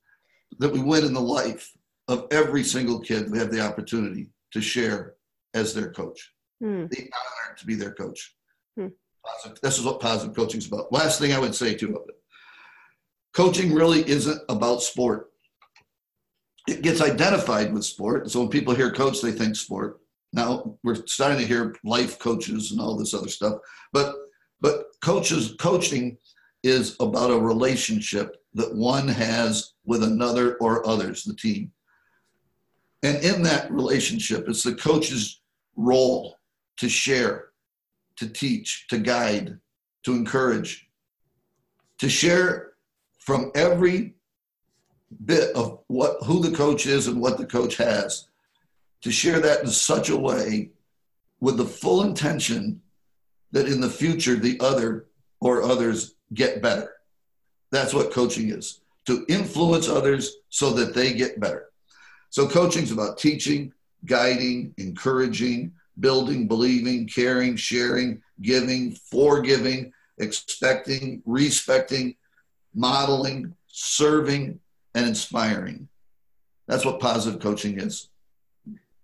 that 0.58 0.72
we 0.72 0.80
win 0.80 1.04
in 1.04 1.14
the 1.14 1.20
life 1.20 1.72
of 2.08 2.26
every 2.30 2.64
single 2.64 2.98
kid. 2.98 3.30
We 3.30 3.38
have 3.38 3.50
the 3.50 3.60
opportunity 3.60 4.30
to 4.52 4.60
share 4.60 5.14
as 5.54 5.74
their 5.74 5.90
coach, 5.90 6.32
hmm. 6.60 6.86
the 6.86 6.98
honor 6.98 7.56
to 7.56 7.66
be 7.66 7.74
their 7.74 7.92
coach. 7.92 8.34
Positive, 9.24 9.60
this 9.60 9.78
is 9.78 9.84
what 9.84 10.00
positive 10.00 10.34
coaching 10.34 10.58
is 10.58 10.66
about. 10.66 10.92
Last 10.92 11.18
thing 11.18 11.32
I 11.32 11.38
would 11.38 11.54
say 11.54 11.74
too 11.74 11.96
of 11.96 12.08
it, 12.08 12.16
coaching 13.34 13.74
really 13.74 14.08
isn't 14.08 14.40
about 14.48 14.82
sport. 14.82 15.30
It 16.66 16.82
gets 16.82 17.00
identified 17.00 17.72
with 17.72 17.84
sport. 17.84 18.30
So 18.30 18.40
when 18.40 18.50
people 18.50 18.74
hear 18.74 18.90
coach, 18.90 19.20
they 19.20 19.32
think 19.32 19.56
sport. 19.56 20.00
Now 20.32 20.76
we're 20.82 21.06
starting 21.06 21.38
to 21.38 21.46
hear 21.46 21.74
life 21.84 22.18
coaches 22.18 22.72
and 22.72 22.80
all 22.80 22.96
this 22.96 23.14
other 23.14 23.28
stuff. 23.28 23.60
But 23.92 24.14
but 24.60 24.86
coaches 25.02 25.54
coaching 25.58 26.18
is 26.62 26.96
about 27.00 27.30
a 27.30 27.38
relationship 27.38 28.36
that 28.54 28.74
one 28.74 29.08
has 29.08 29.74
with 29.84 30.02
another 30.02 30.56
or 30.56 30.86
others, 30.86 31.24
the 31.24 31.34
team. 31.34 31.70
And 33.02 33.22
in 33.24 33.42
that 33.42 33.70
relationship, 33.70 34.48
it's 34.48 34.62
the 34.62 34.74
coach's 34.74 35.40
role 35.76 36.36
to 36.78 36.88
share, 36.88 37.50
to 38.16 38.28
teach, 38.28 38.86
to 38.88 38.98
guide, 38.98 39.58
to 40.04 40.12
encourage, 40.12 40.88
to 41.98 42.08
share 42.08 42.72
from 43.18 43.52
every 43.54 44.14
bit 45.24 45.54
of 45.54 45.80
what 45.86 46.22
who 46.24 46.40
the 46.42 46.54
coach 46.56 46.86
is 46.86 47.06
and 47.06 47.20
what 47.20 47.38
the 47.38 47.46
coach 47.46 47.76
has 47.76 48.28
to 49.00 49.10
share 49.10 49.40
that 49.40 49.60
in 49.60 49.68
such 49.68 50.10
a 50.10 50.16
way 50.16 50.70
with 51.40 51.56
the 51.56 51.64
full 51.64 52.02
intention 52.02 52.80
that 53.52 53.68
in 53.68 53.80
the 53.80 53.88
future 53.88 54.36
the 54.36 54.58
other 54.60 55.06
or 55.40 55.62
others 55.62 56.14
get 56.34 56.60
better. 56.60 56.94
That's 57.70 57.94
what 57.94 58.12
coaching 58.12 58.50
is 58.50 58.80
to 59.06 59.24
influence 59.28 59.88
others 59.88 60.36
so 60.50 60.70
that 60.72 60.94
they 60.94 61.14
get 61.14 61.40
better. 61.40 61.67
So, 62.30 62.46
coaching 62.46 62.82
is 62.82 62.92
about 62.92 63.18
teaching, 63.18 63.72
guiding, 64.04 64.74
encouraging, 64.78 65.72
building, 66.00 66.46
believing, 66.46 67.08
caring, 67.08 67.56
sharing, 67.56 68.22
giving, 68.42 68.92
forgiving, 69.10 69.92
expecting, 70.18 71.22
respecting, 71.24 72.16
modeling, 72.74 73.54
serving, 73.66 74.60
and 74.94 75.06
inspiring. 75.06 75.88
That's 76.66 76.84
what 76.84 77.00
positive 77.00 77.40
coaching 77.40 77.80
is. 77.80 78.08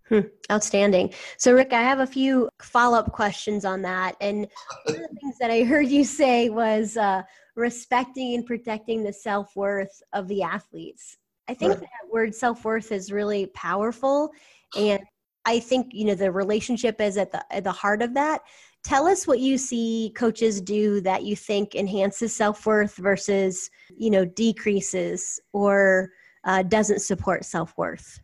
Hmm, 0.09 0.21
outstanding. 0.53 1.15
So, 1.39 1.55
Rick, 1.55 1.73
I 1.73 1.81
have 1.81 2.01
a 2.01 2.07
few 2.07 2.51
follow 2.61 2.99
up 2.99 3.11
questions 3.13 3.65
on 3.65 3.81
that. 3.83 4.17
And 4.21 4.47
one 4.85 4.97
of 4.97 5.01
the 5.01 5.17
things 5.21 5.39
that 5.41 5.51
I 5.51 5.63
heard 5.63 5.89
you 5.89 6.05
say 6.05 6.51
was 6.51 6.99
uh, 6.99 7.23
respecting 7.57 8.35
and 8.35 8.45
protecting 8.45 9.03
the 9.03 9.13
self 9.13 9.57
worth 9.57 10.03
of 10.13 10.29
the 10.29 10.43
athletes. 10.43 11.17
I 11.49 11.55
think 11.55 11.73
right. 11.73 11.81
that 11.81 12.13
word 12.13 12.35
self 12.35 12.65
worth 12.65 12.93
is 12.93 13.13
really 13.13 13.47
powerful. 13.55 14.31
And 14.77 15.01
I 15.45 15.61
think, 15.61 15.93
you 15.93 16.05
know, 16.05 16.17
the 16.17 16.33
relationship 16.33 17.01
is 17.01 17.17
at 17.17 17.31
the, 17.31 17.45
at 17.55 17.63
the 17.63 17.71
heart 17.71 18.03
of 18.03 18.13
that. 18.15 18.41
Tell 18.83 19.07
us 19.07 19.25
what 19.25 19.39
you 19.39 19.57
see 19.57 20.13
coaches 20.17 20.61
do 20.61 21.01
that 21.03 21.23
you 21.23 21.37
think 21.37 21.77
enhances 21.77 22.35
self 22.35 22.67
worth 22.67 22.97
versus, 22.97 23.71
you 23.97 24.11
know, 24.11 24.25
decreases 24.25 25.39
or 25.53 26.11
uh, 26.43 26.65
doesn't 26.65 27.03
support 27.03 27.45
self 27.45 27.73
worth. 27.77 28.21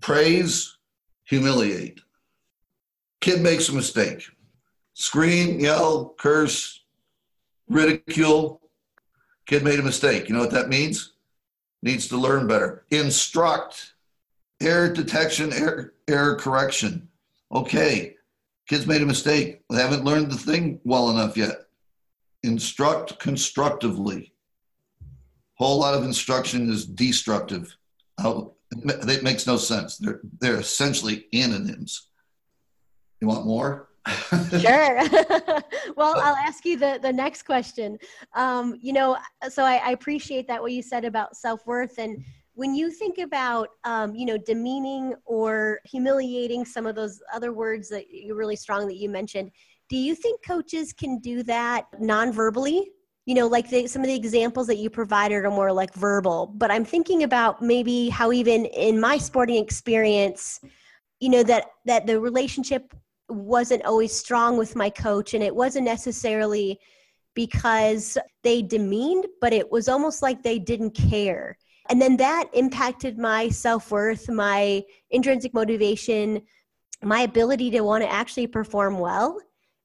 Praise 0.00 0.76
humiliate. 1.24 2.00
Kid 3.20 3.40
makes 3.40 3.68
a 3.68 3.74
mistake. 3.74 4.24
Scream, 4.94 5.60
yell, 5.60 6.14
curse, 6.18 6.84
ridicule. 7.68 8.60
Kid 9.46 9.62
made 9.62 9.78
a 9.78 9.82
mistake. 9.82 10.28
You 10.28 10.34
know 10.34 10.40
what 10.40 10.50
that 10.50 10.68
means? 10.68 11.14
Needs 11.82 12.08
to 12.08 12.16
learn 12.16 12.46
better. 12.46 12.84
Instruct. 12.90 13.94
Error 14.62 14.92
detection, 14.92 15.52
error, 15.52 15.94
error 16.06 16.36
correction. 16.36 17.08
Okay, 17.50 18.16
kids 18.68 18.86
made 18.86 19.00
a 19.02 19.06
mistake. 19.06 19.62
They 19.70 19.80
haven't 19.80 20.04
learned 20.04 20.30
the 20.30 20.36
thing 20.36 20.80
well 20.84 21.10
enough 21.10 21.36
yet. 21.36 21.66
instruct 22.42 23.18
constructively. 23.18 24.32
Whole 25.54 25.78
lot 25.78 25.94
of 25.94 26.04
instruction 26.04 26.70
is 26.70 26.86
destructive. 26.86 27.76
It 28.72 29.22
makes 29.22 29.46
no 29.46 29.56
sense. 29.56 29.98
They're 29.98 30.20
they're 30.40 30.60
essentially 30.60 31.26
anonyms. 31.32 32.08
You 33.20 33.28
want 33.28 33.46
more? 33.46 33.89
Sure. 34.08 35.00
well, 35.96 36.14
I'll 36.20 36.36
ask 36.36 36.64
you 36.64 36.76
the, 36.76 36.98
the 37.02 37.12
next 37.12 37.42
question. 37.42 37.98
Um, 38.34 38.78
you 38.80 38.92
know, 38.92 39.16
so 39.48 39.64
I, 39.64 39.76
I, 39.76 39.90
appreciate 39.90 40.46
that 40.48 40.60
what 40.60 40.72
you 40.72 40.82
said 40.82 41.04
about 41.04 41.36
self 41.36 41.66
worth. 41.66 41.98
And 41.98 42.24
when 42.54 42.74
you 42.74 42.90
think 42.90 43.18
about, 43.18 43.68
um, 43.84 44.14
you 44.14 44.26
know, 44.26 44.38
demeaning 44.38 45.14
or 45.24 45.80
humiliating 45.84 46.64
some 46.64 46.86
of 46.86 46.94
those 46.94 47.20
other 47.32 47.52
words 47.52 47.88
that 47.90 48.06
you're 48.10 48.36
really 48.36 48.56
strong 48.56 48.86
that 48.88 48.96
you 48.96 49.08
mentioned, 49.08 49.50
do 49.88 49.96
you 49.96 50.14
think 50.14 50.44
coaches 50.44 50.92
can 50.92 51.18
do 51.18 51.42
that 51.44 51.86
non 51.98 52.32
verbally? 52.32 52.90
You 53.26 53.34
know, 53.34 53.46
like 53.46 53.68
the, 53.68 53.86
some 53.86 54.02
of 54.02 54.08
the 54.08 54.14
examples 54.14 54.66
that 54.68 54.76
you 54.76 54.90
provided 54.90 55.44
are 55.44 55.50
more 55.50 55.72
like 55.72 55.94
verbal, 55.94 56.52
but 56.56 56.70
I'm 56.70 56.84
thinking 56.84 57.22
about 57.22 57.62
maybe 57.62 58.08
how 58.08 58.32
even 58.32 58.64
in 58.66 58.98
my 58.98 59.18
sporting 59.18 59.62
experience, 59.62 60.60
you 61.20 61.28
know 61.28 61.42
that 61.42 61.66
that 61.84 62.06
the 62.06 62.18
relationship 62.18 62.94
wasn't 63.32 63.84
always 63.84 64.12
strong 64.12 64.56
with 64.56 64.76
my 64.76 64.90
coach 64.90 65.34
and 65.34 65.42
it 65.42 65.54
wasn't 65.54 65.84
necessarily 65.84 66.78
because 67.34 68.18
they 68.42 68.62
demeaned 68.62 69.26
but 69.40 69.52
it 69.52 69.70
was 69.70 69.88
almost 69.88 70.22
like 70.22 70.42
they 70.42 70.58
didn't 70.58 70.92
care. 70.92 71.56
And 71.88 72.00
then 72.00 72.16
that 72.18 72.48
impacted 72.52 73.18
my 73.18 73.48
self-worth 73.48 74.28
my 74.28 74.82
intrinsic 75.10 75.54
motivation 75.54 76.42
my 77.02 77.22
ability 77.22 77.70
to 77.70 77.80
want 77.80 78.04
to 78.04 78.12
actually 78.12 78.46
perform 78.46 78.98
well. 78.98 79.40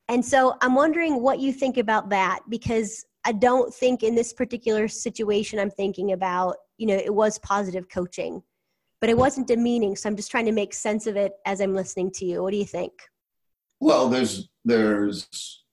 And 0.07 0.23
so 0.23 0.55
i'm 0.61 0.75
wondering 0.75 1.21
what 1.21 1.39
you 1.39 1.51
think 1.51 1.77
about 1.77 2.09
that 2.09 2.39
because 2.49 3.05
i 3.25 3.31
don't 3.31 3.73
think 3.73 4.03
in 4.03 4.15
this 4.15 4.33
particular 4.33 4.87
situation 4.87 5.57
i'm 5.57 5.71
thinking 5.71 6.11
about 6.11 6.57
you 6.77 6.85
know 6.87 6.95
it 6.95 7.13
was 7.13 7.39
positive 7.39 7.89
coaching 7.89 8.43
but 9.01 9.09
it 9.09 9.17
wasn't 9.17 9.47
demeaning 9.47 9.95
so 9.95 10.07
i'm 10.07 10.15
just 10.15 10.29
trying 10.29 10.45
to 10.45 10.51
make 10.51 10.73
sense 10.73 11.07
of 11.07 11.15
it 11.15 11.33
as 11.45 11.59
i'm 11.59 11.73
listening 11.73 12.11
to 12.11 12.25
you. 12.25 12.43
What 12.43 12.51
do 12.51 12.57
you 12.57 12.65
think 12.65 12.93
well, 13.79 14.09
there's 14.09 14.49
there's 14.63 15.63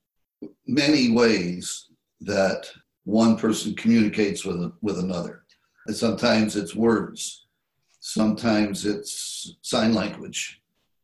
many 0.66 1.10
ways 1.10 1.88
that 2.20 2.66
one 3.04 3.36
person 3.36 3.74
communicates 3.74 4.44
with 4.44 4.72
with 4.80 4.98
another. 4.98 5.44
And 5.86 5.96
sometimes 5.96 6.56
it's 6.56 6.74
words, 6.74 7.46
sometimes 8.00 8.86
it's 8.86 9.56
sign 9.62 9.94
language, 9.94 10.60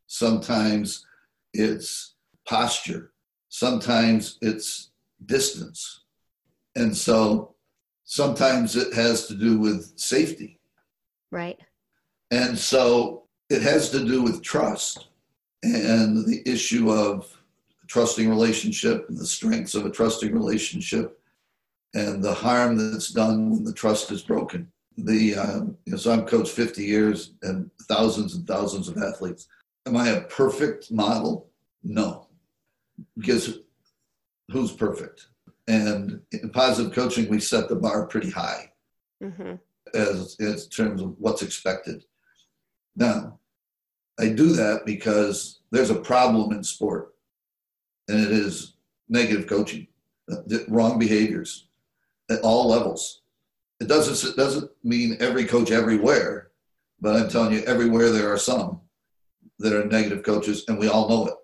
sometimes 0.06 1.04
it's 1.52 2.14
posture, 2.46 3.12
sometimes 3.48 4.38
it's 4.40 4.90
distance. 5.26 6.04
And 6.76 6.96
so 6.96 7.54
sometimes 8.04 8.76
it 8.76 8.94
has 8.94 9.26
to 9.26 9.34
do 9.34 9.58
with 9.58 9.98
safety. 9.98 10.60
Right. 11.32 11.58
And 12.30 12.56
so 12.56 13.24
it 13.50 13.62
has 13.62 13.90
to 13.90 14.04
do 14.04 14.22
with 14.22 14.42
trust 14.42 15.07
and 15.62 16.24
the 16.26 16.42
issue 16.46 16.90
of 16.92 17.36
trusting 17.86 18.28
relationship 18.28 19.08
and 19.08 19.18
the 19.18 19.26
strengths 19.26 19.74
of 19.74 19.86
a 19.86 19.90
trusting 19.90 20.32
relationship 20.32 21.20
and 21.94 22.22
the 22.22 22.34
harm 22.34 22.76
that's 22.76 23.10
done 23.10 23.50
when 23.50 23.64
the 23.64 23.72
trust 23.72 24.12
is 24.12 24.22
broken. 24.22 24.70
The 24.98 25.36
uh, 25.36 25.60
you 25.84 25.92
know, 25.92 25.96
so 25.96 26.12
I'm 26.12 26.26
coached 26.26 26.52
50 26.52 26.84
years 26.84 27.32
and 27.42 27.70
thousands 27.82 28.34
and 28.34 28.46
thousands 28.46 28.88
of 28.88 28.98
athletes. 28.98 29.48
Am 29.86 29.96
I 29.96 30.08
a 30.08 30.22
perfect 30.22 30.90
model? 30.90 31.48
No, 31.82 32.26
because 33.16 33.60
who's 34.50 34.72
perfect? 34.72 35.28
And 35.68 36.20
in 36.32 36.50
positive 36.50 36.92
coaching, 36.92 37.28
we 37.28 37.40
set 37.40 37.68
the 37.68 37.76
bar 37.76 38.06
pretty 38.06 38.30
high 38.30 38.72
mm-hmm. 39.22 39.54
as 39.94 40.36
in 40.40 40.56
terms 40.70 41.02
of 41.02 41.14
what's 41.18 41.42
expected. 41.42 42.04
Now, 42.96 43.38
I 44.18 44.28
do 44.28 44.52
that 44.54 44.84
because 44.84 45.60
there's 45.70 45.90
a 45.90 45.94
problem 45.94 46.52
in 46.52 46.64
sport, 46.64 47.14
and 48.08 48.18
it 48.20 48.32
is 48.32 48.74
negative 49.08 49.46
coaching, 49.46 49.86
wrong 50.68 50.98
behaviors 50.98 51.68
at 52.30 52.40
all 52.40 52.68
levels. 52.68 53.22
It 53.80 53.88
doesn't 53.88 54.30
it 54.30 54.36
doesn't 54.36 54.70
mean 54.82 55.16
every 55.20 55.44
coach 55.44 55.70
everywhere, 55.70 56.50
but 57.00 57.16
I'm 57.16 57.28
telling 57.28 57.52
you, 57.52 57.62
everywhere 57.62 58.10
there 58.10 58.32
are 58.32 58.38
some 58.38 58.80
that 59.60 59.72
are 59.72 59.84
negative 59.84 60.22
coaches, 60.24 60.64
and 60.68 60.78
we 60.78 60.88
all 60.88 61.08
know 61.08 61.26
it. 61.26 61.34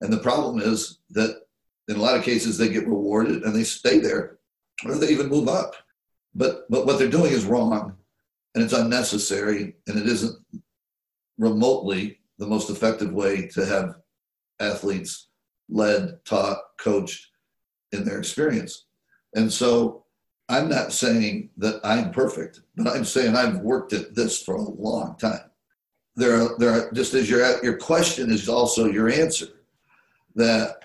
And 0.00 0.12
the 0.12 0.18
problem 0.18 0.60
is 0.60 0.98
that 1.10 1.42
in 1.88 1.96
a 1.96 2.00
lot 2.00 2.16
of 2.16 2.24
cases 2.24 2.56
they 2.56 2.68
get 2.68 2.86
rewarded 2.86 3.42
and 3.42 3.54
they 3.54 3.64
stay 3.64 3.98
there, 3.98 4.38
or 4.84 4.94
they 4.94 5.08
even 5.08 5.28
move 5.28 5.48
up. 5.48 5.74
But 6.34 6.70
but 6.70 6.86
what 6.86 6.98
they're 6.98 7.08
doing 7.08 7.32
is 7.32 7.44
wrong, 7.44 7.94
and 8.54 8.64
it's 8.64 8.72
unnecessary, 8.72 9.76
and 9.86 9.98
it 9.98 10.06
isn't 10.06 10.36
remotely 11.38 12.18
the 12.38 12.46
most 12.46 12.70
effective 12.70 13.12
way 13.12 13.48
to 13.48 13.64
have 13.64 13.96
athletes 14.60 15.28
led, 15.68 16.18
taught, 16.24 16.58
coached 16.78 17.28
in 17.92 18.04
their 18.04 18.18
experience. 18.18 18.86
And 19.34 19.52
so 19.52 20.04
I'm 20.48 20.68
not 20.68 20.92
saying 20.92 21.50
that 21.58 21.80
I'm 21.82 22.10
perfect, 22.10 22.60
but 22.76 22.88
I'm 22.88 23.04
saying 23.04 23.34
I've 23.34 23.58
worked 23.58 23.92
at 23.92 24.14
this 24.14 24.42
for 24.42 24.54
a 24.54 24.62
long 24.62 25.16
time. 25.16 25.50
There 26.14 26.40
are, 26.40 26.58
there 26.58 26.70
are 26.70 26.92
just 26.92 27.14
as 27.14 27.28
your, 27.28 27.62
your 27.64 27.76
question 27.76 28.30
is 28.30 28.48
also 28.48 28.86
your 28.86 29.10
answer, 29.10 29.48
that 30.34 30.82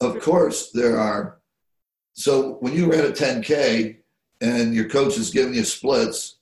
of 0.00 0.20
course 0.20 0.70
there 0.70 0.98
are. 0.98 1.38
So 2.12 2.58
when 2.60 2.74
you 2.74 2.90
ran 2.90 3.06
a 3.06 3.10
10K 3.10 3.98
and 4.40 4.74
your 4.74 4.88
coach 4.88 5.16
is 5.16 5.30
giving 5.30 5.54
you 5.54 5.64
splits, 5.64 6.37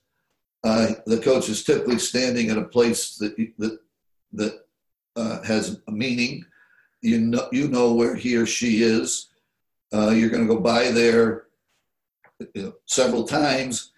uh, 0.67 0.95
the 1.07 1.19
coach 1.19 1.49
is 1.49 1.63
typically 1.63 1.99
standing 1.99 2.51
at 2.51 2.59
a 2.59 2.65
place 2.65 3.17
that 3.19 3.37
that 3.59 3.79
that 4.33 4.65
uh, 5.15 5.41
has 5.45 5.81
a 5.87 5.93
meaning. 5.93 6.45
You 7.03 7.21
know, 7.21 7.49
you 7.53 7.69
know 7.69 7.93
where 7.95 8.17
he 8.17 8.37
or 8.37 8.47
she 8.47 8.83
is. 8.83 9.29
Uh, 9.95 10.11
you're 10.11 10.29
going 10.29 10.47
to 10.47 10.53
go 10.53 10.61
by 10.61 10.91
there 10.91 11.45
you 12.55 12.63
know, 12.63 12.73
several 12.87 13.23
times. 13.23 13.93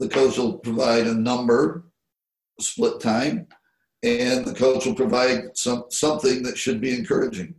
The 0.00 0.08
coach 0.08 0.36
will 0.38 0.54
provide 0.54 1.06
a 1.06 1.14
number, 1.14 1.84
split 2.58 3.00
time, 3.00 3.46
and 4.02 4.44
the 4.44 4.54
coach 4.54 4.84
will 4.86 4.96
provide 4.96 5.56
some 5.56 5.84
something 5.88 6.42
that 6.42 6.58
should 6.58 6.80
be 6.80 6.98
encouraging. 6.98 7.54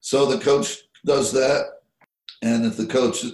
So 0.00 0.26
the 0.26 0.44
coach 0.44 0.76
does 1.06 1.32
that, 1.32 1.80
and 2.42 2.66
if 2.66 2.76
the 2.76 2.86
coach 2.86 3.24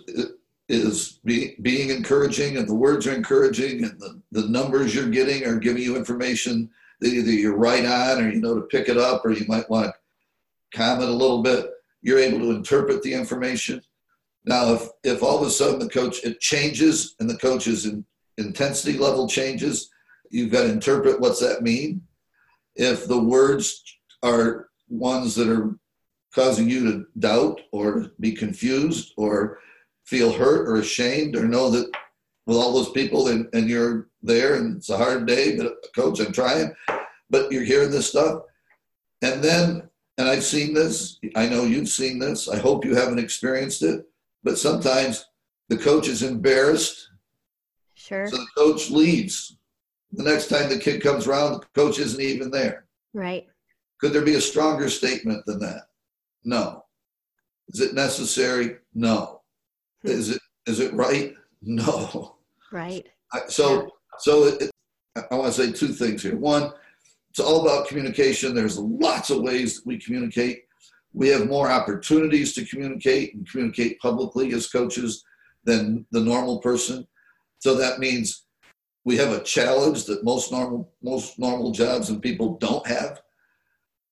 is 0.68 1.20
be, 1.24 1.56
being 1.62 1.90
encouraging 1.90 2.56
and 2.56 2.68
the 2.68 2.74
words 2.74 3.06
are 3.06 3.14
encouraging 3.14 3.84
and 3.84 4.00
the, 4.00 4.20
the 4.32 4.48
numbers 4.48 4.94
you're 4.94 5.08
getting 5.08 5.46
are 5.46 5.58
giving 5.58 5.82
you 5.82 5.96
information 5.96 6.68
that 7.00 7.12
either 7.12 7.30
you're 7.30 7.56
right 7.56 7.84
on 7.84 8.24
or 8.24 8.30
you 8.30 8.40
know 8.40 8.54
to 8.54 8.62
pick 8.62 8.88
it 8.88 8.96
up 8.96 9.24
or 9.24 9.30
you 9.30 9.46
might 9.46 9.68
want 9.70 9.86
to 9.86 10.76
comment 10.76 11.08
a 11.08 11.12
little 11.12 11.42
bit. 11.42 11.70
You're 12.02 12.18
able 12.18 12.40
to 12.40 12.50
interpret 12.50 13.02
the 13.02 13.12
information. 13.12 13.80
Now 14.44 14.74
if, 14.74 14.88
if 15.04 15.22
all 15.22 15.40
of 15.40 15.46
a 15.46 15.50
sudden 15.50 15.78
the 15.78 15.88
coach 15.88 16.24
it 16.24 16.40
changes 16.40 17.14
and 17.20 17.30
the 17.30 17.38
coach's 17.38 17.86
in, 17.86 18.04
intensity 18.38 18.98
level 18.98 19.28
changes 19.28 19.90
you've 20.30 20.52
got 20.52 20.62
to 20.62 20.70
interpret 20.70 21.20
what's 21.20 21.40
that 21.40 21.62
mean. 21.62 22.02
If 22.74 23.06
the 23.06 23.18
words 23.18 23.82
are 24.22 24.68
ones 24.88 25.34
that 25.36 25.48
are 25.48 25.78
causing 26.34 26.68
you 26.68 26.84
to 26.84 27.06
doubt 27.18 27.60
or 27.72 28.08
be 28.20 28.32
confused 28.32 29.12
or 29.16 29.58
feel 30.06 30.32
hurt 30.32 30.68
or 30.68 30.76
ashamed 30.76 31.36
or 31.36 31.46
know 31.46 31.68
that 31.70 31.90
with 32.46 32.56
all 32.56 32.72
those 32.72 32.90
people 32.90 33.28
and, 33.28 33.48
and 33.52 33.68
you're 33.68 34.08
there 34.22 34.54
and 34.54 34.76
it's 34.76 34.90
a 34.90 34.96
hard 34.96 35.26
day, 35.26 35.56
but 35.56 35.74
coach, 35.94 36.20
I'm 36.20 36.32
trying, 36.32 36.72
but 37.28 37.50
you're 37.50 37.64
hearing 37.64 37.90
this 37.90 38.08
stuff. 38.08 38.42
And 39.22 39.42
then, 39.42 39.88
and 40.18 40.28
I've 40.28 40.44
seen 40.44 40.72
this, 40.72 41.18
I 41.34 41.48
know 41.48 41.64
you've 41.64 41.88
seen 41.88 42.18
this, 42.18 42.48
I 42.48 42.56
hope 42.56 42.84
you 42.84 42.94
haven't 42.94 43.18
experienced 43.18 43.82
it, 43.82 44.06
but 44.44 44.58
sometimes 44.58 45.26
the 45.68 45.76
coach 45.76 46.06
is 46.06 46.22
embarrassed. 46.22 47.10
Sure. 47.94 48.28
So 48.28 48.36
the 48.36 48.46
coach 48.56 48.90
leaves. 48.90 49.56
The 50.12 50.22
next 50.22 50.48
time 50.48 50.68
the 50.68 50.78
kid 50.78 51.02
comes 51.02 51.26
around, 51.26 51.60
the 51.60 51.66
coach 51.74 51.98
isn't 51.98 52.20
even 52.20 52.50
there. 52.50 52.86
Right. 53.12 53.48
Could 54.00 54.12
there 54.12 54.22
be 54.22 54.36
a 54.36 54.40
stronger 54.40 54.88
statement 54.88 55.44
than 55.46 55.58
that? 55.60 55.88
No. 56.44 56.84
Is 57.68 57.80
it 57.80 57.94
necessary? 57.94 58.76
No. 58.94 59.35
Is 60.08 60.30
it 60.30 60.40
is 60.66 60.80
it 60.80 60.92
right? 60.94 61.34
No. 61.62 62.36
Right. 62.70 63.08
So 63.48 63.82
yeah. 63.82 63.88
so 64.18 64.44
it, 64.44 64.70
I 65.30 65.34
want 65.34 65.52
to 65.52 65.66
say 65.66 65.72
two 65.72 65.88
things 65.88 66.22
here. 66.22 66.36
One, 66.36 66.70
it's 67.30 67.40
all 67.40 67.66
about 67.66 67.88
communication. 67.88 68.54
There's 68.54 68.78
lots 68.78 69.30
of 69.30 69.40
ways 69.40 69.76
that 69.76 69.86
we 69.86 69.98
communicate. 69.98 70.64
We 71.12 71.28
have 71.28 71.48
more 71.48 71.70
opportunities 71.70 72.54
to 72.54 72.64
communicate 72.66 73.34
and 73.34 73.48
communicate 73.50 73.98
publicly 73.98 74.52
as 74.52 74.68
coaches 74.68 75.24
than 75.64 76.06
the 76.12 76.20
normal 76.20 76.60
person. 76.60 77.06
So 77.58 77.74
that 77.76 77.98
means 77.98 78.44
we 79.04 79.16
have 79.16 79.32
a 79.32 79.42
challenge 79.42 80.04
that 80.04 80.24
most 80.24 80.52
normal 80.52 80.92
most 81.02 81.38
normal 81.38 81.72
jobs 81.72 82.10
and 82.10 82.22
people 82.22 82.58
don't 82.58 82.86
have. 82.86 83.22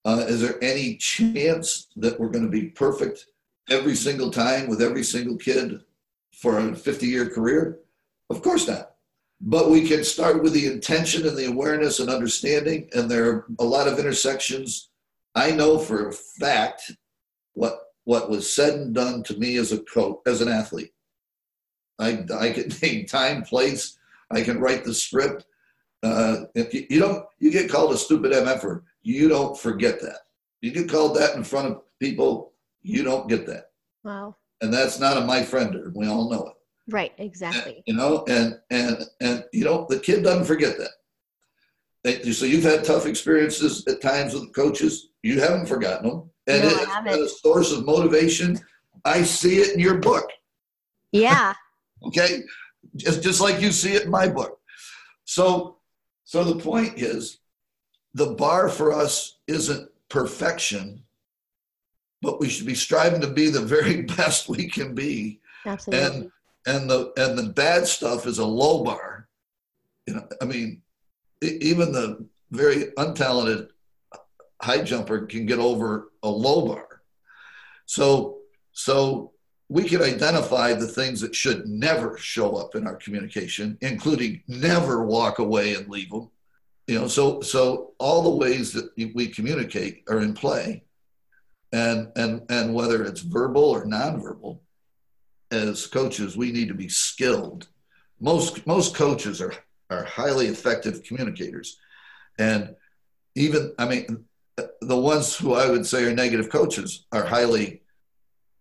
Uh, 0.05 0.25
is 0.29 0.41
there 0.41 0.63
any 0.63 0.97
chance 0.97 1.89
that 1.97 2.19
we're 2.19 2.31
going 2.31 2.45
to 2.45 2.51
be 2.51 2.71
perfect 2.71 3.27
every 3.71 3.95
single 3.95 4.31
time 4.31 4.69
with 4.69 4.83
every 4.83 5.03
single 5.03 5.37
kid 5.37 5.81
for 6.33 6.59
a 6.59 6.75
50 6.75 7.07
year 7.07 7.29
career? 7.29 7.79
Of 8.31 8.43
course 8.43 8.69
not. 8.69 8.93
But 9.41 9.71
we 9.71 9.87
can 9.87 10.05
start 10.05 10.43
with 10.43 10.53
the 10.53 10.67
intention 10.67 11.27
and 11.27 11.37
the 11.37 11.47
awareness 11.47 12.01
and 12.01 12.09
understanding. 12.09 12.89
And 12.95 13.11
there 13.11 13.31
are 13.31 13.47
a 13.59 13.65
lot 13.65 13.89
of 13.89 13.99
intersections. 13.99 14.91
I 15.35 15.51
know 15.51 15.79
for 15.79 16.09
a 16.09 16.13
fact 16.13 16.93
what 17.53 17.81
what 18.05 18.31
was 18.31 18.53
said 18.53 18.75
and 18.75 18.95
done 18.95 19.23
to 19.25 19.39
me 19.39 19.57
as 19.57 19.73
a 19.73 19.79
coach, 19.79 20.19
as 20.27 20.41
an 20.41 20.49
athlete. 20.49 20.93
I, 21.99 22.25
I 22.39 22.51
can 22.51 22.71
name 22.83 23.07
time, 23.07 23.43
place. 23.43 23.99
I 24.31 24.43
can 24.43 24.61
write 24.61 24.85
the 24.85 24.95
script. 24.95 25.47
Uh, 26.03 26.45
if 26.55 26.75
you, 26.75 26.87
you 26.91 27.01
don't, 27.01 27.25
you 27.39 27.51
get 27.51 27.71
called 27.71 27.93
a 27.93 27.97
stupid 27.97 28.33
MFer. 28.33 28.83
You 29.03 29.29
don't 29.29 29.59
forget 29.59 30.01
that. 30.03 30.21
You 30.61 30.71
get 30.71 30.89
called 30.89 31.17
that 31.17 31.35
in 31.37 31.45
front 31.45 31.69
of 31.69 31.83
people. 32.01 32.53
You 32.85 33.03
don't 33.03 33.29
get 33.29 33.47
that. 33.47 33.71
Wow. 34.05 34.37
And 34.61 34.73
that's 34.73 35.01
not 35.01 35.17
a 35.17 35.23
my 35.23 35.41
friender. 35.41 35.91
We 35.95 36.07
all 36.07 36.31
know 36.31 36.47
it. 36.47 36.55
Right. 36.89 37.13
Exactly. 37.19 37.77
And, 37.77 37.83
you 37.87 37.95
know, 37.95 38.25
and 38.29 38.61
and 38.71 39.03
and 39.21 39.45
you 39.53 39.65
know, 39.65 39.87
the 39.89 39.99
kid 39.99 40.23
doesn't 40.23 40.45
forget 40.45 40.79
that. 40.79 40.91
They, 42.05 42.31
so 42.31 42.47
you've 42.47 42.63
had 42.63 42.85
tough 42.85 43.07
experiences 43.07 43.85
at 43.89 44.01
times 44.01 44.35
with 44.35 44.55
coaches. 44.55 45.09
You 45.23 45.41
haven't 45.41 45.67
forgotten 45.67 46.09
them, 46.09 46.31
and 46.47 46.63
No, 46.63 46.69
I 46.69 47.03
it's 47.03 47.11
been 47.11 47.25
a 47.25 47.29
source 47.29 47.73
of 47.73 47.85
motivation. 47.85 48.61
I 49.05 49.23
see 49.23 49.57
it 49.57 49.75
in 49.75 49.81
your 49.81 49.99
book. 49.99 50.31
Yeah. 51.11 51.55
okay 52.07 52.43
just 52.97 53.23
just 53.23 53.41
like 53.41 53.61
you 53.61 53.73
see 53.73 53.95
it 53.95 54.05
in 54.05 54.11
my 54.11 54.29
book 54.29 54.59
so 55.25 55.79
so 56.25 56.45
the 56.45 56.63
point 56.63 56.99
is 56.99 57.39
the 58.15 58.35
bar 58.35 58.69
for 58.69 58.93
us 58.93 59.39
isn't 59.47 59.89
perfection 60.09 61.03
but 62.25 62.41
we 62.41 62.49
should 62.49 62.67
be 62.67 62.75
striving 62.75 63.21
to 63.21 63.29
be 63.29 63.49
the 63.49 63.61
very 63.61 64.03
best 64.17 64.49
we 64.49 64.69
can 64.69 64.95
be. 64.95 65.41
Absolutely. 65.67 66.31
and 66.67 66.91
the 66.91 67.13
and 67.17 67.39
the 67.39 67.51
bad 67.53 67.87
stuff 67.87 68.27
is 68.27 68.39
a 68.39 68.45
low 68.45 68.85
bar. 68.85 69.29
You 70.07 70.15
know 70.15 70.29
i 70.43 70.45
mean 70.45 70.83
even 71.43 71.93
the 71.93 72.27
very 72.51 72.93
untalented 72.99 73.69
high 74.63 74.83
jumper 74.83 75.27
can 75.27 75.47
get 75.47 75.59
over 75.59 76.11
a 76.23 76.29
low 76.29 76.67
bar. 76.67 77.03
So 77.87 78.39
so 78.73 79.33
we 79.69 79.85
can 79.85 80.03
identify 80.03 80.75
the 80.75 80.87
things 80.87 81.21
that 81.21 81.35
should 81.35 81.67
never 81.67 82.19
show 82.19 82.57
up 82.57 82.75
in 82.75 82.87
our 82.87 82.97
communication 82.97 83.79
including 83.81 84.43
never 84.47 85.05
walk 85.05 85.39
away 85.39 85.75
and 85.75 85.89
leave 85.89 86.11
them 86.11 86.31
you 86.87 86.99
know 86.99 87.09
so 87.09 87.41
so 87.41 87.93
all 87.99 88.23
the 88.23 88.37
ways 88.37 88.73
that 88.73 88.91
we 89.15 89.27
communicate 89.27 90.03
are 90.09 90.21
in 90.21 90.35
play 90.35 90.84
and 91.75 92.13
and 92.15 92.43
and 92.51 92.73
whether 92.73 93.03
it's 93.03 93.21
verbal 93.21 93.65
or 93.65 93.85
nonverbal 93.85 94.61
as 95.51 95.87
coaches 95.87 96.37
we 96.37 96.53
need 96.53 96.69
to 96.69 96.75
be 96.75 96.89
skilled. 96.89 97.69
Most 98.21 98.67
most 98.67 98.95
coaches 98.95 99.43
are 99.43 99.53
are 99.91 100.05
highly 100.05 100.47
effective 100.47 101.03
communicators. 101.03 101.77
And 102.39 102.77
even 103.35 103.73
i 103.79 103.87
mean 103.87 104.25
the 104.81 104.97
ones 104.97 105.37
who 105.37 105.55
i 105.55 105.69
would 105.69 105.85
say 105.85 106.05
are 106.05 106.15
negative 106.15 106.49
coaches 106.49 107.07
are 107.11 107.25
highly 107.25 107.83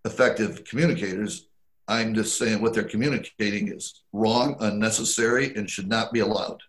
effective 0.06 0.64
communicators. 0.66 1.48
I'm 1.88 2.16
just 2.16 2.38
saying 2.40 2.62
what 2.62 2.74
they're 2.74 2.84
communicating 2.96 3.68
is 3.68 4.04
wrong 4.12 4.56
unnecessary 4.60 5.54
and 5.56 5.70
should 5.70 5.88
not 5.88 6.12
be 6.14 6.22
allowed. 6.22 6.62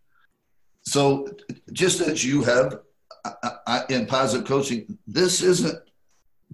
So 0.82 1.26
just 1.72 2.00
as 2.00 2.22
you 2.22 2.42
have 2.42 2.80
I, 3.24 3.52
I, 3.66 3.84
in 3.88 4.04
positive 4.04 4.46
coaching 4.46 4.98
this 5.06 5.40
isn't 5.40 5.78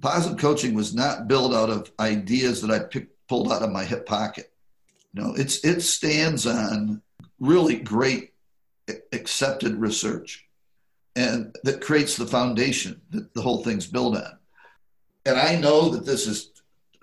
positive 0.00 0.38
coaching 0.38 0.74
was 0.74 0.94
not 0.94 1.28
built 1.28 1.54
out 1.54 1.70
of 1.70 1.90
ideas 2.00 2.62
that 2.62 2.70
i 2.70 2.78
picked 2.78 3.14
pulled 3.30 3.52
out 3.52 3.62
of 3.62 3.70
my 3.70 3.84
hip 3.84 4.04
pocket. 4.06 4.52
No 5.14 5.34
it's 5.36 5.64
it 5.64 5.82
stands 5.82 6.48
on 6.48 7.00
really 7.38 7.76
great 7.76 8.32
accepted 9.12 9.76
research 9.76 10.46
and 11.14 11.56
that 11.62 11.80
creates 11.80 12.16
the 12.16 12.26
foundation 12.26 13.00
that 13.10 13.32
the 13.32 13.40
whole 13.40 13.62
thing's 13.62 13.86
built 13.86 14.16
on. 14.16 14.36
And 15.24 15.38
i 15.38 15.54
know 15.54 15.90
that 15.90 16.04
this 16.04 16.26
is 16.26 16.50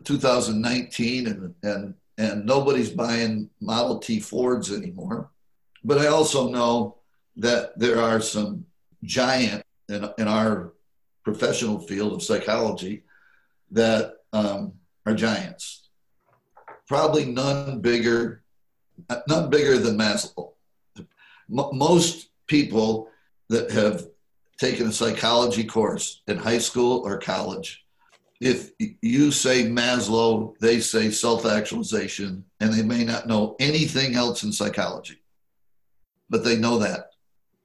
2019 0.04 1.28
and 1.28 1.56
and 1.64 1.94
and 2.18 2.46
nobody's 2.46 2.90
buying 2.90 3.50
model 3.62 4.00
t 4.00 4.20
fords 4.20 4.72
anymore 4.72 5.30
but 5.84 5.98
i 5.98 6.08
also 6.08 6.50
know 6.50 6.98
that 7.38 7.78
there 7.80 8.02
are 8.02 8.20
some 8.20 8.66
giant 9.04 9.64
in, 9.88 10.10
in 10.18 10.28
our 10.28 10.74
professional 11.28 11.78
field 11.78 12.14
of 12.14 12.24
psychology 12.24 13.04
that 13.70 14.14
um, 14.32 14.72
are 15.06 15.14
giants. 15.14 15.90
Probably 16.88 17.26
none 17.26 17.82
bigger 17.82 18.44
none 19.28 19.50
bigger 19.50 19.78
than 19.78 19.98
maslow. 19.98 20.54
Most 21.50 22.30
people 22.48 23.10
that 23.50 23.70
have 23.72 24.08
taken 24.58 24.88
a 24.88 24.92
psychology 24.94 25.66
course 25.66 26.22
in 26.28 26.38
high 26.38 26.58
school 26.58 27.02
or 27.06 27.20
college 27.20 27.84
if 28.40 28.72
you 29.02 29.32
say 29.32 29.64
maslow 29.64 30.56
they 30.60 30.80
say 30.80 31.10
self-actualization 31.12 32.44
and 32.60 32.74
they 32.74 32.84
may 32.84 33.04
not 33.04 33.28
know 33.28 33.56
anything 33.60 34.16
else 34.16 34.44
in 34.44 34.52
psychology 34.52 35.22
but 36.30 36.44
they 36.44 36.56
know 36.56 36.78
that 36.78 37.12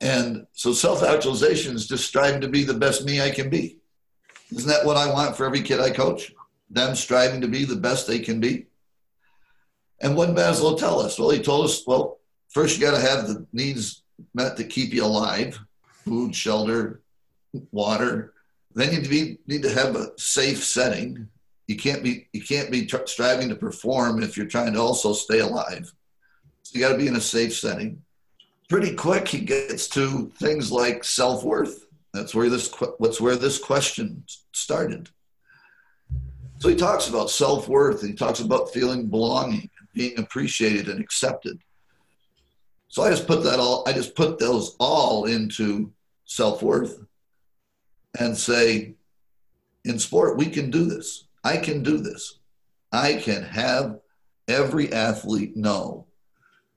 and 0.02 0.46
so 0.52 0.72
self-actualization 0.72 1.74
is 1.74 1.88
just 1.88 2.06
striving 2.06 2.40
to 2.40 2.48
be 2.48 2.64
the 2.64 2.74
best 2.74 3.04
me 3.06 3.20
i 3.20 3.30
can 3.30 3.48
be 3.48 3.78
isn't 4.54 4.68
that 4.68 4.84
what 4.84 4.96
i 4.96 5.10
want 5.10 5.34
for 5.34 5.46
every 5.46 5.62
kid 5.62 5.80
i 5.80 5.90
coach 5.90 6.32
them 6.68 6.94
striving 6.94 7.40
to 7.40 7.48
be 7.48 7.64
the 7.64 7.76
best 7.76 8.06
they 8.06 8.18
can 8.18 8.40
be 8.40 8.66
and 10.02 10.16
what 10.16 10.26
did 10.26 10.36
Maslow 10.36 10.76
tell 10.76 11.00
us? 11.00 11.18
Well, 11.18 11.30
he 11.30 11.40
told 11.40 11.64
us, 11.64 11.86
well, 11.86 12.18
first 12.48 12.76
you 12.76 12.84
got 12.84 12.96
to 12.96 13.00
have 13.00 13.28
the 13.28 13.46
needs 13.52 14.02
met 14.34 14.56
to 14.56 14.64
keep 14.64 14.92
you 14.92 15.04
alive 15.04 15.58
food, 16.04 16.34
shelter, 16.34 17.00
water. 17.70 18.34
Then 18.74 18.92
you 18.92 19.38
need 19.46 19.62
to, 19.62 19.72
have 19.72 19.94
a 19.94 20.08
safe 20.18 20.64
setting. 20.64 21.28
You 21.68 21.76
can't 21.76 22.02
be 22.02 22.28
you 22.32 22.42
can't 22.42 22.72
be 22.72 22.86
tr- 22.86 23.06
striving 23.06 23.48
to 23.50 23.54
perform 23.54 24.22
if 24.22 24.36
you're 24.36 24.46
trying 24.46 24.72
to 24.72 24.80
also 24.80 25.12
stay 25.12 25.38
alive. 25.38 25.92
So 26.64 26.78
you 26.78 26.84
got 26.84 26.92
to 26.92 26.98
be 26.98 27.06
in 27.06 27.16
a 27.16 27.20
safe 27.20 27.54
setting. 27.54 28.02
Pretty 28.68 28.94
quick, 28.94 29.28
he 29.28 29.40
gets 29.40 29.88
to 29.88 30.32
things 30.38 30.72
like 30.72 31.04
self 31.04 31.44
worth. 31.44 31.86
That's 32.12 32.34
where 32.34 32.48
this 32.48 32.72
what's 32.98 33.20
where 33.20 33.36
this 33.36 33.58
question 33.58 34.24
started. 34.52 35.08
So 36.58 36.68
he 36.68 36.76
talks 36.76 37.08
about 37.08 37.30
self 37.30 37.68
worth. 37.68 38.02
He 38.02 38.12
talks 38.12 38.40
about 38.40 38.72
feeling 38.72 39.08
belonging, 39.08 39.68
being 39.94 40.18
appreciated 40.18 40.88
and 40.88 41.00
accepted. 41.00 41.58
So 42.88 43.02
I 43.02 43.10
just 43.10 43.26
put 43.26 43.42
that 43.44 43.58
all. 43.58 43.82
I 43.86 43.92
just 43.92 44.14
put 44.14 44.38
those 44.38 44.76
all 44.78 45.24
into 45.24 45.90
self 46.24 46.62
worth, 46.62 47.00
and 48.20 48.36
say, 48.36 48.94
in 49.84 49.98
sport 49.98 50.36
we 50.36 50.46
can 50.46 50.70
do 50.70 50.84
this. 50.84 51.24
I 51.42 51.56
can 51.56 51.82
do 51.82 51.98
this. 51.98 52.38
I 52.92 53.14
can 53.14 53.42
have 53.42 53.98
every 54.46 54.92
athlete 54.92 55.56
know 55.56 56.06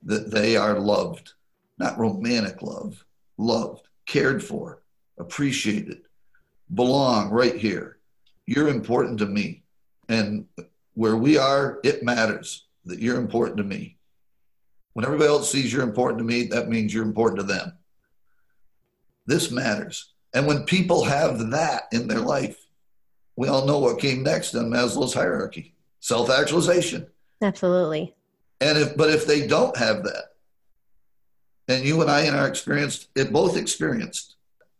that 0.03 0.31
they 0.31 0.55
are 0.55 0.79
loved, 0.79 1.33
not 1.78 1.97
romantic 1.97 2.61
love, 2.61 3.03
loved, 3.38 3.88
cared 4.05 4.43
for, 4.43 4.82
appreciated, 5.17 6.01
belong 6.73 7.30
right 7.30 7.55
here. 7.55 7.97
You're 8.45 8.69
important 8.69 9.19
to 9.19 9.26
me. 9.26 9.63
And 10.07 10.45
where 10.93 11.15
we 11.15 11.38
are, 11.38 11.80
it 11.84 12.03
matters 12.03 12.65
that 12.86 12.99
you're 12.99 13.19
important 13.19 13.57
to 13.57 13.63
me. 13.63 13.97
When 14.93 15.05
everybody 15.05 15.30
else 15.30 15.51
sees 15.51 15.73
you're 15.73 15.84
important 15.84 16.19
to 16.19 16.23
me, 16.23 16.43
that 16.47 16.69
means 16.69 16.93
you're 16.93 17.03
important 17.03 17.39
to 17.41 17.45
them. 17.45 17.73
This 19.26 19.51
matters. 19.51 20.13
And 20.34 20.47
when 20.47 20.63
people 20.63 21.03
have 21.03 21.49
that 21.51 21.84
in 21.91 22.07
their 22.07 22.19
life, 22.19 22.57
we 23.36 23.47
all 23.47 23.65
know 23.65 23.80
what 23.80 23.99
came 23.99 24.23
next 24.23 24.53
in 24.53 24.69
Maslow's 24.69 25.13
hierarchy 25.13 25.73
self 25.99 26.30
actualization. 26.30 27.07
Absolutely. 27.41 28.15
And 28.61 28.78
if, 28.78 28.95
but 28.95 29.09
if 29.09 29.26
they 29.26 29.47
don't 29.47 29.76
have 29.76 30.03
that, 30.03 30.34
and 31.68 31.84
you 31.84 32.01
and 32.01 32.09
I 32.09 32.22
in 32.22 32.36
our 32.36 32.47
experience, 32.47 33.07
it 33.16 33.34
both 33.34 33.57
experienced 33.57 34.36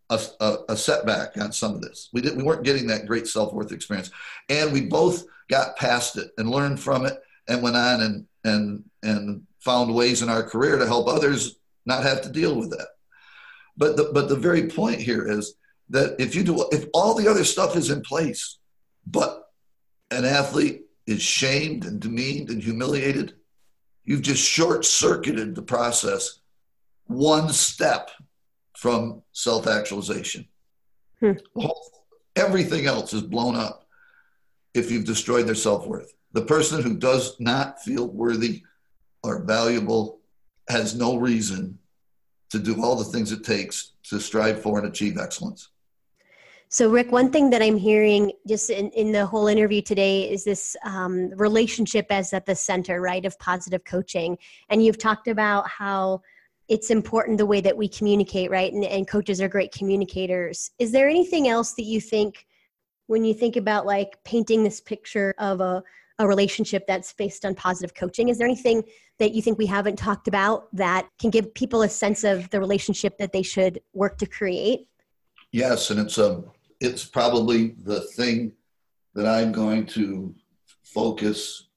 a, 0.10 0.20
a, 0.40 0.58
a 0.70 0.78
setback 0.78 1.38
on 1.38 1.52
some 1.52 1.74
of 1.74 1.82
this. 1.82 2.10
We 2.14 2.22
didn't, 2.22 2.38
we 2.38 2.44
weren't 2.44 2.64
getting 2.64 2.88
that 2.88 3.08
great 3.08 3.28
self 3.28 3.54
worth 3.54 3.72
experience, 3.72 4.12
and 4.50 4.72
we 4.72 4.82
both 4.82 5.24
got 5.50 5.78
past 5.78 6.18
it 6.18 6.32
and 6.38 6.50
learned 6.50 6.80
from 6.80 7.06
it, 7.06 7.18
and 7.48 7.62
went 7.62 7.76
on 7.76 8.02
and 8.02 8.26
and 8.44 8.84
and 9.04 9.44
found 9.60 9.94
ways 9.94 10.22
in 10.22 10.30
our 10.30 10.44
career 10.44 10.78
to 10.78 10.86
help 10.86 11.08
others 11.08 11.56
not 11.86 12.04
have 12.04 12.22
to 12.22 12.30
deal 12.32 12.56
with 12.56 12.70
that. 12.72 12.88
But 13.78 13.98
the 13.98 14.12
but 14.14 14.30
the 14.30 14.36
very 14.36 14.68
point 14.68 15.00
here 15.00 15.28
is 15.28 15.56
that 15.90 16.16
if 16.20 16.36
you 16.36 16.44
do 16.44 16.68
if 16.72 16.86
all 16.94 17.16
the 17.16 17.28
other 17.28 17.44
stuff 17.44 17.76
is 17.76 17.90
in 17.90 18.02
place, 18.02 18.60
but 19.08 19.50
an 20.12 20.24
athlete 20.24 20.84
is 21.08 21.22
shamed 21.22 21.86
and 21.86 22.00
demeaned 22.00 22.50
and 22.50 22.62
humiliated, 22.62 23.34
you've 24.04 24.22
just 24.22 24.44
short 24.44 24.86
circuited 24.86 25.56
the 25.56 25.62
process 25.62 26.40
one 27.08 27.50
step 27.50 28.12
from 28.74 29.22
self 29.32 29.68
actualization. 29.68 30.48
Hmm. 31.20 31.34
Everything 32.36 32.86
else 32.86 33.14
is 33.14 33.22
blown 33.22 33.56
up. 33.56 33.84
if 34.74 34.92
you've 34.92 35.06
destroyed 35.06 35.48
their 35.48 35.56
self 35.56 35.88
worth. 35.88 36.14
The 36.34 36.42
person 36.42 36.82
who 36.82 36.98
does 36.98 37.40
not 37.40 37.82
feel 37.82 38.08
worthy 38.08 38.64
or 39.24 39.42
valuable 39.44 40.20
has 40.68 40.96
no 40.96 41.16
reason 41.16 41.80
to 42.50 42.60
do 42.60 42.84
all 42.84 42.98
the 42.98 43.06
things 43.06 43.32
it 43.32 43.44
takes 43.44 43.94
to 44.04 44.20
strive 44.20 44.62
for 44.62 44.78
and 44.78 44.88
achieve 44.88 45.18
excellence. 45.18 45.70
So, 46.68 46.90
Rick, 46.90 47.12
one 47.12 47.32
thing 47.32 47.50
that 47.52 47.62
I'm 47.62 47.78
hearing 47.78 48.34
just 48.48 48.70
in, 48.70 48.90
in 48.92 49.12
the 49.14 49.26
whole 49.26 49.48
interview 49.48 49.82
today 49.82 50.30
is 50.30 50.44
this 50.44 50.76
um, 50.84 51.30
relationship 51.38 52.08
as 52.10 52.34
at 52.34 52.46
the 52.46 52.56
center, 52.56 53.00
right, 53.00 53.24
of 53.24 53.40
positive 53.40 53.86
coaching. 53.86 54.38
And 54.70 54.84
you've 54.84 54.98
talked 54.98 55.28
about 55.28 55.70
how 55.70 56.22
it's 56.68 56.90
important 56.90 57.38
the 57.38 57.46
way 57.46 57.62
that 57.62 57.78
we 57.78 57.88
communicate, 57.88 58.50
right? 58.50 58.72
And, 58.72 58.84
and 58.84 59.08
coaches 59.08 59.42
are 59.42 59.48
great 59.48 59.72
communicators. 59.72 60.72
Is 60.80 60.92
there 60.92 61.08
anything 61.08 61.48
else 61.48 61.74
that 61.74 61.84
you 61.84 62.02
think 62.02 62.46
when 63.08 63.24
you 63.24 63.34
think 63.34 63.56
about 63.56 63.86
like 63.86 64.18
painting 64.24 64.64
this 64.64 64.82
picture 64.82 65.36
of 65.38 65.62
a, 65.62 65.84
a 66.18 66.28
relationship 66.28 66.88
that's 66.88 67.14
based 67.14 67.46
on 67.46 67.54
positive 67.54 67.94
coaching? 67.94 68.30
Is 68.30 68.38
there 68.38 68.48
anything 68.48 68.84
that 69.20 69.34
you 69.34 69.42
think 69.42 69.58
we 69.58 69.66
haven't 69.66 69.98
talked 69.98 70.28
about 70.28 70.76
that 70.76 71.08
can 71.20 71.30
give 71.30 71.54
people 71.54 71.84
a 71.84 71.90
sense 71.90 72.24
of 72.24 72.50
the 72.50 72.60
relationship 72.60 73.18
that 73.20 73.32
they 73.32 73.44
should 73.44 73.80
work 73.94 74.18
to 74.18 74.26
create? 74.26 74.88
Yes, 75.52 75.92
and 75.92 76.00
it's 76.00 76.18
a 76.18 76.44
it's 76.82 77.06
probably 77.06 77.76
the 77.84 78.02
thing 78.02 78.52
that 79.14 79.26
I'm 79.26 79.52
going 79.52 79.86
to 79.88 80.36
focus 80.84 81.70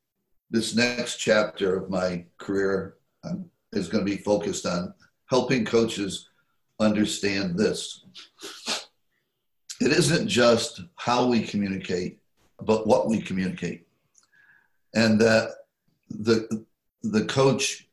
this 0.51 0.75
next 0.75 1.19
chapter 1.19 1.77
of 1.77 1.91
my 1.91 2.25
career 2.39 2.97
um, 3.25 3.49
is 3.73 3.89
going 3.89 4.05
to 4.05 4.11
be 4.11 4.19
focused 4.19 4.67
on 4.67 4.95
helping 5.27 5.65
coaches 5.65 6.29
understand 6.81 7.59
this. 7.59 8.05
It 9.81 9.93
isn't 9.93 10.29
just 10.29 10.83
how 10.97 11.27
we 11.27 11.43
communicate, 11.43 12.19
but 12.63 12.87
what 12.87 13.09
we 13.09 13.21
communicate. 13.21 13.87
And 14.95 15.21
that 15.21 15.51
the 16.11 16.65
the 17.03 17.25
coach 17.27 17.89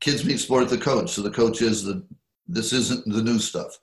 kids 0.00 0.24
meet 0.24 0.38
sport 0.38 0.68
the 0.68 0.78
coach. 0.78 1.10
So 1.10 1.22
the 1.22 1.30
coach 1.30 1.62
is 1.62 1.84
the 1.84 2.02
this 2.48 2.72
isn't 2.72 3.04
the 3.12 3.22
new 3.22 3.38
stuff 3.38 3.78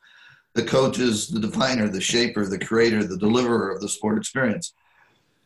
the 0.56 0.64
coach 0.64 1.00
is 1.00 1.28
the 1.28 1.39
definer, 1.39 1.89
the 1.89 2.02
shaper, 2.02 2.46
the 2.46 2.58
creator, 2.58 3.04
the 3.04 3.18
deliverer 3.18 3.72
of 3.72 3.82
the 3.82 3.89
sport 3.89 4.18
experience. 4.18 4.74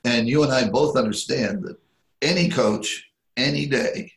And 0.05 0.29
you 0.29 0.43
and 0.43 0.51
I 0.51 0.69
both 0.69 0.95
understand 0.95 1.63
that 1.63 1.77
any 2.21 2.47
coach, 2.47 3.09
any 3.35 3.65
day, 3.65 4.13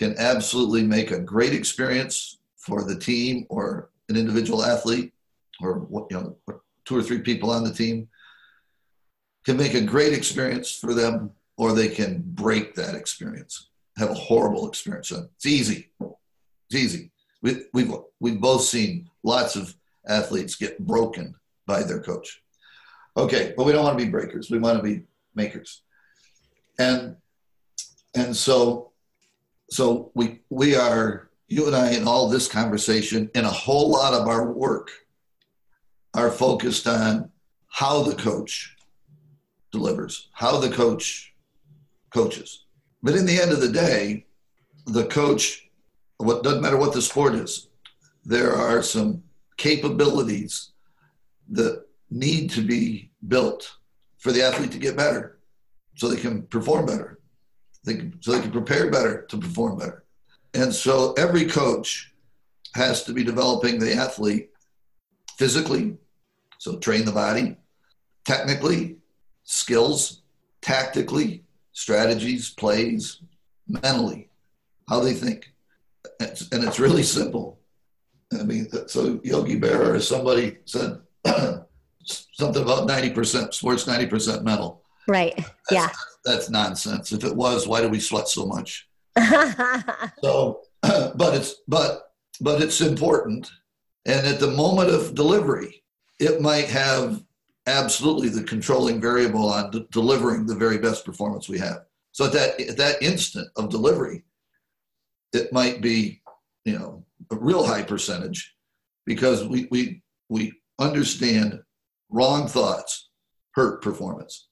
can 0.00 0.16
absolutely 0.18 0.82
make 0.82 1.12
a 1.12 1.20
great 1.20 1.54
experience 1.54 2.38
for 2.56 2.82
the 2.82 2.98
team 2.98 3.46
or 3.48 3.90
an 4.08 4.16
individual 4.16 4.64
athlete 4.64 5.12
or 5.60 5.86
you 6.10 6.16
know 6.16 6.36
two 6.84 6.98
or 6.98 7.02
three 7.02 7.20
people 7.20 7.50
on 7.50 7.62
the 7.62 7.72
team 7.72 8.08
can 9.46 9.56
make 9.56 9.74
a 9.74 9.80
great 9.80 10.12
experience 10.12 10.74
for 10.74 10.92
them 10.94 11.30
or 11.56 11.72
they 11.72 11.88
can 11.88 12.22
break 12.24 12.74
that 12.74 12.96
experience 12.96 13.68
have 13.96 14.10
a 14.10 14.22
horrible 14.28 14.68
experience 14.68 15.12
it's 15.12 15.46
easy 15.46 15.90
it's 16.00 16.74
easy 16.74 17.12
we, 17.42 17.64
we've, 17.72 17.92
we've 18.20 18.40
both 18.40 18.62
seen 18.62 19.08
lots 19.22 19.56
of 19.56 19.74
athletes 20.06 20.56
get 20.56 20.78
broken 20.78 21.34
by 21.66 21.82
their 21.82 22.00
coach. 22.00 22.42
Okay, 23.16 23.54
but 23.56 23.64
we 23.64 23.72
don't 23.72 23.84
want 23.84 23.98
to 23.98 24.04
be 24.04 24.10
breakers. 24.10 24.50
We 24.50 24.58
want 24.58 24.78
to 24.78 24.82
be 24.82 25.02
makers. 25.34 25.82
And 26.78 27.16
and 28.14 28.34
so 28.34 28.89
so 29.70 30.10
we 30.14 30.40
we 30.50 30.74
are 30.74 31.30
you 31.48 31.66
and 31.66 31.76
I 31.76 31.92
in 31.92 32.06
all 32.06 32.28
this 32.28 32.48
conversation 32.48 33.30
and 33.34 33.46
a 33.46 33.50
whole 33.50 33.90
lot 33.90 34.14
of 34.14 34.28
our 34.28 34.52
work 34.52 34.90
are 36.14 36.30
focused 36.30 36.86
on 36.86 37.30
how 37.68 38.02
the 38.02 38.14
coach 38.14 38.76
delivers, 39.72 40.28
how 40.32 40.58
the 40.58 40.70
coach 40.70 41.34
coaches. 42.10 42.64
But 43.02 43.14
in 43.14 43.26
the 43.26 43.40
end 43.40 43.52
of 43.52 43.60
the 43.60 43.70
day, 43.70 44.26
the 44.86 45.06
coach, 45.06 45.70
what 46.18 46.42
doesn't 46.42 46.62
matter 46.62 46.76
what 46.76 46.92
the 46.92 47.02
sport 47.02 47.34
is, 47.34 47.68
there 48.24 48.54
are 48.54 48.82
some 48.82 49.22
capabilities 49.56 50.72
that 51.50 51.84
need 52.10 52.50
to 52.50 52.62
be 52.62 53.10
built 53.28 53.72
for 54.18 54.32
the 54.32 54.42
athlete 54.42 54.72
to 54.72 54.78
get 54.78 54.96
better 54.96 55.38
so 55.94 56.08
they 56.08 56.20
can 56.20 56.42
perform 56.42 56.86
better 56.86 57.19
they 57.84 57.94
can, 57.94 58.18
so 58.20 58.32
they 58.32 58.40
can 58.40 58.50
prepare 58.50 58.90
better 58.90 59.22
to 59.28 59.38
perform 59.38 59.78
better. 59.78 60.04
And 60.54 60.74
so 60.74 61.12
every 61.14 61.46
coach 61.46 62.12
has 62.74 63.04
to 63.04 63.12
be 63.12 63.24
developing 63.24 63.78
the 63.78 63.94
athlete 63.94 64.50
physically 65.36 65.96
so 66.58 66.78
train 66.78 67.04
the 67.04 67.12
body 67.12 67.56
technically 68.24 68.96
skills 69.44 70.22
tactically 70.60 71.42
strategies 71.72 72.50
plays 72.50 73.22
mentally 73.66 74.28
how 74.88 75.00
they 75.00 75.14
think. 75.14 75.52
And 76.18 76.64
it's 76.64 76.80
really 76.80 77.04
simple. 77.04 77.58
I 78.38 78.42
mean, 78.42 78.68
so 78.88 79.20
Yogi 79.22 79.58
Berra 79.58 79.94
or 79.94 80.00
somebody 80.00 80.58
said 80.64 81.00
something 82.04 82.62
about 82.62 82.88
90% 82.88 83.54
sports, 83.54 83.84
90% 83.84 84.42
mental. 84.42 84.79
Right. 85.08 85.34
That's, 85.36 85.50
yeah. 85.70 85.88
That's 86.24 86.50
nonsense. 86.50 87.12
If 87.12 87.24
it 87.24 87.34
was, 87.34 87.66
why 87.66 87.80
do 87.80 87.88
we 87.88 88.00
sweat 88.00 88.28
so 88.28 88.46
much? 88.46 88.88
so, 90.22 90.62
but 90.82 91.34
it's, 91.34 91.56
but, 91.66 92.12
but 92.40 92.62
it's 92.62 92.80
important. 92.80 93.50
And 94.06 94.26
at 94.26 94.40
the 94.40 94.50
moment 94.50 94.90
of 94.90 95.14
delivery, 95.14 95.82
it 96.18 96.40
might 96.40 96.66
have 96.66 97.22
absolutely 97.66 98.28
the 98.28 98.42
controlling 98.44 99.00
variable 99.00 99.48
on 99.48 99.70
de- 99.70 99.86
delivering 99.90 100.46
the 100.46 100.54
very 100.54 100.78
best 100.78 101.04
performance 101.04 101.48
we 101.48 101.58
have. 101.58 101.84
So 102.12 102.26
at 102.26 102.32
that, 102.32 102.60
at 102.60 102.76
that 102.78 103.02
instant 103.02 103.48
of 103.56 103.68
delivery, 103.68 104.24
it 105.32 105.52
might 105.52 105.80
be, 105.80 106.22
you 106.64 106.78
know, 106.78 107.04
a 107.30 107.36
real 107.36 107.64
high 107.64 107.82
percentage 107.82 108.54
because 109.06 109.46
we, 109.46 109.68
we, 109.70 110.02
we 110.28 110.52
understand 110.78 111.60
wrong 112.08 112.48
thoughts 112.48 113.10
hurt 113.52 113.82
performance. 113.82 114.48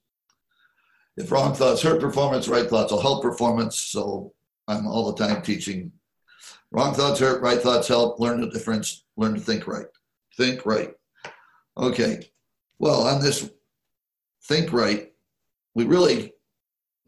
If 1.19 1.33
wrong 1.33 1.53
thoughts 1.53 1.83
hurt 1.83 2.01
performance, 2.01 2.47
right 2.47 2.71
thoughts 2.71 2.93
will 2.93 3.01
help 3.01 3.23
performance. 3.23 3.77
So 3.77 4.33
I'm 4.69 4.87
all 4.87 5.11
the 5.13 5.27
time 5.27 5.43
teaching 5.43 5.91
wrong 6.71 6.95
thoughts 6.95 7.19
hurt, 7.19 7.43
right 7.43 7.61
thoughts 7.61 7.89
help. 7.89 8.21
Learn 8.21 8.41
the 8.41 8.51
difference, 8.51 9.05
learn 9.17 9.35
to 9.35 9.41
think 9.41 9.67
right. 9.67 9.87
Think 10.37 10.65
right. 10.65 10.95
Okay. 11.77 12.31
Well, 12.79 13.03
on 13.03 13.21
this 13.21 13.51
think 14.45 14.73
right, 14.73 15.13
we 15.75 15.85
really 15.85 16.35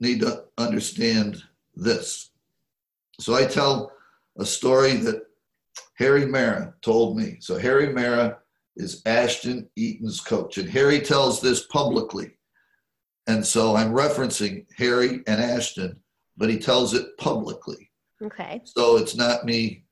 need 0.00 0.20
to 0.22 0.44
understand 0.58 1.40
this. 1.76 2.30
So 3.20 3.34
I 3.34 3.44
tell 3.44 3.92
a 4.40 4.44
story 4.44 4.94
that 4.94 5.22
Harry 5.94 6.22
Marra 6.22 6.74
told 6.82 7.16
me. 7.16 7.36
So 7.38 7.58
Harry 7.58 7.88
Marra 7.88 8.38
is 8.76 9.02
Ashton 9.06 9.68
Eaton's 9.76 10.20
coach, 10.20 10.58
and 10.58 10.68
Harry 10.68 11.00
tells 11.00 11.40
this 11.40 11.66
publicly. 11.66 12.32
And 13.30 13.46
so 13.46 13.76
I'm 13.76 13.92
referencing 13.92 14.66
Harry 14.76 15.22
and 15.28 15.40
Ashton, 15.40 16.00
but 16.36 16.50
he 16.50 16.58
tells 16.58 16.94
it 16.94 17.16
publicly. 17.16 17.90
Okay. 18.20 18.60
So 18.64 18.96
it's 18.96 19.14
not 19.14 19.44
me. 19.44 19.84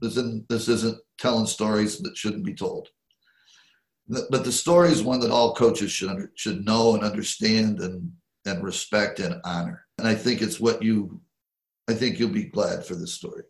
This 0.00 0.18
isn't, 0.18 0.48
this 0.50 0.68
isn't 0.68 0.98
telling 1.16 1.46
stories 1.46 1.98
that 2.00 2.16
shouldn't 2.16 2.44
be 2.44 2.54
told. 2.54 2.88
But 4.08 4.44
the 4.44 4.52
story 4.52 4.90
is 4.90 5.02
one 5.02 5.20
that 5.20 5.30
all 5.30 5.54
coaches 5.54 5.90
should 5.90 6.10
under, 6.10 6.30
should 6.34 6.64
know 6.64 6.94
and 6.94 7.04
understand 7.04 7.80
and 7.80 8.12
and 8.46 8.64
respect 8.64 9.20
and 9.20 9.40
honor. 9.44 9.84
And 9.98 10.08
I 10.08 10.14
think 10.14 10.40
it's 10.40 10.58
what 10.58 10.82
you. 10.82 11.20
I 11.88 11.94
think 11.94 12.18
you'll 12.18 12.30
be 12.30 12.44
glad 12.44 12.84
for 12.84 12.94
this 12.94 13.14
story. 13.14 13.44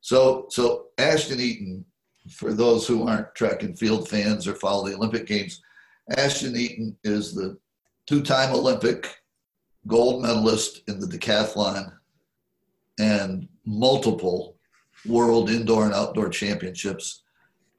So, 0.00 0.46
so 0.50 0.86
Ashton 0.98 1.40
Eaton, 1.40 1.84
for 2.30 2.52
those 2.52 2.86
who 2.86 3.06
aren't 3.06 3.34
track 3.34 3.62
and 3.62 3.78
field 3.78 4.08
fans 4.08 4.46
or 4.46 4.54
follow 4.54 4.86
the 4.86 4.94
Olympic 4.94 5.26
Games, 5.26 5.60
Ashton 6.16 6.56
Eaton 6.56 6.96
is 7.04 7.34
the 7.34 7.58
two-time 8.10 8.52
Olympic 8.52 9.22
gold 9.86 10.20
medalist 10.20 10.82
in 10.88 10.98
the 10.98 11.06
decathlon 11.06 11.92
and 12.98 13.46
multiple 13.64 14.56
world 15.06 15.48
indoor 15.48 15.84
and 15.84 15.94
outdoor 15.94 16.28
championships, 16.28 17.22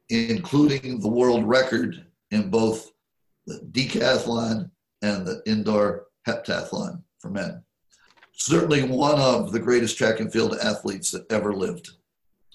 including 0.08 1.02
the 1.02 1.08
world 1.10 1.44
record 1.46 2.06
in 2.32 2.50
both 2.50 2.94
the 3.46 3.60
decathlon 3.74 4.72
and 5.02 5.28
the 5.28 5.42
indoor 5.46 6.06
heptathlon 6.26 7.02
for 7.20 7.30
men. 7.30 7.62
Certainly 8.32 8.84
one 8.84 9.20
of 9.20 9.52
the 9.52 9.60
greatest 9.60 9.98
track 9.98 10.22
and 10.22 10.32
field 10.32 10.58
athletes 10.64 11.12
that 11.12 11.30
ever 11.30 11.52
lived. 11.52 11.90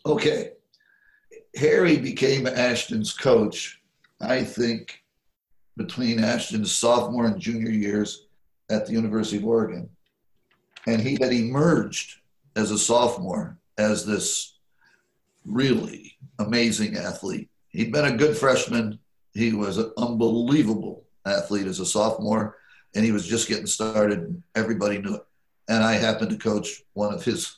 Okay. 0.07 0.53
Harry 1.57 1.99
became 1.99 2.47
Ashton's 2.47 3.13
coach, 3.13 3.83
I 4.19 4.45
think, 4.45 5.03
between 5.77 6.23
Ashton's 6.23 6.73
sophomore 6.73 7.27
and 7.27 7.41
junior 7.41 7.71
years 7.71 8.27
at 8.71 8.87
the 8.87 8.93
University 8.93 9.37
of 9.37 9.45
Oregon. 9.45 9.89
And 10.87 11.01
he 11.01 11.19
had 11.21 11.33
emerged 11.33 12.21
as 12.55 12.71
a 12.71 12.79
sophomore 12.79 13.59
as 13.77 14.07
this 14.07 14.55
really 15.45 16.17
amazing 16.39 16.97
athlete. 16.97 17.51
He'd 17.69 17.93
been 17.93 18.07
a 18.07 18.17
good 18.17 18.37
freshman. 18.37 18.99
He 19.35 19.53
was 19.53 19.79
an 19.79 19.93
unbelievable 19.99 21.05
athlete 21.27 21.67
as 21.67 21.81
a 21.81 21.87
sophomore. 21.87 22.57
and 22.95 23.05
he 23.05 23.13
was 23.13 23.27
just 23.27 23.47
getting 23.47 23.67
started. 23.67 24.43
Everybody 24.55 24.99
knew 24.99 25.17
it. 25.17 25.27
And 25.69 25.85
I 25.85 25.95
happened 25.95 26.31
to 26.31 26.39
coach 26.39 26.83
one 26.95 27.13
of 27.13 27.23
his, 27.23 27.57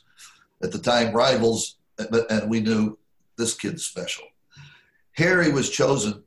at 0.61 0.71
the 0.71 0.79
time, 0.79 1.13
rivals, 1.13 1.77
and 1.97 2.49
we 2.49 2.59
knew 2.59 2.97
this 3.37 3.53
kid's 3.53 3.85
special. 3.85 4.25
Harry 5.13 5.51
was 5.51 5.69
chosen. 5.69 6.23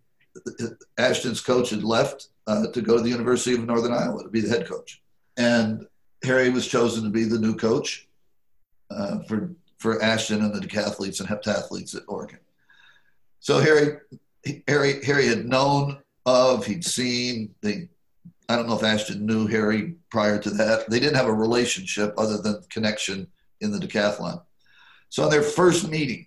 Ashton's 0.98 1.40
coach 1.40 1.70
had 1.70 1.84
left 1.84 2.28
uh, 2.46 2.66
to 2.68 2.80
go 2.80 2.96
to 2.96 3.02
the 3.02 3.10
University 3.10 3.54
of 3.54 3.64
Northern 3.64 3.92
Iowa 3.92 4.22
to 4.22 4.28
be 4.28 4.40
the 4.40 4.48
head 4.48 4.66
coach. 4.66 5.02
And 5.36 5.86
Harry 6.24 6.50
was 6.50 6.66
chosen 6.66 7.04
to 7.04 7.10
be 7.10 7.24
the 7.24 7.38
new 7.38 7.54
coach 7.54 8.08
uh, 8.90 9.20
for, 9.28 9.52
for 9.78 10.02
Ashton 10.02 10.42
and 10.42 10.54
the 10.54 10.60
decathletes 10.60 11.20
and 11.20 11.28
heptathletes 11.28 11.94
at 11.94 12.02
Oregon. 12.08 12.38
So 13.40 13.58
Harry, 13.60 13.98
Harry, 14.68 15.04
Harry 15.04 15.26
had 15.26 15.46
known 15.46 15.98
of, 16.26 16.64
he'd 16.64 16.84
seen, 16.84 17.54
they, 17.60 17.88
I 18.48 18.56
don't 18.56 18.68
know 18.68 18.76
if 18.76 18.84
Ashton 18.84 19.26
knew 19.26 19.46
Harry 19.46 19.96
prior 20.10 20.38
to 20.38 20.50
that. 20.50 20.88
They 20.88 21.00
didn't 21.00 21.16
have 21.16 21.26
a 21.26 21.32
relationship 21.32 22.14
other 22.16 22.38
than 22.38 22.62
connection 22.68 23.26
in 23.60 23.72
the 23.72 23.78
decathlon. 23.78 24.42
So 25.08 25.24
on 25.24 25.30
their 25.30 25.42
first 25.42 25.88
meeting, 25.88 26.26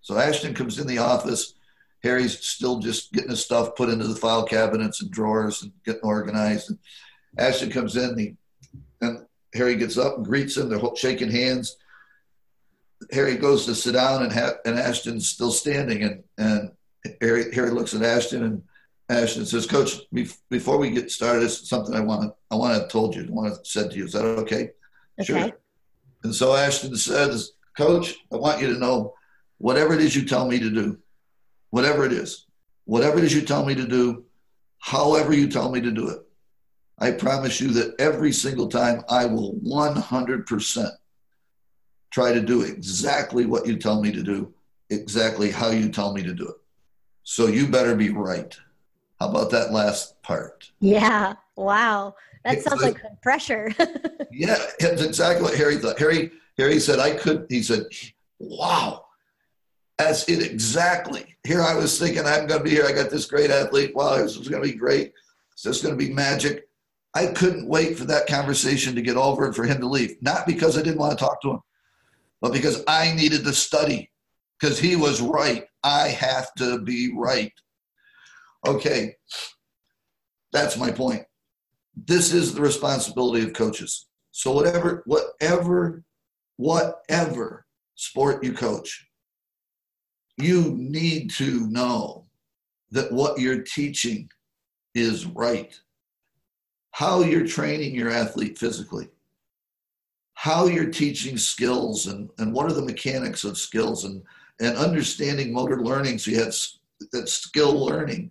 so 0.00 0.18
Ashton 0.18 0.54
comes 0.54 0.78
in 0.78 0.86
the 0.86 0.98
office. 0.98 1.54
Harry's 2.02 2.38
still 2.40 2.78
just 2.78 3.12
getting 3.12 3.30
his 3.30 3.44
stuff 3.44 3.76
put 3.76 3.88
into 3.88 4.06
the 4.06 4.16
file 4.16 4.44
cabinets 4.44 5.02
and 5.02 5.10
drawers 5.10 5.62
and 5.62 5.72
getting 5.84 6.02
organized. 6.02 6.70
And 6.70 6.78
Ashton 7.38 7.70
comes 7.70 7.96
in, 7.96 8.10
and, 8.10 8.20
he, 8.20 8.36
and 9.00 9.26
Harry 9.54 9.76
gets 9.76 9.96
up 9.96 10.16
and 10.16 10.26
greets 10.26 10.56
him. 10.56 10.68
They're 10.68 10.80
shaking 10.96 11.30
hands. 11.30 11.76
Harry 13.12 13.36
goes 13.36 13.66
to 13.66 13.74
sit 13.74 13.92
down, 13.92 14.22
and, 14.22 14.32
ha- 14.32 14.58
and 14.64 14.78
Ashton's 14.78 15.28
still 15.28 15.52
standing. 15.52 16.02
And, 16.02 16.24
and 16.38 16.70
Harry, 17.20 17.52
Harry 17.54 17.70
looks 17.70 17.94
at 17.94 18.02
Ashton, 18.02 18.42
and 18.44 18.62
Ashton 19.08 19.46
says, 19.46 19.66
"Coach, 19.66 20.00
before 20.48 20.78
we 20.78 20.90
get 20.90 21.10
started, 21.10 21.44
it's 21.44 21.68
something 21.68 21.94
I 21.94 22.00
want 22.00 22.22
to 22.22 22.34
I 22.50 22.54
want 22.56 22.74
to 22.74 22.80
have 22.80 22.88
told 22.88 23.14
you, 23.14 23.24
I 23.24 23.30
want 23.30 23.54
to 23.54 23.70
said 23.70 23.90
to 23.90 23.96
you. 23.96 24.04
Is 24.04 24.12
that 24.12 24.24
okay?" 24.24 24.70
Okay. 25.20 25.24
Sure. 25.24 25.52
And 26.22 26.34
so 26.34 26.54
Ashton 26.54 26.96
says, 26.96 27.52
"Coach, 27.76 28.16
I 28.32 28.36
want 28.36 28.60
you 28.60 28.72
to 28.72 28.78
know 28.78 29.14
whatever 29.58 29.94
it 29.94 30.00
is 30.00 30.16
you 30.16 30.24
tell 30.24 30.48
me 30.48 30.58
to 30.58 30.70
do, 30.70 30.98
whatever 31.72 32.04
it 32.04 32.12
is, 32.12 32.46
whatever 32.84 33.18
it 33.18 33.24
is 33.24 33.34
you 33.34 33.40
tell 33.40 33.64
me 33.64 33.74
to 33.74 33.86
do, 33.86 34.24
however 34.78 35.32
you 35.34 35.48
tell 35.48 35.72
me 35.72 35.80
to 35.80 35.90
do 35.90 36.08
it, 36.08 36.20
I 36.98 37.10
promise 37.10 37.60
you 37.60 37.68
that 37.68 37.94
every 37.98 38.30
single 38.30 38.68
time 38.68 39.02
I 39.08 39.24
will 39.24 39.54
100% 39.54 40.90
try 42.10 42.32
to 42.32 42.40
do 42.42 42.60
exactly 42.62 43.46
what 43.46 43.66
you 43.66 43.76
tell 43.76 44.02
me 44.02 44.12
to 44.12 44.22
do, 44.22 44.52
exactly 44.90 45.50
how 45.50 45.70
you 45.70 45.88
tell 45.88 46.12
me 46.12 46.22
to 46.22 46.34
do 46.34 46.46
it. 46.46 46.56
So 47.24 47.46
you 47.46 47.66
better 47.66 47.96
be 47.96 48.10
right. 48.10 48.54
How 49.18 49.30
about 49.30 49.50
that 49.52 49.72
last 49.72 50.20
part? 50.22 50.70
Yeah. 50.80 51.34
Wow. 51.56 52.16
That 52.44 52.60
sounds 52.60 52.82
like 52.82 53.00
pressure. 53.22 53.72
yeah, 54.30 54.58
it's 54.78 55.02
exactly 55.02 55.42
what 55.42 55.54
Harry 55.54 55.76
thought. 55.78 55.98
Harry 55.98 56.32
Harry 56.58 56.80
said 56.80 56.98
I 56.98 57.14
could. 57.14 57.46
He 57.48 57.62
said, 57.62 57.84
"Wow, 58.40 59.04
that's 60.02 60.28
it 60.28 60.42
exactly. 60.42 61.36
Here 61.44 61.62
I 61.62 61.74
was 61.74 61.98
thinking 61.98 62.24
I'm 62.24 62.46
going 62.46 62.60
to 62.60 62.64
be 62.64 62.70
here. 62.70 62.86
I 62.86 62.92
got 62.92 63.10
this 63.10 63.26
great 63.26 63.50
athlete. 63.50 63.94
Wow, 63.94 64.16
this 64.16 64.36
is 64.36 64.48
going 64.48 64.62
to 64.62 64.68
be 64.68 64.76
great. 64.76 65.12
It's 65.52 65.62
just 65.62 65.82
going 65.82 65.96
to 65.96 66.04
be 66.04 66.12
magic. 66.12 66.68
I 67.14 67.26
couldn't 67.26 67.68
wait 67.68 67.98
for 67.98 68.04
that 68.04 68.26
conversation 68.26 68.94
to 68.94 69.02
get 69.02 69.16
over 69.16 69.44
and 69.44 69.54
for 69.54 69.64
him 69.64 69.80
to 69.80 69.86
leave. 69.86 70.16
Not 70.22 70.46
because 70.46 70.78
I 70.78 70.82
didn't 70.82 70.98
want 70.98 71.16
to 71.16 71.24
talk 71.24 71.40
to 71.42 71.52
him, 71.52 71.60
but 72.40 72.52
because 72.52 72.82
I 72.88 73.12
needed 73.14 73.44
to 73.44 73.52
study. 73.52 74.10
Because 74.58 74.78
he 74.78 74.96
was 74.96 75.20
right. 75.20 75.66
I 75.82 76.08
have 76.08 76.54
to 76.54 76.80
be 76.80 77.12
right. 77.14 77.52
Okay, 78.66 79.16
that's 80.52 80.76
my 80.76 80.90
point. 80.90 81.24
This 81.96 82.32
is 82.32 82.54
the 82.54 82.60
responsibility 82.60 83.44
of 83.44 83.52
coaches. 83.52 84.06
So 84.30 84.52
whatever, 84.52 85.02
whatever, 85.04 86.04
whatever 86.56 87.66
sport 87.96 88.44
you 88.44 88.52
coach, 88.52 89.06
you 90.42 90.74
need 90.76 91.30
to 91.30 91.66
know 91.68 92.26
that 92.90 93.10
what 93.10 93.38
you're 93.38 93.62
teaching 93.62 94.28
is 94.94 95.26
right. 95.26 95.78
How 96.90 97.22
you're 97.22 97.46
training 97.46 97.94
your 97.94 98.10
athlete 98.10 98.58
physically, 98.58 99.08
how 100.34 100.66
you're 100.66 100.90
teaching 100.90 101.38
skills, 101.38 102.06
and, 102.06 102.28
and 102.38 102.52
what 102.52 102.66
are 102.66 102.74
the 102.74 102.82
mechanics 102.82 103.44
of 103.44 103.56
skills, 103.56 104.04
and, 104.04 104.22
and 104.60 104.76
understanding 104.76 105.52
motor 105.52 105.82
learning 105.82 106.18
so 106.18 106.30
you 106.30 106.38
have 106.38 106.54
that 107.12 107.28
skill 107.28 107.84
learning. 107.84 108.30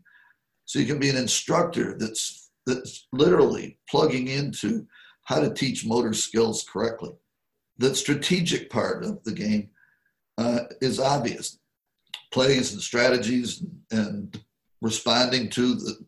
So 0.66 0.78
you 0.78 0.86
can 0.86 1.00
be 1.00 1.10
an 1.10 1.18
instructor 1.18 1.98
that's, 1.98 2.52
that's 2.68 3.08
literally 3.12 3.80
plugging 3.90 4.28
into 4.28 4.86
how 5.24 5.40
to 5.40 5.54
teach 5.54 5.86
motor 5.86 6.14
skills 6.14 6.64
correctly. 6.72 7.14
The 7.80 7.96
strategic 7.96 8.70
part 8.70 9.04
of 9.04 9.24
the 9.24 9.32
game 9.32 9.70
uh, 10.38 10.62
is 10.82 11.00
obvious 11.00 11.58
plays 12.32 12.74
and 12.74 12.82
strategies 12.82 13.64
and 13.92 14.40
responding 14.82 15.50
to 15.50 15.76
the, 15.76 16.06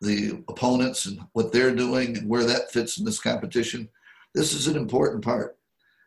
the 0.00 0.44
opponents 0.48 1.06
and 1.06 1.20
what 1.32 1.52
they're 1.52 1.74
doing 1.74 2.16
and 2.16 2.28
where 2.28 2.44
that 2.44 2.70
fits 2.70 2.98
in 2.98 3.04
this 3.04 3.20
competition. 3.20 3.88
This 4.34 4.52
is 4.52 4.66
an 4.66 4.76
important 4.76 5.24
part. 5.24 5.56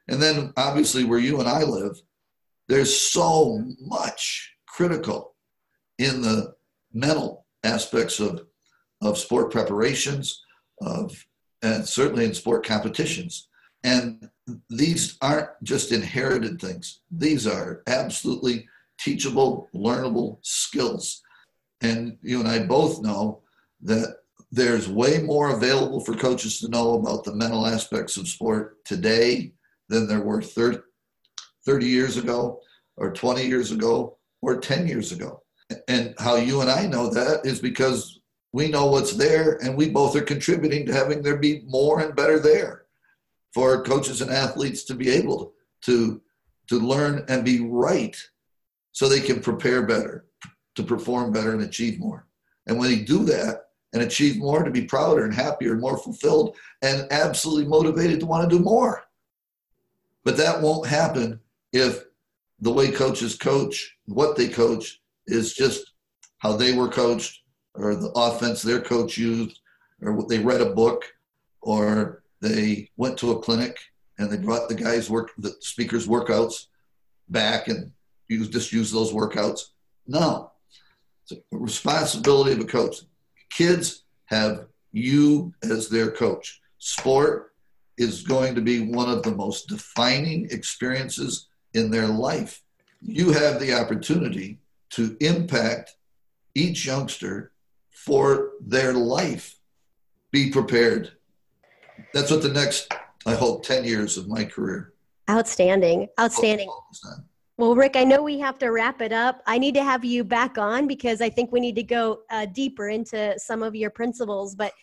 And 0.07 0.21
then, 0.21 0.53
obviously, 0.55 1.03
where 1.03 1.19
you 1.19 1.39
and 1.39 1.49
I 1.49 1.63
live, 1.63 2.01
there's 2.67 2.95
so 2.95 3.63
much 3.79 4.53
critical 4.67 5.35
in 5.97 6.21
the 6.21 6.53
mental 6.93 7.45
aspects 7.63 8.19
of, 8.19 8.45
of 9.01 9.17
sport 9.17 9.51
preparations, 9.51 10.43
of, 10.81 11.25
and 11.61 11.85
certainly 11.87 12.25
in 12.25 12.33
sport 12.33 12.65
competitions. 12.65 13.49
And 13.83 14.29
these 14.69 15.17
aren't 15.21 15.49
just 15.63 15.91
inherited 15.91 16.59
things, 16.59 17.01
these 17.11 17.45
are 17.45 17.83
absolutely 17.87 18.67
teachable, 18.99 19.69
learnable 19.75 20.37
skills. 20.41 21.21
And 21.81 22.17
you 22.21 22.39
and 22.39 22.47
I 22.47 22.65
both 22.65 23.01
know 23.01 23.41
that 23.81 24.17
there's 24.51 24.89
way 24.89 25.19
more 25.19 25.51
available 25.51 25.99
for 25.99 26.15
coaches 26.15 26.59
to 26.59 26.69
know 26.69 26.95
about 26.95 27.23
the 27.23 27.35
mental 27.35 27.65
aspects 27.65 28.17
of 28.17 28.27
sport 28.27 28.83
today 28.85 29.51
than 29.89 30.07
there 30.07 30.21
were 30.21 30.41
30, 30.41 30.79
30 31.65 31.85
years 31.85 32.17
ago, 32.17 32.59
or 32.95 33.11
20 33.11 33.45
years 33.45 33.71
ago, 33.71 34.17
or 34.41 34.59
10 34.59 34.87
years 34.87 35.11
ago. 35.11 35.43
And 35.87 36.15
how 36.17 36.35
you 36.35 36.61
and 36.61 36.69
I 36.69 36.87
know 36.87 37.09
that 37.09 37.45
is 37.45 37.59
because 37.59 38.19
we 38.53 38.69
know 38.69 38.87
what's 38.87 39.13
there 39.13 39.61
and 39.63 39.75
we 39.75 39.89
both 39.89 40.15
are 40.15 40.21
contributing 40.21 40.85
to 40.85 40.93
having 40.93 41.21
there 41.21 41.37
be 41.37 41.63
more 41.67 41.99
and 41.99 42.15
better 42.15 42.39
there 42.39 42.85
for 43.53 43.83
coaches 43.83 44.21
and 44.21 44.31
athletes 44.31 44.83
to 44.85 44.93
be 44.93 45.09
able 45.09 45.53
to 45.81 46.21
to 46.67 46.79
learn 46.79 47.23
and 47.29 47.45
be 47.45 47.61
right 47.61 48.17
so 48.97 49.07
they 49.07 49.19
can 49.19 49.39
prepare 49.39 49.83
better, 49.83 50.25
to 50.73 50.81
perform 50.81 51.31
better 51.31 51.51
and 51.51 51.61
achieve 51.61 51.99
more. 51.99 52.25
And 52.65 52.79
when 52.79 52.89
they 52.89 53.03
do 53.03 53.23
that 53.25 53.65
and 53.93 54.01
achieve 54.01 54.37
more, 54.37 54.63
to 54.63 54.71
be 54.71 54.85
prouder 54.85 55.23
and 55.23 55.31
happier 55.31 55.73
and 55.73 55.81
more 55.81 55.99
fulfilled 55.99 56.57
and 56.81 57.05
absolutely 57.11 57.67
motivated 57.67 58.19
to 58.19 58.25
want 58.25 58.49
to 58.49 58.57
do 58.57 58.63
more. 58.63 59.03
But 60.23 60.35
that 60.37 60.63
won't 60.63 60.87
happen 60.87 61.39
if 61.71 62.05
the 62.59 62.73
way 62.73 62.89
coaches 62.89 63.35
coach, 63.35 63.95
what 64.07 64.35
they 64.35 64.47
coach, 64.47 64.99
is 65.27 65.53
just 65.53 65.93
how 66.39 66.53
they 66.53 66.73
were 66.73 66.89
coached 66.89 67.41
or 67.75 67.93
the 67.93 68.11
offense 68.15 68.63
their 68.63 68.81
coach 68.81 69.15
used 69.15 69.59
or 70.01 70.25
they 70.27 70.39
read 70.39 70.61
a 70.61 70.73
book 70.73 71.03
or 71.61 72.23
they 72.41 72.89
went 72.97 73.15
to 73.19 73.33
a 73.33 73.39
clinic 73.41 73.77
and 74.17 74.31
they 74.31 74.37
brought 74.37 74.67
the 74.67 74.73
guys 74.73 75.07
work 75.07 75.33
the 75.37 75.53
speakers 75.59 76.07
workouts 76.07 76.65
back 77.29 77.67
and 77.67 77.91
you 78.28 78.45
just 78.47 78.71
use 78.71 78.91
those 78.91 79.13
workouts. 79.13 79.69
No, 80.07 80.51
it's 81.23 81.34
a 81.34 81.57
responsibility 81.57 82.53
of 82.53 82.59
a 82.59 82.65
coach. 82.65 82.97
Kids 83.49 84.03
have 84.25 84.67
you 84.91 85.53
as 85.63 85.89
their 85.89 86.11
coach. 86.11 86.61
Sport 86.80 87.53
is 87.97 88.23
going 88.23 88.55
to 88.55 88.61
be 88.61 88.82
one 88.82 89.09
of 89.09 89.23
the 89.23 89.36
most 89.36 89.67
defining 89.67 90.47
experiences 90.51 91.47
in 91.73 91.89
their 91.89 92.07
life. 92.07 92.61
You 93.01 93.32
have 93.32 93.59
the 93.59 93.73
opportunity 93.73 94.59
to 94.91 95.17
impact 95.19 95.95
each 96.55 96.86
youngster 96.86 97.51
for 97.89 98.51
their 98.61 98.93
life. 98.93 99.59
Be 100.32 100.51
prepared. 100.51 101.11
That's 102.13 102.32
what 102.32 102.41
the 102.41 102.49
next, 102.49 102.93
I 103.25 103.34
hope, 103.34 103.63
10 103.63 103.84
years 103.84 104.17
of 104.17 104.28
my 104.28 104.45
career. 104.45 104.93
Outstanding. 105.30 106.07
Outstanding. 106.19 106.69
Well, 107.59 107.73
Rick, 107.75 107.95
I 107.95 108.03
know 108.03 108.21
we 108.21 108.37
have 108.37 108.59
to 108.59 108.67
wrap 108.67 109.01
it 109.01 109.11
up. 109.11 109.41
I 109.47 109.57
need 109.57 109.73
to 109.73 109.83
have 109.83 110.05
you 110.05 110.23
back 110.23 110.59
on 110.59 110.85
because 110.85 111.21
I 111.21 111.29
think 111.29 111.51
we 111.51 111.59
need 111.59 111.75
to 111.77 111.83
go 111.83 112.19
uh, 112.29 112.45
deeper 112.45 112.89
into 112.89 113.33
some 113.39 113.63
of 113.63 113.75
your 113.75 113.89
principles. 113.89 114.55
But 114.55 114.73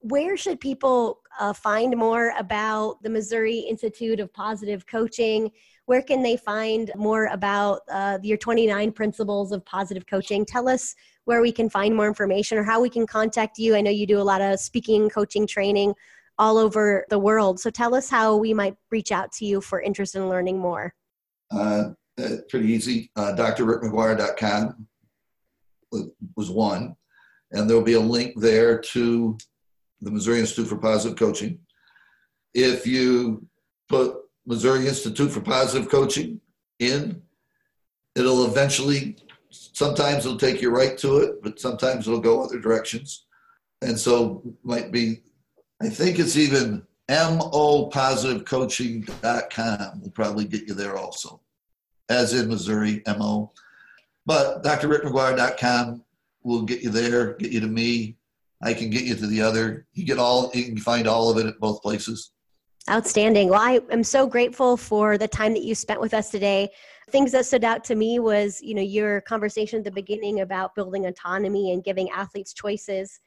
where 0.00 0.36
should 0.36 0.60
people 0.60 1.20
uh, 1.40 1.54
find 1.54 1.96
more 1.96 2.34
about 2.38 3.02
the 3.02 3.08
Missouri 3.08 3.60
Institute 3.60 4.20
of 4.20 4.30
Positive 4.34 4.86
Coaching? 4.86 5.50
Where 5.86 6.02
can 6.02 6.22
they 6.22 6.36
find 6.36 6.92
more 6.96 7.28
about 7.28 7.80
uh, 7.90 8.18
your 8.22 8.36
29 8.36 8.92
principles 8.92 9.50
of 9.50 9.64
positive 9.64 10.06
coaching? 10.06 10.44
Tell 10.44 10.68
us 10.68 10.94
where 11.24 11.40
we 11.40 11.50
can 11.50 11.70
find 11.70 11.96
more 11.96 12.06
information 12.06 12.58
or 12.58 12.62
how 12.62 12.78
we 12.78 12.90
can 12.90 13.06
contact 13.06 13.56
you. 13.56 13.74
I 13.74 13.80
know 13.80 13.90
you 13.90 14.06
do 14.06 14.20
a 14.20 14.22
lot 14.22 14.42
of 14.42 14.60
speaking, 14.60 15.08
coaching, 15.08 15.46
training 15.46 15.94
all 16.38 16.58
over 16.58 17.06
the 17.08 17.18
world. 17.18 17.58
So 17.58 17.70
tell 17.70 17.94
us 17.94 18.10
how 18.10 18.36
we 18.36 18.52
might 18.52 18.76
reach 18.90 19.12
out 19.12 19.32
to 19.32 19.46
you 19.46 19.62
for 19.62 19.80
interest 19.80 20.14
in 20.14 20.28
learning 20.28 20.58
more. 20.58 20.92
Uh, 21.50 21.92
uh 22.18 22.36
pretty 22.48 22.68
easy. 22.68 23.10
Uh, 23.16 23.34
drrickmcguire.com 23.36 24.86
was 26.36 26.50
one. 26.50 26.94
And 27.52 27.68
there'll 27.68 27.82
be 27.82 27.94
a 27.94 28.00
link 28.00 28.38
there 28.38 28.78
to 28.78 29.38
the 30.00 30.10
Missouri 30.10 30.40
Institute 30.40 30.68
for 30.68 30.76
Positive 30.76 31.18
Coaching. 31.18 31.58
If 32.54 32.86
you 32.86 33.46
put 33.88 34.16
Missouri 34.46 34.86
Institute 34.86 35.30
for 35.30 35.40
Positive 35.40 35.90
Coaching 35.90 36.40
in, 36.78 37.22
it'll 38.14 38.44
eventually 38.44 39.16
sometimes 39.50 40.26
it'll 40.26 40.38
take 40.38 40.60
you 40.60 40.68
right 40.70 40.98
to 40.98 41.18
it, 41.18 41.42
but 41.42 41.58
sometimes 41.58 42.06
it'll 42.06 42.20
go 42.20 42.42
other 42.42 42.58
directions. 42.58 43.24
And 43.82 43.98
so 43.98 44.42
might 44.62 44.92
be, 44.92 45.22
I 45.80 45.88
think 45.88 46.18
it's 46.18 46.36
even 46.36 46.82
mopositivecoaching.com 47.08 50.00
will 50.00 50.10
probably 50.10 50.44
get 50.44 50.68
you 50.68 50.74
there 50.74 50.98
also, 50.98 51.40
as 52.08 52.32
in 52.32 52.48
Missouri, 52.48 53.02
MO. 53.06 53.52
But 54.26 54.62
drrickmcguire.com 54.62 56.04
will 56.42 56.62
get 56.62 56.82
you 56.82 56.90
there, 56.90 57.34
get 57.34 57.52
you 57.52 57.60
to 57.60 57.66
me. 57.66 58.16
I 58.62 58.74
can 58.74 58.90
get 58.90 59.04
you 59.04 59.14
to 59.14 59.26
the 59.26 59.40
other. 59.40 59.86
You 59.94 60.04
get 60.04 60.18
all, 60.18 60.50
you 60.52 60.64
can 60.64 60.78
find 60.78 61.06
all 61.06 61.30
of 61.30 61.38
it 61.38 61.46
at 61.46 61.60
both 61.60 61.80
places. 61.82 62.32
Outstanding. 62.90 63.50
Well, 63.50 63.60
I 63.60 63.80
am 63.90 64.02
so 64.02 64.26
grateful 64.26 64.76
for 64.76 65.18
the 65.18 65.28
time 65.28 65.52
that 65.52 65.62
you 65.62 65.74
spent 65.74 66.00
with 66.00 66.14
us 66.14 66.30
today. 66.30 66.70
Things 67.10 67.32
that 67.32 67.44
stood 67.46 67.64
out 67.64 67.84
to 67.84 67.94
me 67.94 68.18
was, 68.18 68.60
you 68.62 68.74
know, 68.74 68.82
your 68.82 69.20
conversation 69.22 69.78
at 69.78 69.84
the 69.84 69.90
beginning 69.90 70.40
about 70.40 70.74
building 70.74 71.06
autonomy 71.06 71.72
and 71.72 71.84
giving 71.84 72.10
athletes 72.10 72.54
choices. 72.54 73.20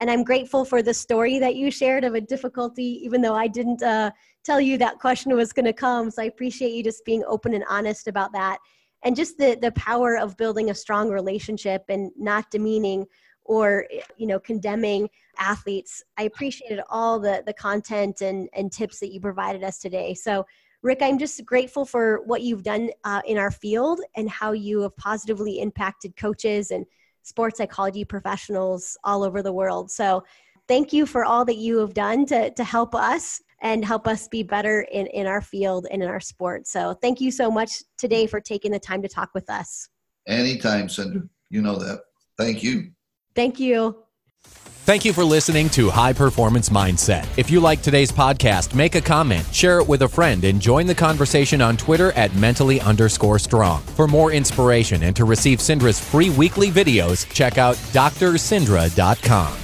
And 0.00 0.10
I'm 0.10 0.24
grateful 0.24 0.64
for 0.64 0.82
the 0.82 0.92
story 0.92 1.38
that 1.38 1.54
you 1.54 1.70
shared 1.70 2.04
of 2.04 2.14
a 2.14 2.20
difficulty, 2.20 3.00
even 3.04 3.22
though 3.22 3.34
I 3.34 3.46
didn't 3.46 3.82
uh, 3.82 4.10
tell 4.44 4.60
you 4.60 4.78
that 4.78 4.98
question 4.98 5.34
was 5.34 5.52
going 5.52 5.64
to 5.64 5.72
come. 5.72 6.10
So 6.10 6.22
I 6.22 6.26
appreciate 6.26 6.72
you 6.72 6.84
just 6.84 7.04
being 7.04 7.24
open 7.26 7.54
and 7.54 7.64
honest 7.68 8.08
about 8.08 8.32
that. 8.32 8.58
And 9.02 9.16
just 9.16 9.36
the, 9.38 9.58
the 9.60 9.72
power 9.72 10.16
of 10.16 10.36
building 10.36 10.70
a 10.70 10.74
strong 10.74 11.10
relationship 11.10 11.84
and 11.88 12.10
not 12.16 12.50
demeaning 12.50 13.06
or 13.44 13.86
you 14.16 14.26
know 14.26 14.38
condemning 14.38 15.08
athletes 15.38 16.02
i 16.16 16.22
appreciated 16.22 16.80
all 16.88 17.18
the 17.18 17.42
the 17.46 17.52
content 17.52 18.20
and 18.20 18.48
and 18.54 18.72
tips 18.72 19.00
that 19.00 19.12
you 19.12 19.20
provided 19.20 19.62
us 19.62 19.78
today 19.78 20.14
so 20.14 20.44
rick 20.82 20.98
i'm 21.02 21.18
just 21.18 21.44
grateful 21.44 21.84
for 21.84 22.22
what 22.24 22.42
you've 22.42 22.62
done 22.62 22.90
uh, 23.04 23.20
in 23.26 23.36
our 23.36 23.50
field 23.50 24.00
and 24.16 24.30
how 24.30 24.52
you 24.52 24.80
have 24.80 24.96
positively 24.96 25.60
impacted 25.60 26.16
coaches 26.16 26.70
and 26.70 26.86
sports 27.22 27.58
psychology 27.58 28.04
professionals 28.04 28.96
all 29.04 29.22
over 29.22 29.42
the 29.42 29.52
world 29.52 29.90
so 29.90 30.22
thank 30.66 30.92
you 30.92 31.04
for 31.04 31.24
all 31.24 31.44
that 31.44 31.56
you 31.56 31.78
have 31.78 31.94
done 31.94 32.24
to, 32.24 32.50
to 32.50 32.64
help 32.64 32.94
us 32.94 33.42
and 33.64 33.84
help 33.84 34.06
us 34.06 34.28
be 34.28 34.44
better 34.44 34.82
in, 34.92 35.08
in 35.08 35.26
our 35.26 35.40
field 35.40 35.88
and 35.90 36.02
in 36.02 36.08
our 36.08 36.20
sport 36.20 36.68
so 36.68 36.94
thank 37.02 37.20
you 37.20 37.32
so 37.32 37.50
much 37.50 37.82
today 37.98 38.26
for 38.28 38.40
taking 38.40 38.70
the 38.70 38.78
time 38.78 39.02
to 39.02 39.08
talk 39.08 39.30
with 39.34 39.50
us 39.50 39.88
anytime 40.28 40.86
Cindra 40.86 41.28
you 41.50 41.60
know 41.60 41.76
that 41.76 42.00
thank 42.38 42.62
you 42.62 42.92
Thank 43.34 43.58
you. 43.58 43.96
Thank 44.84 45.06
you 45.06 45.14
for 45.14 45.24
listening 45.24 45.70
to 45.70 45.88
High 45.88 46.12
Performance 46.12 46.68
Mindset. 46.68 47.26
If 47.38 47.50
you 47.50 47.58
like 47.58 47.80
today's 47.80 48.12
podcast, 48.12 48.74
make 48.74 48.94
a 48.96 49.00
comment, 49.00 49.46
share 49.52 49.80
it 49.80 49.88
with 49.88 50.02
a 50.02 50.08
friend, 50.08 50.44
and 50.44 50.60
join 50.60 50.86
the 50.86 50.94
conversation 50.94 51.62
on 51.62 51.78
Twitter 51.78 52.12
at 52.12 52.34
mentally 52.34 52.82
underscore 52.82 53.38
strong. 53.38 53.80
For 53.80 54.06
more 54.06 54.32
inspiration 54.32 55.04
and 55.04 55.16
to 55.16 55.24
receive 55.24 55.60
Cindra's 55.60 55.98
free 55.98 56.28
weekly 56.28 56.70
videos, 56.70 57.26
check 57.32 57.56
out 57.56 57.76
drcindra.com. 57.76 59.63